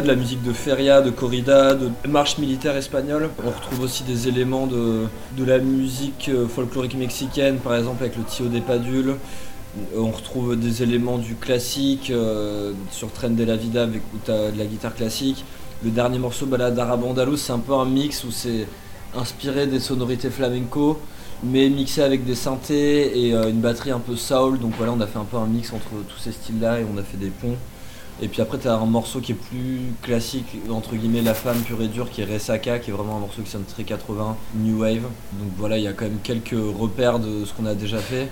De 0.01 0.07
la 0.07 0.15
musique 0.15 0.43
de 0.43 0.53
feria, 0.53 1.01
de 1.01 1.09
corrida, 1.09 1.73
de 1.73 1.89
marche 2.07 2.37
militaire 2.37 2.75
espagnole. 2.77 3.31
On 3.43 3.49
retrouve 3.49 3.81
aussi 3.81 4.03
des 4.03 4.27
éléments 4.27 4.67
de, 4.67 5.05
de 5.35 5.43
la 5.43 5.57
musique 5.57 6.29
euh, 6.29 6.47
folklorique 6.47 6.95
mexicaine, 6.95 7.57
par 7.57 7.75
exemple 7.75 8.03
avec 8.03 8.15
le 8.15 8.23
tio 8.23 8.45
des 8.45 8.61
padules. 8.61 9.15
Euh, 9.95 9.97
on 9.97 10.11
retrouve 10.11 10.55
des 10.55 10.83
éléments 10.83 11.17
du 11.17 11.33
classique 11.33 12.11
euh, 12.11 12.73
sur 12.91 13.11
Tren 13.11 13.35
de 13.35 13.43
la 13.43 13.55
Vida 13.55 13.83
avec 13.83 14.03
de 14.27 14.55
la 14.55 14.65
guitare 14.65 14.93
classique. 14.93 15.43
Le 15.83 15.89
dernier 15.89 16.19
morceau, 16.19 16.45
Balade 16.45 16.77
Arabandalous, 16.77 17.37
c'est 17.37 17.53
un 17.53 17.59
peu 17.59 17.73
un 17.73 17.85
mix 17.85 18.23
où 18.23 18.29
c'est 18.29 18.67
inspiré 19.15 19.65
des 19.65 19.79
sonorités 19.79 20.29
flamenco, 20.29 20.99
mais 21.43 21.69
mixé 21.69 22.03
avec 22.03 22.23
des 22.23 22.35
synthés 22.35 23.19
et 23.19 23.33
une 23.33 23.61
batterie 23.61 23.91
un 23.91 23.99
peu 23.99 24.15
soul. 24.15 24.59
Donc 24.59 24.73
voilà, 24.77 24.93
on 24.93 25.01
a 25.01 25.07
fait 25.07 25.19
un 25.19 25.25
peu 25.25 25.37
un 25.37 25.47
mix 25.47 25.73
entre 25.73 25.89
tous 26.07 26.19
ces 26.19 26.33
styles-là 26.33 26.81
et 26.81 26.85
on 26.93 26.97
a 26.99 27.03
fait 27.03 27.17
des 27.17 27.31
ponts. 27.31 27.57
Et 28.21 28.27
puis 28.27 28.41
après, 28.41 28.57
tu 28.57 28.67
un 28.67 28.85
morceau 28.85 29.19
qui 29.19 29.33
est 29.33 29.35
plus 29.35 29.79
classique, 30.01 30.57
entre 30.69 30.95
guillemets, 30.95 31.21
La 31.21 31.35
femme 31.35 31.59
pure 31.61 31.81
et 31.81 31.87
dure, 31.87 32.09
qui 32.09 32.21
est 32.21 32.25
Resaka, 32.25 32.79
qui 32.79 32.89
est 32.89 32.93
vraiment 32.93 33.17
un 33.17 33.19
morceau 33.19 33.41
qui 33.43 33.51
sonne 33.51 33.63
très 33.63 33.83
80, 33.83 34.35
New 34.55 34.79
Wave. 34.79 35.03
Donc 35.03 35.51
voilà, 35.57 35.77
il 35.77 35.83
y 35.83 35.87
a 35.87 35.93
quand 35.93 36.05
même 36.05 36.19
quelques 36.23 36.55
repères 36.79 37.19
de 37.19 37.45
ce 37.45 37.53
qu'on 37.53 37.65
a 37.65 37.75
déjà 37.75 37.99
fait. 37.99 38.29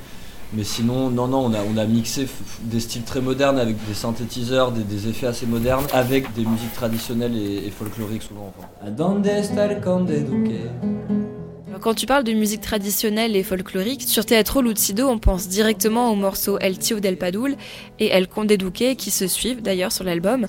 Mais 0.53 0.63
sinon, 0.63 1.09
non, 1.09 1.27
non, 1.27 1.51
on 1.51 1.77
a, 1.77 1.85
mixé 1.85 2.27
des 2.61 2.79
styles 2.79 3.03
très 3.03 3.19
modernes 3.19 3.59
avec 3.59 3.75
des 3.87 3.93
synthétiseurs, 3.93 4.71
des, 4.71 5.07
effets 5.07 5.27
assez 5.27 5.45
modernes, 5.45 5.85
avec 5.91 6.33
des 6.33 6.45
musiques 6.45 6.73
traditionnelles 6.73 7.35
et, 7.35 7.69
folkloriques 7.71 8.23
souvent. 8.23 8.53
Quand 11.81 11.95
tu 11.95 12.05
parles 12.05 12.23
de 12.23 12.31
musique 12.31 12.61
traditionnelle 12.61 13.35
et 13.35 13.43
folklorique, 13.43 14.03
sur 14.03 14.25
Teatro 14.25 14.61
Lucido, 14.61 15.07
on 15.07 15.17
pense 15.17 15.47
directement 15.47 16.11
aux 16.11 16.15
morceaux 16.15 16.59
El 16.59 16.77
Tio 16.77 16.99
del 16.99 17.17
Padul 17.17 17.55
et 17.99 18.07
El 18.07 18.27
Conde 18.27 18.53
Duque 18.53 18.95
qui 18.97 19.11
se 19.11 19.27
suivent 19.27 19.61
d'ailleurs 19.61 19.91
sur 19.91 20.03
l'album. 20.03 20.47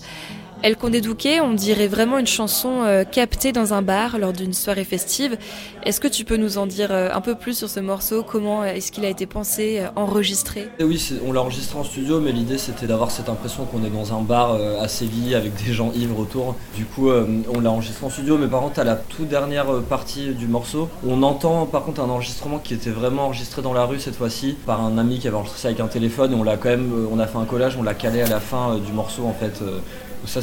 El 0.63 0.77
Conde 0.77 0.97
Duque, 0.97 1.29
on 1.43 1.53
dirait 1.53 1.87
vraiment 1.87 2.19
une 2.19 2.27
chanson 2.27 2.83
euh, 2.83 3.05
captée 3.05 3.53
dans 3.53 3.75
un 3.75 3.83
bar 3.83 4.19
lors 4.19 4.33
d'une 4.33 4.55
soirée 4.55 4.85
festive. 4.85 5.37
Est-ce 5.85 6.01
que 6.01 6.09
tu 6.09 6.25
peux 6.25 6.39
nous 6.39 6.57
en 6.57 6.67
dire 6.67 6.91
euh, 6.91 7.11
un 7.13 7.21
peu 7.21 7.35
plus 7.35 7.57
sur 7.57 7.69
ce 7.69 7.79
morceau? 7.79 8.23
Comment 8.23 8.65
est-ce 8.65 8.91
qu'il 8.91 9.05
a 9.05 9.09
été 9.09 9.27
pensé, 9.27 9.81
euh, 9.81 9.89
enregistré? 9.97 10.69
Eh 10.79 10.85
Oui, 10.85 11.13
on 11.27 11.33
l'a 11.33 11.43
enregistré 11.43 11.79
en 11.79 11.85
studio, 11.85 12.21
mais 12.21 12.33
l'idée 12.33 12.57
c'était 12.57 12.87
d'avoir 12.87 13.11
cette 13.11 13.29
impression 13.29 13.67
qu'on 13.67 13.85
est 13.85 13.91
dans 13.91 14.17
un 14.17 14.23
bar 14.23 14.55
à 14.81 14.89
Séville 14.89 15.35
avec 15.35 15.53
des 15.63 15.73
gens 15.73 15.93
ivres 15.95 16.19
autour. 16.19 16.57
Du 16.75 16.85
coup, 16.87 17.11
on 17.11 17.61
l'a 17.61 17.71
enregistré 17.71 18.07
en 18.07 18.11
studio, 18.11 18.39
mais 18.39 18.49
par 18.49 18.63
contre, 18.63 18.81
à 18.81 18.85
la 18.85 18.97
toute 18.97 19.29
dernière 19.29 19.67
partie 19.89 20.31
du 20.31 20.47
morceau, 20.49 20.89
on 21.07 21.23
entend 21.23 21.67
par 21.67 21.85
contre 21.85 22.01
un 22.01 22.09
enregistrement 22.09 22.59
qui 22.59 22.75
était 22.75 22.91
vraiment 22.91 23.27
enregistré 23.27 23.63
dans 23.63 23.75
la 23.75 23.85
rue 23.85 24.01
cette 24.01 24.17
fois-ci 24.17 24.57
par 24.67 24.81
un 24.81 24.97
ami 24.99 25.19
qui 25.19 25.29
avait 25.29 25.37
enregistré 25.37 25.69
avec 25.69 25.81
un 25.81 25.89
téléphone 25.89 26.35
on 26.35 26.43
l'a 26.43 26.57
quand 26.57 26.71
même, 26.71 26.91
on 27.13 27.19
a 27.19 27.27
fait 27.27 27.39
un 27.39 27.45
collage, 27.45 27.77
on 27.79 27.83
l'a 27.83 27.95
calé 27.95 28.23
à 28.23 28.29
la 28.29 28.41
fin 28.41 28.79
du 28.79 28.93
morceau 28.93 29.25
en 29.27 29.35
fait 29.35 29.63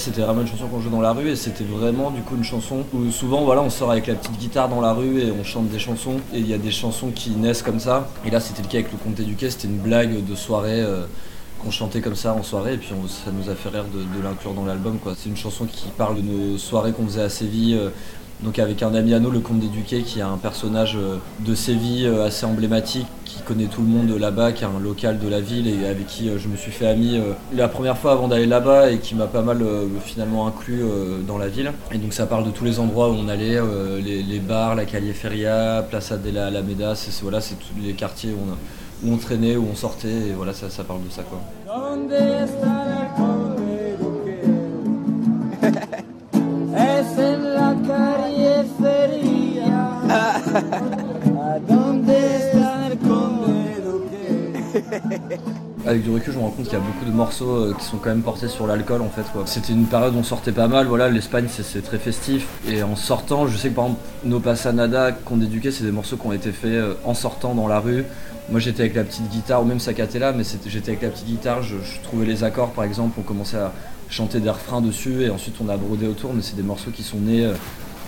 c'était 0.04 0.22
vraiment 0.22 0.42
une 0.42 0.48
chanson 0.48 0.68
qu'on 0.68 0.82
joue 0.82 0.90
dans 0.90 1.02
la 1.02 1.14
rue 1.14 1.30
et 1.30 1.36
c'était 1.38 1.64
vraiment 1.64 2.12
du 2.12 2.22
coup 2.22 2.36
une 2.36 2.44
chanson 2.44 2.84
où 2.94 3.10
souvent 3.10 3.44
voilà, 3.44 3.62
on 3.62 3.70
sort 3.70 3.90
avec 3.92 4.08
la 4.08 4.16
petite 4.16 4.38
guitare 4.38 4.68
dans 4.68 4.82
la 4.82 4.92
rue 4.92 5.22
et 5.22 5.32
on 5.32 5.44
chante 5.44 5.70
des 5.70 5.80
chansons 5.80 6.18
et 6.34 6.40
il 6.40 6.48
y 6.48 6.54
a 6.54 6.58
des 6.58 6.72
chansons 6.72 7.12
qui 7.12 7.32
naissent 7.32 7.62
comme 7.62 7.80
ça. 7.80 8.10
Et 8.26 8.30
là, 8.30 8.42
c'était 8.42 8.62
le 8.62 8.68
cas 8.68 8.80
avec 8.80 8.92
le 8.92 8.98
Comte 8.98 9.22
Duquet, 9.22 9.50
c'était 9.50 9.70
une 9.70 9.78
blague 9.80 10.26
de 10.26 10.36
soirée. 10.36 10.82
Euh, 10.82 11.06
qu'on 11.64 11.72
chantait 11.72 12.02
comme 12.02 12.16
ça 12.16 12.34
en 12.34 12.44
soirée 12.44 12.74
et 12.74 12.78
puis 12.78 12.90
ça 12.90 13.32
nous 13.32 13.50
a 13.50 13.56
fait 13.56 13.70
rire 13.70 13.86
de, 13.86 14.22
l'inclure 14.22 14.54
dans 14.54 14.66
l'album 14.66 15.00
C'est 15.16 15.30
une 15.30 15.38
chanson 15.38 15.66
qui 15.66 15.88
parle 15.98 16.18
de 16.18 16.22
nos 16.22 16.58
soirées 16.58 16.92
qu'on 16.92 17.06
faisait 17.06 17.22
à 17.22 17.30
Séville 17.30 17.76
euh, 17.76 17.90
donc 18.44 18.60
avec 18.60 18.84
un 18.84 18.94
ami 18.94 19.14
à 19.14 19.20
nous, 19.20 19.32
le 19.32 19.40
comte 19.40 19.60
d'Éduquet, 19.60 20.02
qui 20.02 20.20
est 20.20 20.24
un 20.24 20.38
personnage 20.38 20.96
euh, 20.96 21.18
de 21.40 21.56
Séville 21.56 22.08
assez 22.08 22.46
emblématique, 22.46 23.08
qui 23.34 23.42
connaît 23.42 23.66
tout 23.66 23.82
le 23.82 23.88
monde 23.88 24.10
là-bas, 24.18 24.52
qui 24.52 24.64
est 24.64 24.68
un 24.68 24.80
local 24.80 25.20
de 25.20 25.28
la 25.28 25.42
ville 25.42 25.68
et 25.68 25.88
avec 25.88 26.08
qui 26.08 26.30
euh, 26.30 26.38
je 26.38 26.48
me 26.48 26.56
suis 26.56 26.72
fait 26.72 26.88
ami 26.88 27.18
euh, 27.18 27.34
la 27.54 27.68
première 27.68 27.98
fois 27.98 28.12
avant 28.12 28.28
d'aller 28.28 28.46
là-bas 28.46 28.92
et 28.92 29.00
qui 29.00 29.16
m'a 29.16 29.28
pas 29.28 29.42
mal 29.42 29.62
euh, 29.62 29.88
finalement 30.04 30.48
inclus 30.48 30.84
dans 31.28 31.38
la 31.38 31.48
ville. 31.48 31.72
Et 31.92 31.98
donc 31.98 32.14
ça 32.14 32.26
parle 32.26 32.46
de 32.46 32.52
tous 32.52 32.64
les 32.64 32.80
endroits 32.80 33.10
où 33.10 33.14
on 33.14 33.28
allait, 33.28 33.60
les, 34.02 34.40
bars, 34.40 34.76
la 34.76 34.86
Calle 34.86 35.04
Feria, 35.14 35.86
Plaza 35.90 36.18
de 36.18 36.30
la 36.30 36.48
Alameda, 36.48 36.96
c'est 36.96 37.12
voilà, 37.22 37.40
tous 37.42 37.82
les 37.82 37.94
quartiers 37.94 38.32
où 38.32 39.10
on, 39.12 39.18
traînait, 39.18 39.56
où 39.56 39.66
on 39.72 39.76
sortait, 39.76 40.08
et 40.08 40.34
voilà, 40.36 40.54
ça, 40.54 40.70
ça 40.70 40.84
parle 40.84 41.04
de 41.04 41.12
ça 41.12 41.24
quoi. 41.24 41.42
Avec 55.86 56.04
du 56.04 56.12
recul, 56.12 56.34
je 56.34 56.38
me 56.38 56.44
rends 56.44 56.50
compte 56.52 56.66
qu'il 56.66 56.74
y 56.74 56.82
a 56.82 56.86
beaucoup 56.86 57.06
de 57.06 57.12
morceaux 57.12 57.56
euh, 57.56 57.76
qui 57.78 57.84
sont 57.84 57.98
quand 57.98 58.10
même 58.10 58.22
portés 58.22 58.48
sur 58.48 58.68
l'alcool 58.68 59.02
en 59.02 59.10
fait. 59.10 59.24
C'était 59.46 59.74
une 59.74 59.86
période 59.86 60.16
où 60.16 60.20
on 60.20 60.24
sortait 60.24 60.54
pas 60.54 60.68
mal, 60.68 60.88
voilà, 60.88 61.10
l'Espagne 61.10 61.48
c'est 61.50 61.82
très 61.84 61.98
festif. 61.98 62.48
Et 62.70 62.84
en 62.84 62.96
sortant, 62.96 63.48
je 63.48 63.58
sais 63.58 63.70
que 63.70 63.76
par 63.76 63.86
exemple, 63.86 64.02
nos 64.24 64.40
Passanada 64.40 65.12
qu'on 65.12 65.42
éduquait, 65.42 65.72
c'est 65.72 65.84
des 65.84 65.92
morceaux 65.92 66.16
qui 66.16 66.26
ont 66.26 66.34
été 66.34 66.52
faits 66.52 66.72
euh, 66.72 66.94
en 67.04 67.14
sortant 67.14 67.54
dans 67.54 67.68
la 67.68 67.80
rue. 67.80 68.06
Moi 68.50 68.60
j'étais 68.60 68.82
avec 68.82 68.96
la 68.96 69.04
petite 69.04 69.30
guitare, 69.30 69.62
ou 69.62 69.66
même 69.66 69.80
Sacatella, 69.80 70.32
mais 70.32 70.44
j'étais 70.66 70.92
avec 70.92 71.02
la 71.02 71.10
petite 71.10 71.26
guitare, 71.26 71.64
je, 71.64 71.76
trouvais 72.04 72.26
les 72.26 72.44
accords 72.44 72.72
par 72.72 72.86
exemple, 72.86 73.20
on 73.20 73.24
commençait 73.24 73.58
à 73.58 73.74
chanter 74.10 74.40
des 74.40 74.50
refrains 74.50 74.82
dessus 74.82 75.24
et 75.24 75.30
ensuite 75.30 75.56
on 75.64 75.70
a 75.70 75.76
brodé 75.76 76.08
autour, 76.08 76.34
mais 76.34 76.42
c'est 76.42 76.56
des 76.56 76.64
morceaux 76.64 76.92
qui 76.92 77.04
sont 77.04 77.18
nés 77.18 77.46
euh, 77.46 77.54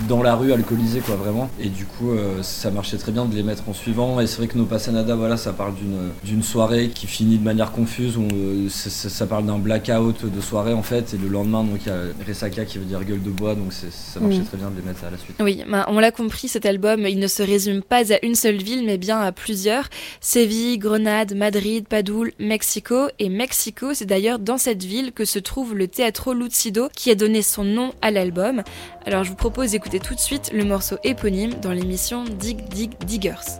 dans 0.07 0.21
la 0.21 0.35
rue 0.35 0.51
alcoolisée 0.53 0.99
quoi 0.99 1.15
vraiment. 1.15 1.49
Et 1.59 1.69
du 1.69 1.85
coup 1.85 2.11
euh, 2.11 2.43
ça 2.43 2.69
marchait 2.71 2.97
très 2.97 3.11
bien 3.11 3.25
de 3.25 3.35
les 3.35 3.43
mettre 3.43 3.67
en 3.67 3.73
suivant. 3.73 4.19
Et 4.19 4.27
c'est 4.27 4.37
vrai 4.37 4.47
que 4.47 4.57
nos 4.57 4.65
Passanada 4.65 5.15
voilà 5.15 5.37
ça 5.37 5.53
parle 5.53 5.73
d'une 5.75 6.11
d'une 6.23 6.43
soirée 6.43 6.89
qui 6.89 7.07
finit 7.07 7.37
de 7.37 7.43
manière 7.43 7.71
confuse 7.71 8.17
où 8.17 8.27
euh, 8.33 8.67
ça, 8.69 9.25
parle 9.25 9.45
d'un 9.45 9.57
blackout 9.57 10.25
de 10.25 10.41
soirée 10.41 10.73
en 10.73 10.83
fait. 10.83 11.13
Et 11.13 11.17
le 11.17 11.27
lendemain 11.27 11.63
donc 11.63 11.79
il 11.85 11.87
y 11.87 11.91
a 11.91 11.99
Resaka 12.27 12.65
qui 12.65 12.77
veut 12.77 12.85
dire 12.85 13.03
gueule 13.03 13.21
de 13.21 13.29
bois 13.29 13.55
donc 13.55 13.73
ça 13.73 14.19
marchait 14.19 14.39
mm. 14.39 14.45
très 14.45 14.57
bien 14.57 14.69
de 14.69 14.75
les 14.75 14.85
mettre 14.85 15.03
à 15.05 15.11
la 15.11 15.17
suite. 15.17 15.35
Oui 15.39 15.63
bah, 15.69 15.85
on 15.87 15.99
l'a 15.99 16.11
compris 16.11 16.47
cet 16.47 16.65
album 16.65 17.05
il 17.07 17.19
ne 17.19 17.27
se 17.27 17.43
résume 17.43 17.81
pas 17.81 18.13
à 18.13 18.17
une 18.23 18.35
seule 18.35 18.61
ville 18.61 18.85
mais 18.85 18.97
bien 18.97 19.19
à 19.19 19.31
plusieurs. 19.31 19.89
Séville 20.19 20.77
Grenade 20.77 21.35
Madrid 21.35 21.87
Padoue 21.87 22.25
Mexico. 22.39 23.07
Et 23.19 23.29
Mexico 23.29 23.93
c'est 23.93 24.05
d'ailleurs 24.05 24.39
dans 24.39 24.57
cette 24.57 24.83
ville 24.83 25.11
que 25.13 25.25
se 25.25 25.39
trouve 25.39 25.73
le 25.73 25.87
Teatro 25.87 26.33
Lucido 26.33 26.89
qui 26.93 27.11
a 27.11 27.15
donné 27.15 27.41
son 27.41 27.63
nom 27.63 27.93
à 28.01 28.11
l'album. 28.11 28.63
Alors 29.05 29.23
je 29.23 29.29
vous 29.29 29.35
propose 29.35 29.71
d'écouter 29.71 29.84
écouter 29.86 29.99
tout 29.99 30.15
de 30.15 30.19
suite 30.19 30.51
le 30.51 30.63
morceau 30.63 30.97
éponyme 31.03 31.53
dans 31.61 31.71
l'émission 31.71 32.23
Dig 32.23 32.67
Dig 32.69 32.97
Diggers. 33.05 33.59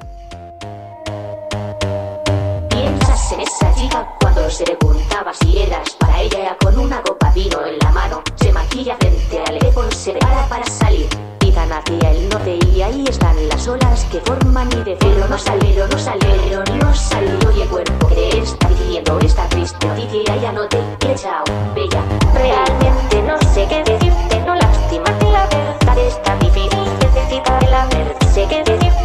en 2.72 3.40
esa 3.42 3.74
chica 3.76 4.08
cuando 4.20 4.50
se 4.50 4.66
le 4.66 4.76
preguntaba 4.76 5.32
si 5.34 5.58
eras 5.58 5.92
para 6.00 6.22
ella 6.22 6.58
con 6.64 6.80
una 6.80 7.02
copa 7.04 7.32
vino 7.32 7.64
en 7.66 7.78
la 7.80 7.92
mano. 7.92 8.24
Se 8.42 8.52
maquilla 8.52 8.96
frente 9.00 9.40
al 9.40 9.60
teléfono 9.60 9.92
se 9.92 10.12
prepara 10.12 10.48
para 10.48 10.66
salir. 10.66 11.08
Y 11.42 11.52
tan 11.52 11.72
hacia 11.72 12.12
el 12.12 12.30
norte 12.30 12.58
y 12.74 12.82
ahí 12.82 13.06
están 13.08 13.36
las 13.50 13.68
olas 13.68 14.06
que 14.06 14.20
forman 14.22 14.70
y 14.72 14.84
de 14.84 14.98
cero 15.00 15.26
no 15.30 15.38
salieron 15.38 15.90
no 15.90 16.00
salieron 16.00 16.80
no 16.80 16.94
salió 16.96 17.52
y 17.56 17.62
el 17.62 17.68
cuerpo 17.70 18.08
que 18.08 18.40
está 18.40 18.68
diciendo 18.70 19.20
esta 19.24 19.48
triste 19.50 19.88
noticia 19.88 20.38
ya 20.38 20.52
no 20.52 20.68
te 20.68 20.78
he 20.78 21.12
echado 21.12 21.44
bella 21.76 22.04
realmente 22.34 23.22
no 23.22 23.38
sé 23.54 23.68
qué 23.70 23.84
decir 23.84 24.05
está 25.98 26.36
difícil, 26.38 26.84
necesito 27.00 27.52
el 27.62 27.74
hacer. 27.74 28.16
Sé 28.34 28.48
que 28.48 28.64
te 28.64 29.05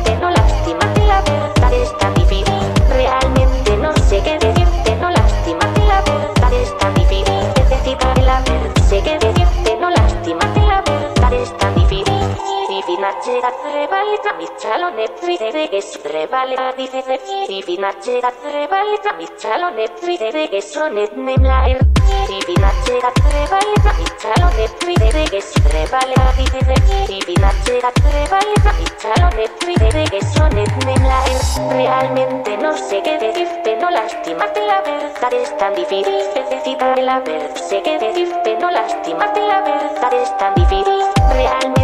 finanziera 13.21 13.51
prevalita 13.63 14.33
mi 14.39 14.47
cialonetri 14.57 15.37
deveges 15.37 15.99
prevalita 15.99 16.73
difezeci 16.73 17.45
di 17.49 17.63
finanziera 17.63 18.33
prevalita 18.33 19.13
mi 19.13 19.27
cialonetri 19.37 20.17
deveges 20.17 20.75
onet 20.77 21.13
nem 21.13 21.43
la 21.43 21.69
er 21.69 21.85
di 22.29 22.41
finanziera 22.47 23.13
prevalita 23.13 23.93
mi 23.99 24.07
cialonetri 24.17 24.95
deveges 24.95 25.53
prevalita 25.61 26.33
difezeci 26.37 27.05
di 27.13 27.21
finanziera 27.21 27.93
prevalita 27.93 28.73
mi 28.79 28.87
cialonetri 28.97 29.75
deveges 29.77 30.37
onet 30.41 30.85
nem 30.85 31.03
la 31.05 31.21
er 31.29 31.41
realmente 31.77 32.57
no 32.57 32.73
sé 32.75 33.03
qué 33.03 33.19
decir, 33.19 33.45
decirte 33.45 33.77
no 33.77 33.91
lastimarte 33.91 34.61
la 34.65 34.81
verdad 34.81 35.33
es 35.35 35.55
tan 35.59 35.75
difícil 35.75 36.19
de 36.35 36.43
decirte 36.57 37.03
la 37.03 37.21
verdad. 37.21 37.55
Sé 37.55 37.83
qué 37.83 37.99
decir, 37.99 38.29
decirte 38.29 38.57
no 38.61 38.71
lastimarte 38.71 39.41
la 39.41 39.61
verdad 39.61 40.15
es 40.15 40.37
tan 40.39 40.55
difícil 40.55 41.05
realmente 41.35 41.80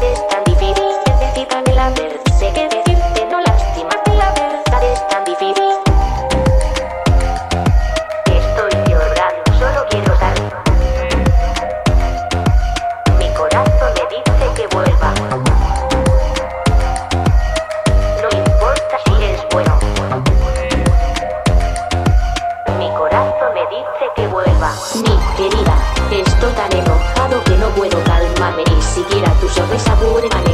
love 0.00 0.18
it, 0.18 0.34
and 0.34 0.44
be 0.46 0.54
baby, 0.54 0.80
if 1.06 1.98
it's. 1.98 2.09
Puede 30.00 30.28
manejarlo. 30.28 30.50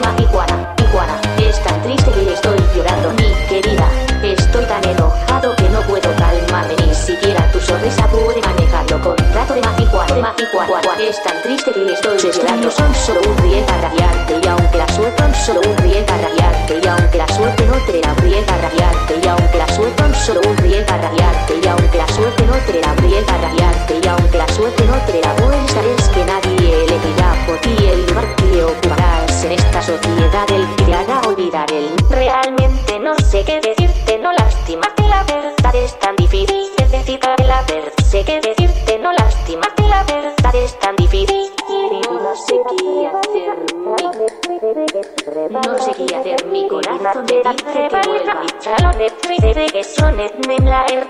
Marihuana, 0.00 0.74
iguana. 0.78 1.20
Es 1.38 1.62
tan 1.62 1.82
triste 1.82 2.10
que 2.10 2.32
estoy 2.32 2.56
llorando. 2.74 3.10
Mi 3.10 3.32
querida, 3.48 3.88
estoy 4.22 4.64
tan 4.64 4.84
enojado 4.84 5.54
que 5.56 5.68
no 5.68 5.80
puedo 5.82 6.14
calmarme 6.16 6.74
ni 6.86 6.94
siquiera 6.94 7.50
tu 7.52 7.60
sonrisa 7.60 8.06
puede 8.08 8.40
manejarlo. 8.40 9.00
Contrato 9.02 9.54
de 9.54 9.60
marihuana, 9.60 10.14
de 10.14 10.22
marihuana. 10.22 10.96
Es 10.98 11.22
tan 11.22 11.42
triste 11.42 11.72
que 11.72 11.92
estoy 11.92 12.18
llorando. 12.18 12.70
Son 12.70 12.94
solo 12.94 13.20
un 13.28 13.36
ríe 13.38 13.62
para 13.62 13.88
radiarte 13.88 14.40
y 14.42 14.48
aunque 14.48 14.78
la 14.78 14.88
suerte 14.88 15.22
son 15.22 15.34
solo 15.34 15.60
un 15.70 15.76
ríe 15.78 16.02
para 16.02 16.22
radiarte 16.22 16.80
y 16.82 16.86
aunque 16.88 17.18
la 17.18 17.28
suerte 17.28 17.66
no 17.66 17.74
te 17.86 18.00
la 18.00 18.14
ríe 18.14 18.42
para 18.42 18.62
radiarte 18.62 19.20
y 19.22 19.28
aunque 19.28 19.58
la 19.58 19.68
suerte 19.68 20.02
son 20.02 20.14
solo 20.14 20.40
un 20.48 20.56
ríe 20.58 20.82
para 20.82 21.02
radiarte 21.02 21.60
y 21.62 21.68
aunque 21.68 21.98
la 21.98 22.08
suerte 22.08 22.46
no 22.46 22.54
te 22.66 22.80
la 22.80 22.94
ríe 22.94 23.22
para 23.22 23.42
radiarte 23.42 24.00
y 24.02 24.08
aunque 24.08 24.38
la 24.38 24.48
suerte 24.48 24.84
no 24.84 24.94
te 25.06 25.20
la 25.20 25.36
pues 25.36 26.01
sé 38.12 38.24
qué 38.26 38.40
decirte, 38.42 38.98
no 38.98 39.10
lastimarte, 39.10 39.82
la 39.84 40.04
verdad 40.04 40.54
es 40.54 40.78
tan 40.78 40.94
difícil. 40.96 41.50
No 42.10 42.36
sé 42.36 42.60
qué 42.68 43.08
hacer, 43.08 43.56
mi... 43.74 43.88
No 45.48 45.78
sé 45.78 45.92
qué 45.94 46.16
hacer, 46.16 46.46
mi 46.46 46.68
corazón 46.68 47.24
te 47.24 47.36
dice 47.36 47.88
que 47.88 48.00
vuelva. 48.06 48.34
Mi 48.34 48.48
chalone, 48.60 49.08
de 49.54 49.66
que 49.72 49.82
sonet, 49.82 50.46
la 50.62 50.84
er, 50.92 51.06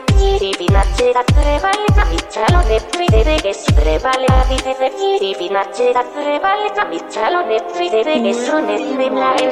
da 0.71 1.25
trebaleta. 1.25 2.05
Mi 2.05 2.19
chalone, 2.31 2.79
de 3.25 3.37
que 3.43 3.53
se 3.53 3.73
trebaleta, 3.73 4.45
dice 4.49 4.77
de 4.79 5.93
da 5.93 6.05
trebaleta. 6.05 6.85
Mi 6.85 6.99
chalone, 7.09 7.59
de 7.59 7.91
que 7.91 9.11
la 9.11 9.35
er, 9.43 9.51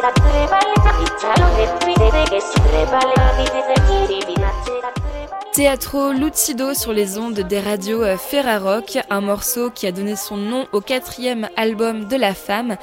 da 0.00 0.12
trebaleta. 0.12 0.92
Mi 0.96 1.06
chalone, 1.18 1.66
de 1.98 2.22
que 2.30 2.40
dice 2.46 2.94
de 4.14 4.59
Teatro 5.60 6.12
Lucido 6.12 6.72
sur 6.72 6.94
les 6.94 7.18
ondes 7.18 7.40
des 7.40 7.60
radios 7.60 8.02
euh, 8.02 8.16
Ferrarock, 8.16 8.96
un 9.10 9.20
morceau 9.20 9.68
qui 9.68 9.86
a 9.86 9.92
donné 9.92 10.16
son 10.16 10.38
nom 10.38 10.66
au 10.72 10.80
quatrième 10.80 11.50
album 11.54 12.06
de 12.06 12.16
la 12.16 12.32
femme. 12.32 12.78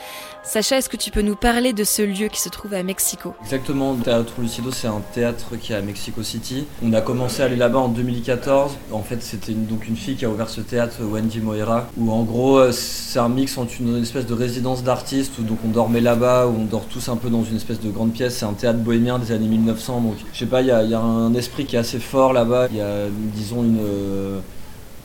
Sacha, 0.48 0.78
est-ce 0.78 0.88
que 0.88 0.96
tu 0.96 1.12
peux 1.12 1.22
nous 1.22 1.36
parler 1.36 1.74
de 1.74 1.84
ce 1.84 2.02
lieu 2.02 2.30
qui 2.30 2.40
se 2.40 2.48
trouve 2.48 2.74
à 2.74 2.82
Mexico? 2.82 3.34
Exactement, 3.44 3.96
Teatro 3.96 4.42
Lucido, 4.42 4.72
c'est 4.72 4.88
un 4.88 5.02
théâtre 5.14 5.58
qui 5.60 5.74
est 5.74 5.76
à 5.76 5.82
Mexico 5.82 6.24
City. 6.24 6.66
On 6.82 6.94
a 6.94 7.02
commencé 7.02 7.42
à 7.42 7.46
aller 7.48 7.58
là-bas 7.58 7.80
en 7.80 7.90
2014. 7.90 8.72
En 8.94 9.02
fait, 9.02 9.22
c'était 9.22 9.52
une, 9.52 9.66
donc 9.66 9.90
une 9.90 9.98
fille 9.98 10.16
qui 10.16 10.24
a 10.24 10.30
ouvert 10.30 10.48
ce 10.48 10.62
théâtre, 10.62 11.00
Wendy 11.02 11.42
Moira, 11.42 11.90
où 11.98 12.14
en 12.14 12.24
gros, 12.24 12.60
euh, 12.60 12.72
c'est 12.72 13.20
un 13.20 13.28
mix 13.28 13.58
entre 13.58 13.74
une, 13.82 14.02
espèce 14.02 14.26
de 14.26 14.34
résidence 14.34 14.84
d'artistes, 14.84 15.38
où 15.38 15.42
donc 15.44 15.58
on 15.66 15.70
dormait 15.70 16.00
là-bas, 16.00 16.48
où 16.48 16.56
on 16.62 16.64
dort 16.64 16.86
tous 16.86 17.10
un 17.10 17.18
peu 17.18 17.30
dans 17.30 17.44
une 17.44 17.58
espèce 17.58 17.82
de 17.82 17.90
grande 17.92 18.14
pièce. 18.14 18.38
C'est 18.38 18.46
un 18.46 18.54
théâtre 18.54 18.80
bohémien 18.80 19.20
des 19.20 19.34
années 19.34 19.50
1900, 19.50 20.00
donc 20.00 20.16
je 20.32 20.40
sais 20.40 20.46
pas, 20.46 20.62
il 20.62 20.68
y 20.68 20.72
a, 20.72 20.82
il 20.82 20.90
y 20.90 20.94
a 20.94 21.00
un 21.02 21.34
esprit 21.34 21.66
qui 21.66 21.76
est 21.76 21.80
assez 21.80 22.00
fort 22.00 22.32
là-bas. 22.32 22.70
Il 22.72 22.78
y 22.78 22.82
a, 22.82 23.08
disons, 23.36 23.64
une. 23.64 23.80
euh, 23.82 24.40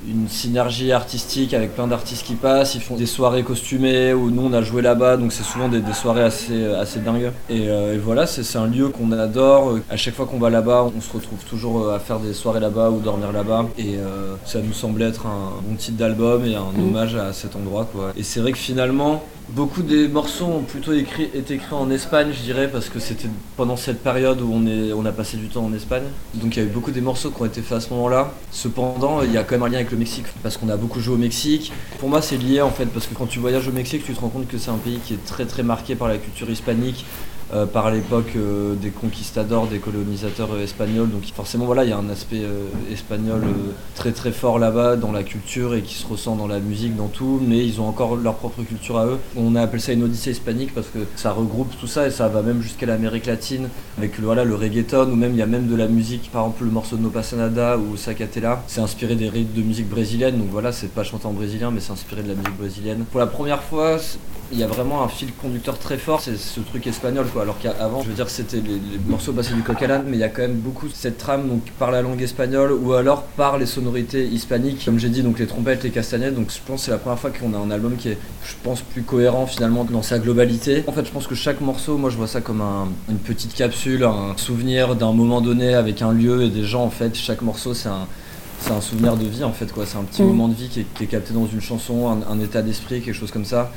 une 0.08 0.28
synergie 0.28 0.92
artistique 0.92 1.54
avec 1.54 1.74
plein 1.74 1.86
d'artistes 1.86 2.26
qui 2.26 2.34
passent, 2.34 2.74
ils 2.74 2.80
font 2.80 2.96
des 2.96 3.06
soirées 3.06 3.42
costumées 3.42 4.12
où 4.12 4.30
nous 4.30 4.42
on 4.42 4.52
a 4.52 4.62
joué 4.62 4.82
là-bas 4.82 5.16
donc 5.16 5.32
c'est 5.32 5.42
souvent 5.42 5.68
des, 5.68 5.80
des 5.80 5.92
soirées 5.92 6.22
assez, 6.22 6.64
assez 6.74 7.00
dingues. 7.00 7.30
Et, 7.48 7.68
euh, 7.68 7.94
et 7.94 7.98
voilà 7.98 8.26
c'est 8.26 8.58
un 8.58 8.66
lieu 8.66 8.88
qu'on 8.88 9.12
adore, 9.12 9.78
à 9.90 9.96
chaque 9.96 10.14
fois 10.14 10.26
qu'on 10.26 10.38
va 10.38 10.50
là-bas 10.50 10.86
on 10.96 11.00
se 11.00 11.12
retrouve 11.12 11.44
toujours 11.44 11.84
euh, 11.84 11.96
à 11.96 11.98
faire 11.98 12.18
des 12.18 12.34
soirées 12.34 12.60
là-bas 12.60 12.90
ou 12.90 13.00
dormir 13.00 13.32
là-bas. 13.32 13.66
Et 13.78 13.96
euh, 13.96 14.34
ça 14.44 14.60
nous 14.60 14.72
semblait 14.72 15.06
être 15.06 15.26
un 15.26 15.52
bon 15.66 15.76
titre 15.76 15.98
d'album 15.98 16.44
et 16.44 16.56
un 16.56 16.72
hommage 16.78 17.14
à 17.14 17.32
cet 17.32 17.56
endroit 17.56 17.88
quoi. 17.92 18.12
Et 18.16 18.22
c'est 18.22 18.40
vrai 18.40 18.52
que 18.52 18.58
finalement 18.58 19.22
Beaucoup 19.54 19.82
des 19.82 20.08
morceaux 20.08 20.46
ont 20.46 20.62
plutôt 20.62 20.94
été 20.94 21.30
écrits 21.36 21.74
en 21.74 21.90
Espagne, 21.90 22.28
je 22.32 22.40
dirais, 22.40 22.70
parce 22.70 22.88
que 22.88 22.98
c'était 22.98 23.28
pendant 23.54 23.76
cette 23.76 24.02
période 24.02 24.40
où 24.40 24.50
on, 24.50 24.64
on 24.96 25.04
a 25.04 25.12
passé 25.12 25.36
du 25.36 25.48
temps 25.48 25.66
en 25.66 25.74
Espagne. 25.74 26.04
Donc 26.32 26.56
il 26.56 26.60
y 26.60 26.62
a 26.62 26.64
eu 26.64 26.70
beaucoup 26.70 26.90
des 26.90 27.02
morceaux 27.02 27.30
qui 27.30 27.42
ont 27.42 27.44
été 27.44 27.60
faits 27.60 27.76
à 27.76 27.80
ce 27.80 27.90
moment-là. 27.90 28.32
Cependant, 28.50 29.20
il 29.20 29.30
y 29.30 29.36
a 29.36 29.44
quand 29.44 29.56
même 29.56 29.64
un 29.64 29.68
lien 29.68 29.76
avec 29.76 29.90
le 29.90 29.98
Mexique, 29.98 30.24
parce 30.42 30.56
qu'on 30.56 30.70
a 30.70 30.78
beaucoup 30.78 31.00
joué 31.00 31.16
au 31.16 31.18
Mexique. 31.18 31.70
Pour 31.98 32.08
moi, 32.08 32.22
c'est 32.22 32.38
lié 32.38 32.62
en 32.62 32.70
fait, 32.70 32.86
parce 32.86 33.06
que 33.06 33.12
quand 33.12 33.26
tu 33.26 33.40
voyages 33.40 33.68
au 33.68 33.72
Mexique, 33.72 34.06
tu 34.06 34.14
te 34.14 34.20
rends 34.22 34.30
compte 34.30 34.48
que 34.48 34.56
c'est 34.56 34.70
un 34.70 34.78
pays 34.78 35.00
qui 35.04 35.12
est 35.12 35.24
très 35.26 35.44
très 35.44 35.62
marqué 35.62 35.96
par 35.96 36.08
la 36.08 36.16
culture 36.16 36.48
hispanique. 36.48 37.04
Euh, 37.54 37.66
par 37.66 37.90
l'époque 37.90 38.32
euh, 38.36 38.74
des 38.74 38.88
conquistadors, 38.88 39.66
des 39.66 39.78
colonisateurs 39.78 40.54
euh, 40.54 40.64
espagnols. 40.64 41.10
Donc 41.10 41.24
forcément, 41.34 41.66
voilà, 41.66 41.84
il 41.84 41.90
y 41.90 41.92
a 41.92 41.98
un 41.98 42.08
aspect 42.08 42.42
espagnol 42.90 43.42
très 43.94 44.12
très 44.12 44.32
fort 44.32 44.58
là-bas 44.58 44.96
dans 44.96 45.12
la 45.12 45.22
culture 45.22 45.74
et 45.74 45.82
qui 45.82 45.94
se 45.94 46.06
ressent 46.06 46.34
dans 46.34 46.46
la 46.46 46.60
musique, 46.60 46.96
dans 46.96 47.08
tout. 47.08 47.40
Mais 47.46 47.58
ils 47.58 47.80
ont 47.80 47.86
encore 47.86 48.16
leur 48.16 48.36
propre 48.36 48.62
culture 48.62 48.96
à 48.96 49.06
eux. 49.06 49.18
On 49.36 49.54
a 49.54 49.60
appelé 49.60 49.82
ça 49.82 49.92
une 49.92 50.02
odyssée 50.02 50.30
hispanique 50.30 50.74
parce 50.74 50.86
que 50.86 51.00
ça 51.16 51.32
regroupe 51.32 51.72
tout 51.78 51.86
ça 51.86 52.06
et 52.06 52.10
ça 52.10 52.28
va 52.28 52.40
même 52.40 52.62
jusqu'à 52.62 52.86
l'Amérique 52.86 53.26
latine 53.26 53.68
avec 53.98 54.18
voilà, 54.18 54.44
le 54.44 54.54
reggaeton 54.54 55.10
ou 55.10 55.16
même 55.16 55.32
il 55.32 55.38
y 55.38 55.42
a 55.42 55.46
même 55.46 55.68
de 55.68 55.76
la 55.76 55.88
musique. 55.88 56.30
Par 56.32 56.42
exemple, 56.42 56.64
le 56.64 56.70
morceau 56.70 56.96
de 56.96 57.02
No 57.02 57.10
Pasa 57.10 57.36
Nada 57.36 57.76
ou 57.76 57.98
Sacatela, 57.98 58.62
c'est 58.66 58.80
inspiré 58.80 59.14
des 59.14 59.28
rythmes 59.28 59.54
de 59.54 59.62
musique 59.62 59.90
brésilienne. 59.90 60.38
Donc 60.38 60.48
voilà, 60.50 60.72
c'est 60.72 60.92
pas 60.92 61.04
chanté 61.04 61.26
en 61.26 61.32
brésilien, 61.32 61.70
mais 61.70 61.80
c'est 61.80 61.92
inspiré 61.92 62.22
de 62.22 62.28
la 62.28 62.34
musique 62.34 62.56
brésilienne. 62.56 63.04
Pour 63.10 63.20
la 63.20 63.26
première 63.26 63.62
fois, 63.62 63.98
il 64.52 64.58
y 64.58 64.62
a 64.62 64.66
vraiment 64.66 65.02
un 65.02 65.08
fil 65.08 65.32
conducteur 65.34 65.78
très 65.78 65.96
fort, 65.96 66.20
c'est 66.20 66.36
ce 66.36 66.60
truc 66.60 66.86
espagnol 66.86 67.26
quoi. 67.32 67.41
Alors 67.42 67.58
qu'avant, 67.58 68.02
je 68.02 68.08
veux 68.08 68.14
dire, 68.14 68.30
c'était 68.30 68.58
les, 68.58 68.74
les 68.74 68.98
morceaux 69.08 69.32
passaient 69.32 69.54
du 69.54 69.62
coq 69.62 69.82
à 69.82 69.86
l'âne, 69.88 70.04
mais 70.06 70.16
il 70.16 70.20
y 70.20 70.24
a 70.24 70.28
quand 70.28 70.42
même 70.42 70.54
beaucoup 70.54 70.86
cette 70.94 71.18
trame 71.18 71.48
donc 71.48 71.62
par 71.78 71.90
la 71.90 72.00
langue 72.00 72.22
espagnole 72.22 72.72
ou 72.72 72.92
alors 72.92 73.22
par 73.24 73.58
les 73.58 73.66
sonorités 73.66 74.24
hispaniques, 74.26 74.84
comme 74.84 74.98
j'ai 74.98 75.08
dit, 75.08 75.22
donc 75.22 75.38
les 75.38 75.46
trompettes, 75.46 75.82
les 75.82 75.90
castagnettes. 75.90 76.34
Donc 76.36 76.50
je 76.50 76.58
pense 76.64 76.80
que 76.80 76.84
c'est 76.86 76.90
la 76.92 76.98
première 76.98 77.18
fois 77.18 77.30
qu'on 77.30 77.52
a 77.54 77.58
un 77.58 77.70
album 77.70 77.96
qui 77.96 78.10
est, 78.10 78.18
je 78.44 78.54
pense, 78.62 78.80
plus 78.82 79.02
cohérent 79.02 79.46
finalement 79.46 79.84
dans 79.84 80.02
sa 80.02 80.18
globalité. 80.18 80.84
En 80.86 80.92
fait, 80.92 81.04
je 81.04 81.10
pense 81.10 81.26
que 81.26 81.34
chaque 81.34 81.60
morceau, 81.60 81.96
moi 81.98 82.10
je 82.10 82.16
vois 82.16 82.28
ça 82.28 82.40
comme 82.40 82.60
un- 82.60 82.88
une 83.08 83.18
petite 83.18 83.54
capsule, 83.54 84.04
un 84.04 84.36
souvenir 84.36 84.94
d'un 84.94 85.12
moment 85.12 85.40
donné 85.40 85.74
avec 85.74 86.00
un 86.02 86.12
lieu 86.12 86.44
et 86.44 86.48
des 86.48 86.64
gens. 86.64 86.84
En 86.84 86.90
fait, 86.90 87.14
chaque 87.16 87.42
morceau, 87.42 87.74
c'est 87.74 87.88
un 87.88 88.06
c'est 88.60 88.70
un 88.70 88.80
souvenir 88.80 89.16
de 89.16 89.24
vie 89.26 89.42
en 89.42 89.50
fait 89.52 89.72
quoi 89.72 89.84
c'est 89.86 89.98
un 89.98 90.04
petit 90.04 90.22
Mm. 90.22 90.26
moment 90.26 90.46
de 90.46 90.54
vie 90.54 90.68
qui 90.68 90.78
est, 90.80 90.86
qui 90.94 91.02
est 91.02 91.06
capté 91.08 91.34
dans 91.34 91.48
une 91.48 91.60
chanson 91.60 92.08
un, 92.08 92.32
un 92.32 92.38
état 92.38 92.62
d'esprit 92.62 93.00
quelque 93.00 93.12
chose 93.16 93.32
comme 93.32 93.44
ça 93.44 93.72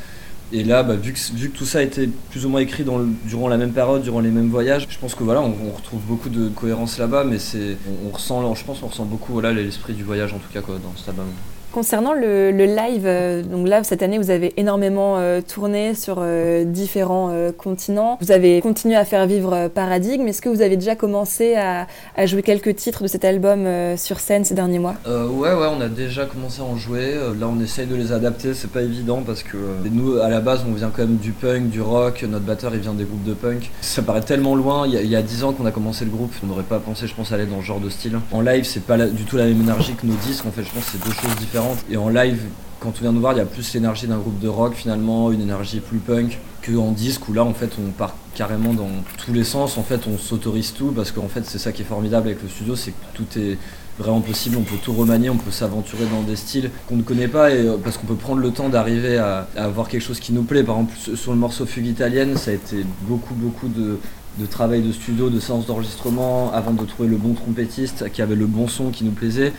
et 0.53 0.63
là 0.63 0.83
bah, 0.83 0.95
vu, 0.95 1.13
que, 1.13 1.47
tout 1.47 1.65
ça 1.65 1.79
a 1.79 1.81
été 1.81 2.09
plus 2.29 2.45
ou 2.45 2.49
moins 2.49 2.61
écrit 2.61 2.85
durant 3.25 3.47
la 3.47 3.57
même 3.57 3.71
période 3.71 4.03
durant 4.03 4.19
les 4.19 4.29
mêmes 4.29 4.49
voyages 4.49 4.87
je 4.89 4.97
pense 4.99 5.15
que 5.15 5.23
voilà 5.23 5.41
on, 5.41 5.53
retrouve 5.75 6.01
beaucoup 6.01 6.29
de 6.29 6.49
cohérence 6.49 6.97
là-bas 6.97 7.23
mais 7.23 7.39
c'est 7.39 7.77
on, 7.87 8.07
on 8.07 8.11
ressent 8.11 8.53
je 8.53 8.63
pense 8.63 8.83
on 8.83 8.87
ressent 8.87 9.05
beaucoup 9.05 9.33
voilà 9.33 9.53
l'esprit 9.53 9.93
du 9.93 10.03
voyage 10.03 10.33
en 10.33 10.37
tout 10.37 10.51
cas 10.53 10.61
quoi 10.61 10.75
dans 10.75 10.95
cet 10.95 11.09
album 11.09 11.27
Concernant 11.75 12.13
le, 12.13 12.51
live, 12.51 13.03
euh, 13.03 13.43
donc 13.43 13.67
là 13.67 13.83
cette 13.83 14.01
année 14.01 14.17
vous 14.17 14.29
avez 14.29 14.53
énormément 14.55 15.17
euh, 15.17 15.41
tourné 15.41 15.93
sur 15.93 16.19
euh, 16.19 16.63
différents 16.63 17.33
continents. 17.57 18.17
Vous 18.21 18.31
avez 18.31 18.61
continué 18.61 18.95
à 18.95 19.03
faire 19.03 19.27
vivre 19.27 19.67
Paradigme. 19.67 20.25
Est-ce 20.29 20.41
que 20.41 20.47
vous 20.47 20.61
avez 20.61 20.77
déjà 20.77 20.95
commencé 20.95 21.55
à, 21.55 21.85
jouer 22.25 22.43
quelques 22.43 22.77
titres 22.77 23.03
de 23.03 23.09
cet 23.09 23.25
album 23.25 23.67
sur 23.97 24.21
scène 24.21 24.45
ces 24.45 24.53
derniers 24.53 24.79
mois? 24.79 24.95
Ouais, 25.05 25.53
ouais, 25.53 25.67
on 25.77 25.81
a 25.81 25.89
déjà 25.89 26.25
commencé 26.25 26.61
à 26.61 26.63
en 26.63 26.77
jouer. 26.77 27.13
Là, 27.37 27.49
on 27.49 27.61
essaye 27.61 27.87
de 27.87 27.95
les 27.95 28.13
adapter. 28.13 28.53
C'est 28.53 28.71
pas 28.71 28.81
évident 28.81 29.21
parce 29.25 29.43
que 29.43 29.57
nous, 29.91 30.17
à 30.19 30.29
la 30.29 30.39
base, 30.39 30.63
on 30.69 30.73
vient 30.73 30.91
quand 30.95 31.01
même 31.01 31.17
du 31.17 31.33
punk, 31.33 31.69
du 31.69 31.81
rock. 31.81 32.23
Notre 32.25 32.45
batteur, 32.45 32.73
il 32.73 32.79
vient 32.79 32.93
des 32.93 33.03
groupes 33.03 33.25
de 33.25 33.33
punk. 33.33 33.69
Ça 33.81 34.01
paraît 34.01 34.21
tellement 34.21 34.55
loin. 34.55 34.87
Il 34.87 34.93
y 34.93 35.15
a, 35.15 35.21
10 35.21 35.43
ans 35.43 35.51
qu'on 35.51 35.65
a 35.65 35.71
commencé 35.71 36.05
le 36.05 36.11
groupe. 36.11 36.33
On 36.41 36.47
n'aurait 36.47 36.63
pas 36.63 36.79
pensé, 36.79 37.05
je 37.05 37.13
pense, 37.13 37.33
aller 37.33 37.45
dans 37.45 37.59
ce 37.59 37.65
genre 37.65 37.81
de 37.81 37.89
style. 37.89 38.17
En 38.31 38.39
live, 38.39 38.63
c'est 38.63 38.85
pas 38.85 38.97
du 38.97 39.25
tout 39.25 39.35
la 39.35 39.45
même 39.45 39.59
énergie 39.59 39.93
que 39.93 40.05
nos 40.07 40.15
disques. 40.15 40.45
En 40.45 40.51
fait, 40.51 40.63
je 40.63 40.71
pense 40.71 40.85
que 40.85 40.91
c'est 40.91 41.03
deux 41.03 41.13
choses 41.13 41.35
différentes. 41.35 41.64
Et 41.89 41.97
en 41.97 42.09
live, 42.09 42.41
quand 42.79 42.89
on 42.97 43.01
vient 43.01 43.11
nous 43.11 43.21
voir, 43.21 43.33
il 43.33 43.37
y 43.37 43.41
a 43.41 43.45
plus 43.45 43.73
l'énergie 43.73 44.07
d'un 44.07 44.17
groupe 44.17 44.39
de 44.39 44.47
rock 44.47 44.73
finalement, 44.75 45.31
une 45.31 45.41
énergie 45.41 45.79
plus 45.79 45.97
punk 45.99 46.39
que 46.61 46.75
en 46.75 46.91
disque 46.91 47.27
où 47.29 47.33
là, 47.33 47.43
en 47.43 47.53
fait, 47.53 47.71
on 47.79 47.91
part 47.91 48.15
carrément 48.35 48.73
dans 48.73 48.89
tous 49.23 49.33
les 49.33 49.43
sens. 49.43 49.77
En 49.77 49.83
fait, 49.83 50.01
on 50.07 50.17
s'autorise 50.17 50.73
tout 50.73 50.91
parce 50.95 51.11
qu'en 51.11 51.27
fait, 51.27 51.43
c'est 51.45 51.57
ça 51.59 51.71
qui 51.71 51.83
est 51.83 51.85
formidable 51.85 52.27
avec 52.27 52.41
le 52.43 52.49
studio, 52.49 52.75
c'est 52.75 52.91
que 52.91 52.95
tout 53.13 53.39
est 53.39 53.57
vraiment 53.97 54.19
possible, 54.19 54.57
on 54.57 54.63
peut 54.63 54.75
tout 54.83 54.91
remanier, 54.91 55.29
on 55.29 55.37
peut 55.37 55.51
s'aventurer 55.51 56.03
dans 56.11 56.21
des 56.21 56.35
styles 56.35 56.69
qu'on 56.89 56.97
ne 56.97 57.01
connaît 57.01 57.29
pas 57.29 57.51
et 57.51 57.65
euh, 57.65 57.77
parce 57.81 57.97
qu'on 57.97 58.05
peut 58.07 58.15
prendre 58.15 58.41
le 58.41 58.51
temps 58.51 58.67
d'arriver 58.67 59.17
à, 59.17 59.47
avoir 59.55 59.87
quelque 59.87 60.01
chose 60.01 60.19
qui 60.19 60.33
nous 60.33 60.43
plaît. 60.43 60.63
Par 60.63 60.75
exemple, 60.75 60.95
sur- 60.97 61.17
sur 61.17 61.31
le 61.31 61.37
morceau 61.37 61.65
Fugue 61.65 61.87
italienne, 61.87 62.35
ça 62.35 62.51
a 62.51 62.55
été 62.55 62.85
beaucoup 63.03 63.33
beaucoup 63.35 63.69
de, 63.69 63.97
de 64.37 64.45
travail 64.45 64.81
de 64.81 64.91
studio, 64.91 65.29
de 65.29 65.39
séances 65.39 65.65
d'enregistrement 65.67 66.51
avant 66.51 66.71
de 66.73 66.83
trouver 66.83 67.07
le 67.07 67.15
bon 67.15 67.33
trompettiste 67.35 68.11
qui 68.11 68.21
avait 68.21 68.35
le 68.35 68.47
bon 68.47 68.67
son 68.67 68.89
qui 68.89 69.05
nous 69.05 69.11
plaisait. 69.11 69.53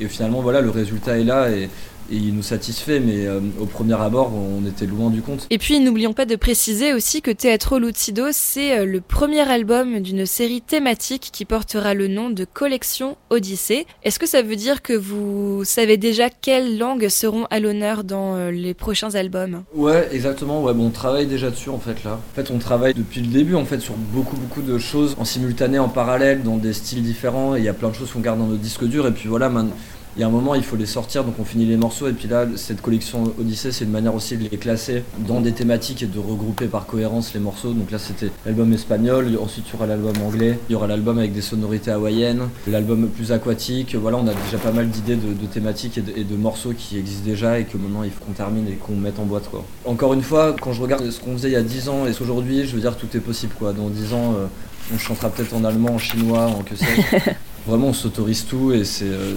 Et 0.00 0.08
finalement, 0.08 0.40
voilà, 0.40 0.60
le 0.60 0.70
résultat 0.70 1.18
est 1.18 1.24
là 1.24 1.50
et, 1.50 1.68
et 2.10 2.16
il 2.16 2.34
nous 2.34 2.42
satisfait, 2.42 3.00
mais 3.00 3.26
euh, 3.26 3.40
au 3.60 3.66
premier 3.66 3.94
abord, 4.00 4.32
on 4.34 4.66
était 4.66 4.86
loin 4.86 5.10
du 5.10 5.22
compte. 5.22 5.46
Et 5.50 5.58
puis 5.58 5.80
n'oublions 5.80 6.12
pas 6.12 6.26
de 6.26 6.36
préciser 6.36 6.92
aussi 6.92 7.22
que 7.22 7.30
Teatro 7.30 7.78
Lucido, 7.78 8.26
c'est 8.32 8.78
euh, 8.78 8.84
le 8.84 9.00
premier 9.00 9.40
album 9.40 10.00
d'une 10.00 10.26
série 10.26 10.60
thématique 10.60 11.30
qui 11.32 11.44
portera 11.44 11.94
le 11.94 12.08
nom 12.08 12.30
de 12.30 12.44
Collection 12.44 13.16
Odyssée. 13.30 13.86
Est-ce 14.02 14.18
que 14.18 14.26
ça 14.26 14.42
veut 14.42 14.56
dire 14.56 14.82
que 14.82 14.92
vous 14.92 15.62
savez 15.64 15.96
déjà 15.96 16.28
quelles 16.30 16.78
langues 16.78 17.08
seront 17.08 17.46
à 17.50 17.60
l'honneur 17.60 18.04
dans 18.04 18.36
euh, 18.36 18.50
les 18.50 18.74
prochains 18.74 19.14
albums? 19.14 19.64
Ouais, 19.74 20.08
exactement. 20.12 20.62
Ouais, 20.62 20.74
bon, 20.74 20.86
on 20.86 20.90
travaille 20.90 21.26
déjà 21.26 21.50
dessus 21.50 21.70
en 21.70 21.78
fait 21.78 22.04
là. 22.04 22.20
En 22.32 22.34
fait, 22.34 22.50
on 22.50 22.58
travaille 22.58 22.94
depuis 22.94 23.20
le 23.20 23.28
début 23.28 23.54
en 23.54 23.64
fait 23.64 23.80
sur 23.80 23.94
beaucoup 23.94 24.36
beaucoup 24.36 24.62
de 24.62 24.78
choses 24.78 25.14
en 25.18 25.24
simultané, 25.24 25.78
en 25.78 25.88
parallèle, 25.88 26.42
dans 26.42 26.56
des 26.56 26.72
styles 26.72 27.02
différents. 27.02 27.56
Et 27.56 27.60
il 27.60 27.64
y 27.64 27.68
a 27.68 27.74
plein 27.74 27.88
de 27.88 27.94
choses 27.94 28.10
qu'on 28.12 28.20
garde 28.20 28.38
dans 28.38 28.46
nos 28.46 28.56
disques 28.56 28.84
durs. 28.84 29.06
Et 29.06 29.12
puis 29.12 29.28
voilà, 29.28 29.48
man- 29.48 29.70
il 30.16 30.20
y 30.20 30.22
a 30.22 30.26
un 30.26 30.30
moment, 30.30 30.54
il 30.54 30.62
faut 30.62 30.76
les 30.76 30.86
sortir, 30.86 31.24
donc 31.24 31.34
on 31.38 31.44
finit 31.44 31.66
les 31.66 31.76
morceaux. 31.76 32.08
Et 32.08 32.12
puis 32.12 32.28
là, 32.28 32.46
cette 32.56 32.80
collection 32.80 33.32
Odyssée, 33.38 33.72
c'est 33.72 33.84
une 33.84 33.90
manière 33.90 34.14
aussi 34.14 34.36
de 34.36 34.48
les 34.48 34.56
classer 34.56 35.02
dans 35.26 35.40
des 35.40 35.52
thématiques 35.52 36.02
et 36.02 36.06
de 36.06 36.18
regrouper 36.18 36.66
par 36.66 36.86
cohérence 36.86 37.34
les 37.34 37.40
morceaux. 37.40 37.72
Donc 37.72 37.90
là, 37.90 37.98
c'était 37.98 38.30
l'album 38.46 38.72
espagnol. 38.72 39.36
Ensuite, 39.42 39.64
il 39.68 39.72
y 39.72 39.76
aura 39.76 39.86
l'album 39.86 40.14
anglais. 40.24 40.58
Il 40.68 40.72
y 40.72 40.76
aura 40.76 40.86
l'album 40.86 41.18
avec 41.18 41.32
des 41.32 41.40
sonorités 41.40 41.90
hawaïennes. 41.90 42.48
L'album 42.68 43.08
plus 43.08 43.32
aquatique. 43.32 43.94
Voilà, 43.96 44.18
on 44.18 44.26
a 44.26 44.34
déjà 44.34 44.58
pas 44.62 44.72
mal 44.72 44.88
d'idées 44.88 45.16
de, 45.16 45.32
de 45.32 45.46
thématiques 45.46 45.98
et 45.98 46.02
de, 46.02 46.12
et 46.16 46.24
de 46.24 46.36
morceaux 46.36 46.72
qui 46.76 46.98
existent 46.98 47.24
déjà 47.24 47.58
et 47.58 47.64
que 47.64 47.76
maintenant 47.76 48.02
il 48.04 48.10
faut 48.10 48.24
qu'on 48.24 48.32
termine 48.32 48.68
et 48.68 48.74
qu'on 48.74 48.94
mette 48.94 49.18
en 49.18 49.24
boîte. 49.24 49.48
Quoi. 49.50 49.64
Encore 49.84 50.14
une 50.14 50.22
fois, 50.22 50.54
quand 50.60 50.72
je 50.72 50.80
regarde 50.82 51.10
ce 51.10 51.18
qu'on 51.20 51.32
faisait 51.32 51.48
il 51.48 51.54
y 51.54 51.56
a 51.56 51.62
10 51.62 51.88
ans 51.88 52.06
et 52.06 52.12
ce 52.12 52.18
qu'aujourd'hui, 52.20 52.66
je 52.66 52.74
veux 52.74 52.80
dire, 52.80 52.96
tout 52.96 53.08
est 53.16 53.20
possible. 53.20 53.52
Quoi. 53.58 53.72
Dans 53.72 53.88
10 53.88 54.12
ans, 54.14 54.34
euh, 54.38 54.46
on 54.94 54.98
chantera 54.98 55.28
peut-être 55.30 55.54
en 55.54 55.64
allemand, 55.64 55.90
en 55.94 55.98
chinois, 55.98 56.46
en 56.46 56.62
que 56.62 56.76
sais-je. 56.76 57.30
Vraiment, 57.66 57.88
on 57.88 57.92
s'autorise 57.94 58.44
tout 58.44 58.72
et 58.72 58.84
c'est. 58.84 59.06
euh, 59.06 59.34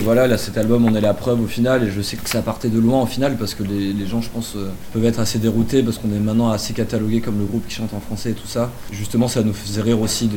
voilà, 0.00 0.28
là, 0.28 0.38
cet 0.38 0.56
album, 0.56 0.84
on 0.84 0.94
est 0.94 1.00
la 1.00 1.12
preuve 1.12 1.40
au 1.42 1.46
final 1.46 1.82
et 1.82 1.90
je 1.90 2.00
sais 2.00 2.16
que 2.16 2.28
ça 2.28 2.40
partait 2.40 2.68
de 2.68 2.78
loin 2.78 3.02
au 3.02 3.06
final 3.06 3.36
parce 3.36 3.54
que 3.54 3.64
les, 3.64 4.06
gens, 4.06 4.20
je 4.20 4.30
pense, 4.30 4.54
euh, 4.56 4.70
peuvent 4.92 5.04
être 5.04 5.18
assez 5.18 5.38
déroutés 5.38 5.82
parce 5.82 5.98
qu'on 5.98 6.12
est 6.12 6.20
maintenant 6.20 6.50
assez 6.50 6.72
catalogué 6.72 7.20
comme 7.20 7.38
le 7.38 7.44
groupe 7.44 7.66
qui 7.66 7.74
chante 7.74 7.92
en 7.94 8.00
français 8.00 8.30
et 8.30 8.34
tout 8.34 8.46
ça. 8.46 8.70
Justement, 8.92 9.26
ça 9.26 9.42
nous 9.42 9.52
faisait 9.52 9.82
rire 9.82 10.00
aussi 10.00 10.30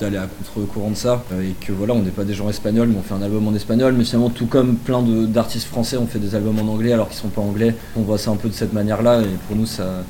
d'aller 0.00 0.16
à 0.16 0.26
contre-courant 0.26 0.90
de 0.90 0.96
ça 0.96 1.22
euh, 1.32 1.42
et 1.42 1.54
que 1.60 1.72
voilà, 1.72 1.92
on 1.92 2.02
n'est 2.02 2.10
pas 2.10 2.24
des 2.24 2.32
gens 2.32 2.48
espagnols, 2.48 2.88
mais 2.88 2.96
on 2.98 3.02
fait 3.02 3.14
un 3.14 3.22
album 3.22 3.46
en 3.46 3.54
espagnol, 3.54 3.94
mais 3.96 4.04
finalement, 4.04 4.30
tout 4.30 4.46
comme 4.46 4.76
plein 4.76 5.02
d'artistes 5.02 5.68
français, 5.68 5.98
on 5.98 6.06
fait 6.06 6.18
des 6.18 6.34
albums 6.34 6.58
en 6.58 6.72
anglais 6.72 6.92
alors 6.92 7.08
qu'ils 7.08 7.18
sont 7.18 7.28
pas 7.28 7.42
anglais. 7.42 7.74
On 7.96 8.02
voit 8.02 8.18
ça 8.18 8.30
un 8.30 8.36
peu 8.36 8.48
de 8.48 8.54
cette 8.54 8.72
manière-là 8.72 9.20
et 9.20 9.36
pour 9.46 9.56
nous, 9.56 9.66
ça. 9.66 10.02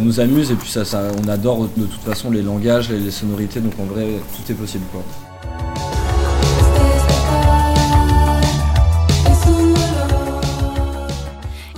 Nous 0.00 0.20
amuse 0.20 0.50
et 0.50 0.54
puis 0.54 0.68
ça, 0.68 0.84
ça, 0.84 1.04
on 1.24 1.28
adore 1.28 1.68
de 1.76 1.86
toute 1.86 2.02
façon 2.02 2.30
les 2.30 2.42
langages 2.42 2.90
et 2.90 2.98
les 2.98 3.10
sonorités, 3.10 3.60
donc 3.60 3.72
en 3.80 3.84
vrai, 3.84 4.06
tout 4.36 4.52
est 4.52 4.54
possible 4.54 4.84
quoi. 4.92 5.02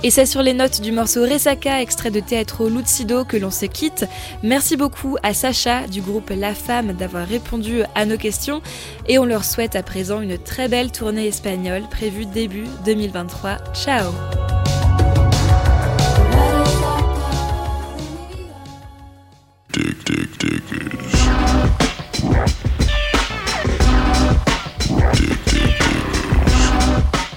Et 0.03 0.11
c'est 0.11 0.25
sur 0.25 0.41
les 0.41 0.53
notes 0.53 0.81
du 0.81 0.91
morceau 0.91 1.21
Resaka, 1.21 1.81
extrait 1.81 2.11
de 2.11 2.19
Teatro 2.19 2.67
Lucido, 2.67 3.23
que 3.23 3.37
l'on 3.37 3.51
se 3.51 3.65
quitte. 3.65 4.05
Merci 4.43 4.75
beaucoup 4.75 5.15
à 5.23 5.33
Sacha 5.33 5.87
du 5.87 6.01
groupe 6.01 6.29
La 6.35 6.53
Femme 6.53 6.91
d'avoir 6.91 7.25
répondu 7.25 7.83
à 7.95 8.05
nos 8.05 8.17
questions 8.17 8.61
et 9.07 9.17
on 9.17 9.25
leur 9.25 9.45
souhaite 9.45 9.77
à 9.77 9.83
présent 9.83 10.19
une 10.19 10.37
très 10.37 10.67
belle 10.67 10.91
tournée 10.91 11.27
espagnole 11.27 11.83
prévue 11.89 12.25
début 12.25 12.65
2023. 12.85 13.57
Ciao 13.73 14.11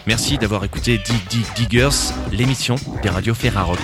Merci 0.07 0.39
d'avoir 0.39 0.65
écouté 0.65 0.99
Dig 0.99 1.21
Dig 1.29 1.45
Diggers, 1.57 2.13
l'émission 2.31 2.77
des 3.03 3.09
radios 3.09 3.35
Ferrarock. 3.35 3.81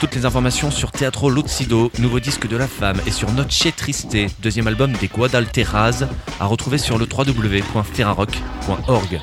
Toutes 0.00 0.16
les 0.16 0.26
informations 0.26 0.72
sur 0.72 0.90
Teatro 0.90 1.30
Lucido, 1.30 1.92
nouveau 2.00 2.18
disque 2.18 2.48
de 2.48 2.56
la 2.56 2.66
femme, 2.66 3.00
et 3.06 3.12
sur 3.12 3.30
Noche 3.30 3.68
Triste, 3.76 4.16
deuxième 4.40 4.66
album 4.66 4.90
des 4.94 5.06
Guadalteras, 5.06 6.02
à 6.40 6.46
retrouver 6.46 6.78
sur 6.78 6.98
le 6.98 7.06
www.ferrarock.org. 7.06 9.20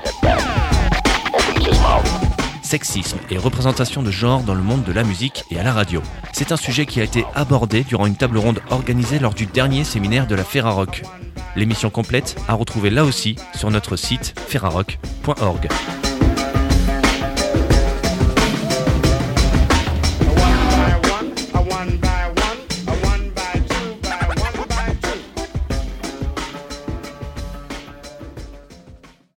Sexisme 2.69 3.17
et 3.31 3.39
représentation 3.39 4.03
de 4.03 4.11
genre 4.11 4.43
dans 4.43 4.53
le 4.53 4.61
monde 4.61 4.83
de 4.83 4.91
la 4.91 5.03
musique 5.03 5.43
et 5.49 5.59
à 5.59 5.63
la 5.63 5.73
radio. 5.73 6.03
C'est 6.33 6.51
un 6.51 6.55
sujet 6.55 6.85
qui 6.85 7.01
a 7.01 7.03
été 7.03 7.25
abordé 7.33 7.83
durant 7.83 8.05
une 8.05 8.15
table 8.15 8.37
ronde 8.37 8.61
organisée 8.69 9.17
lors 9.17 9.33
du 9.33 9.47
dernier 9.47 9.83
séminaire 9.83 10.27
de 10.27 10.35
la 10.35 10.43
Ferrarock. 10.43 11.01
L'émission 11.55 11.89
complète 11.89 12.35
à 12.47 12.53
retrouver 12.53 12.91
là 12.91 13.05
aussi 13.05 13.37
sur 13.55 13.71
notre 13.71 13.95
site 13.95 14.39
ferrarock.org. 14.47 15.67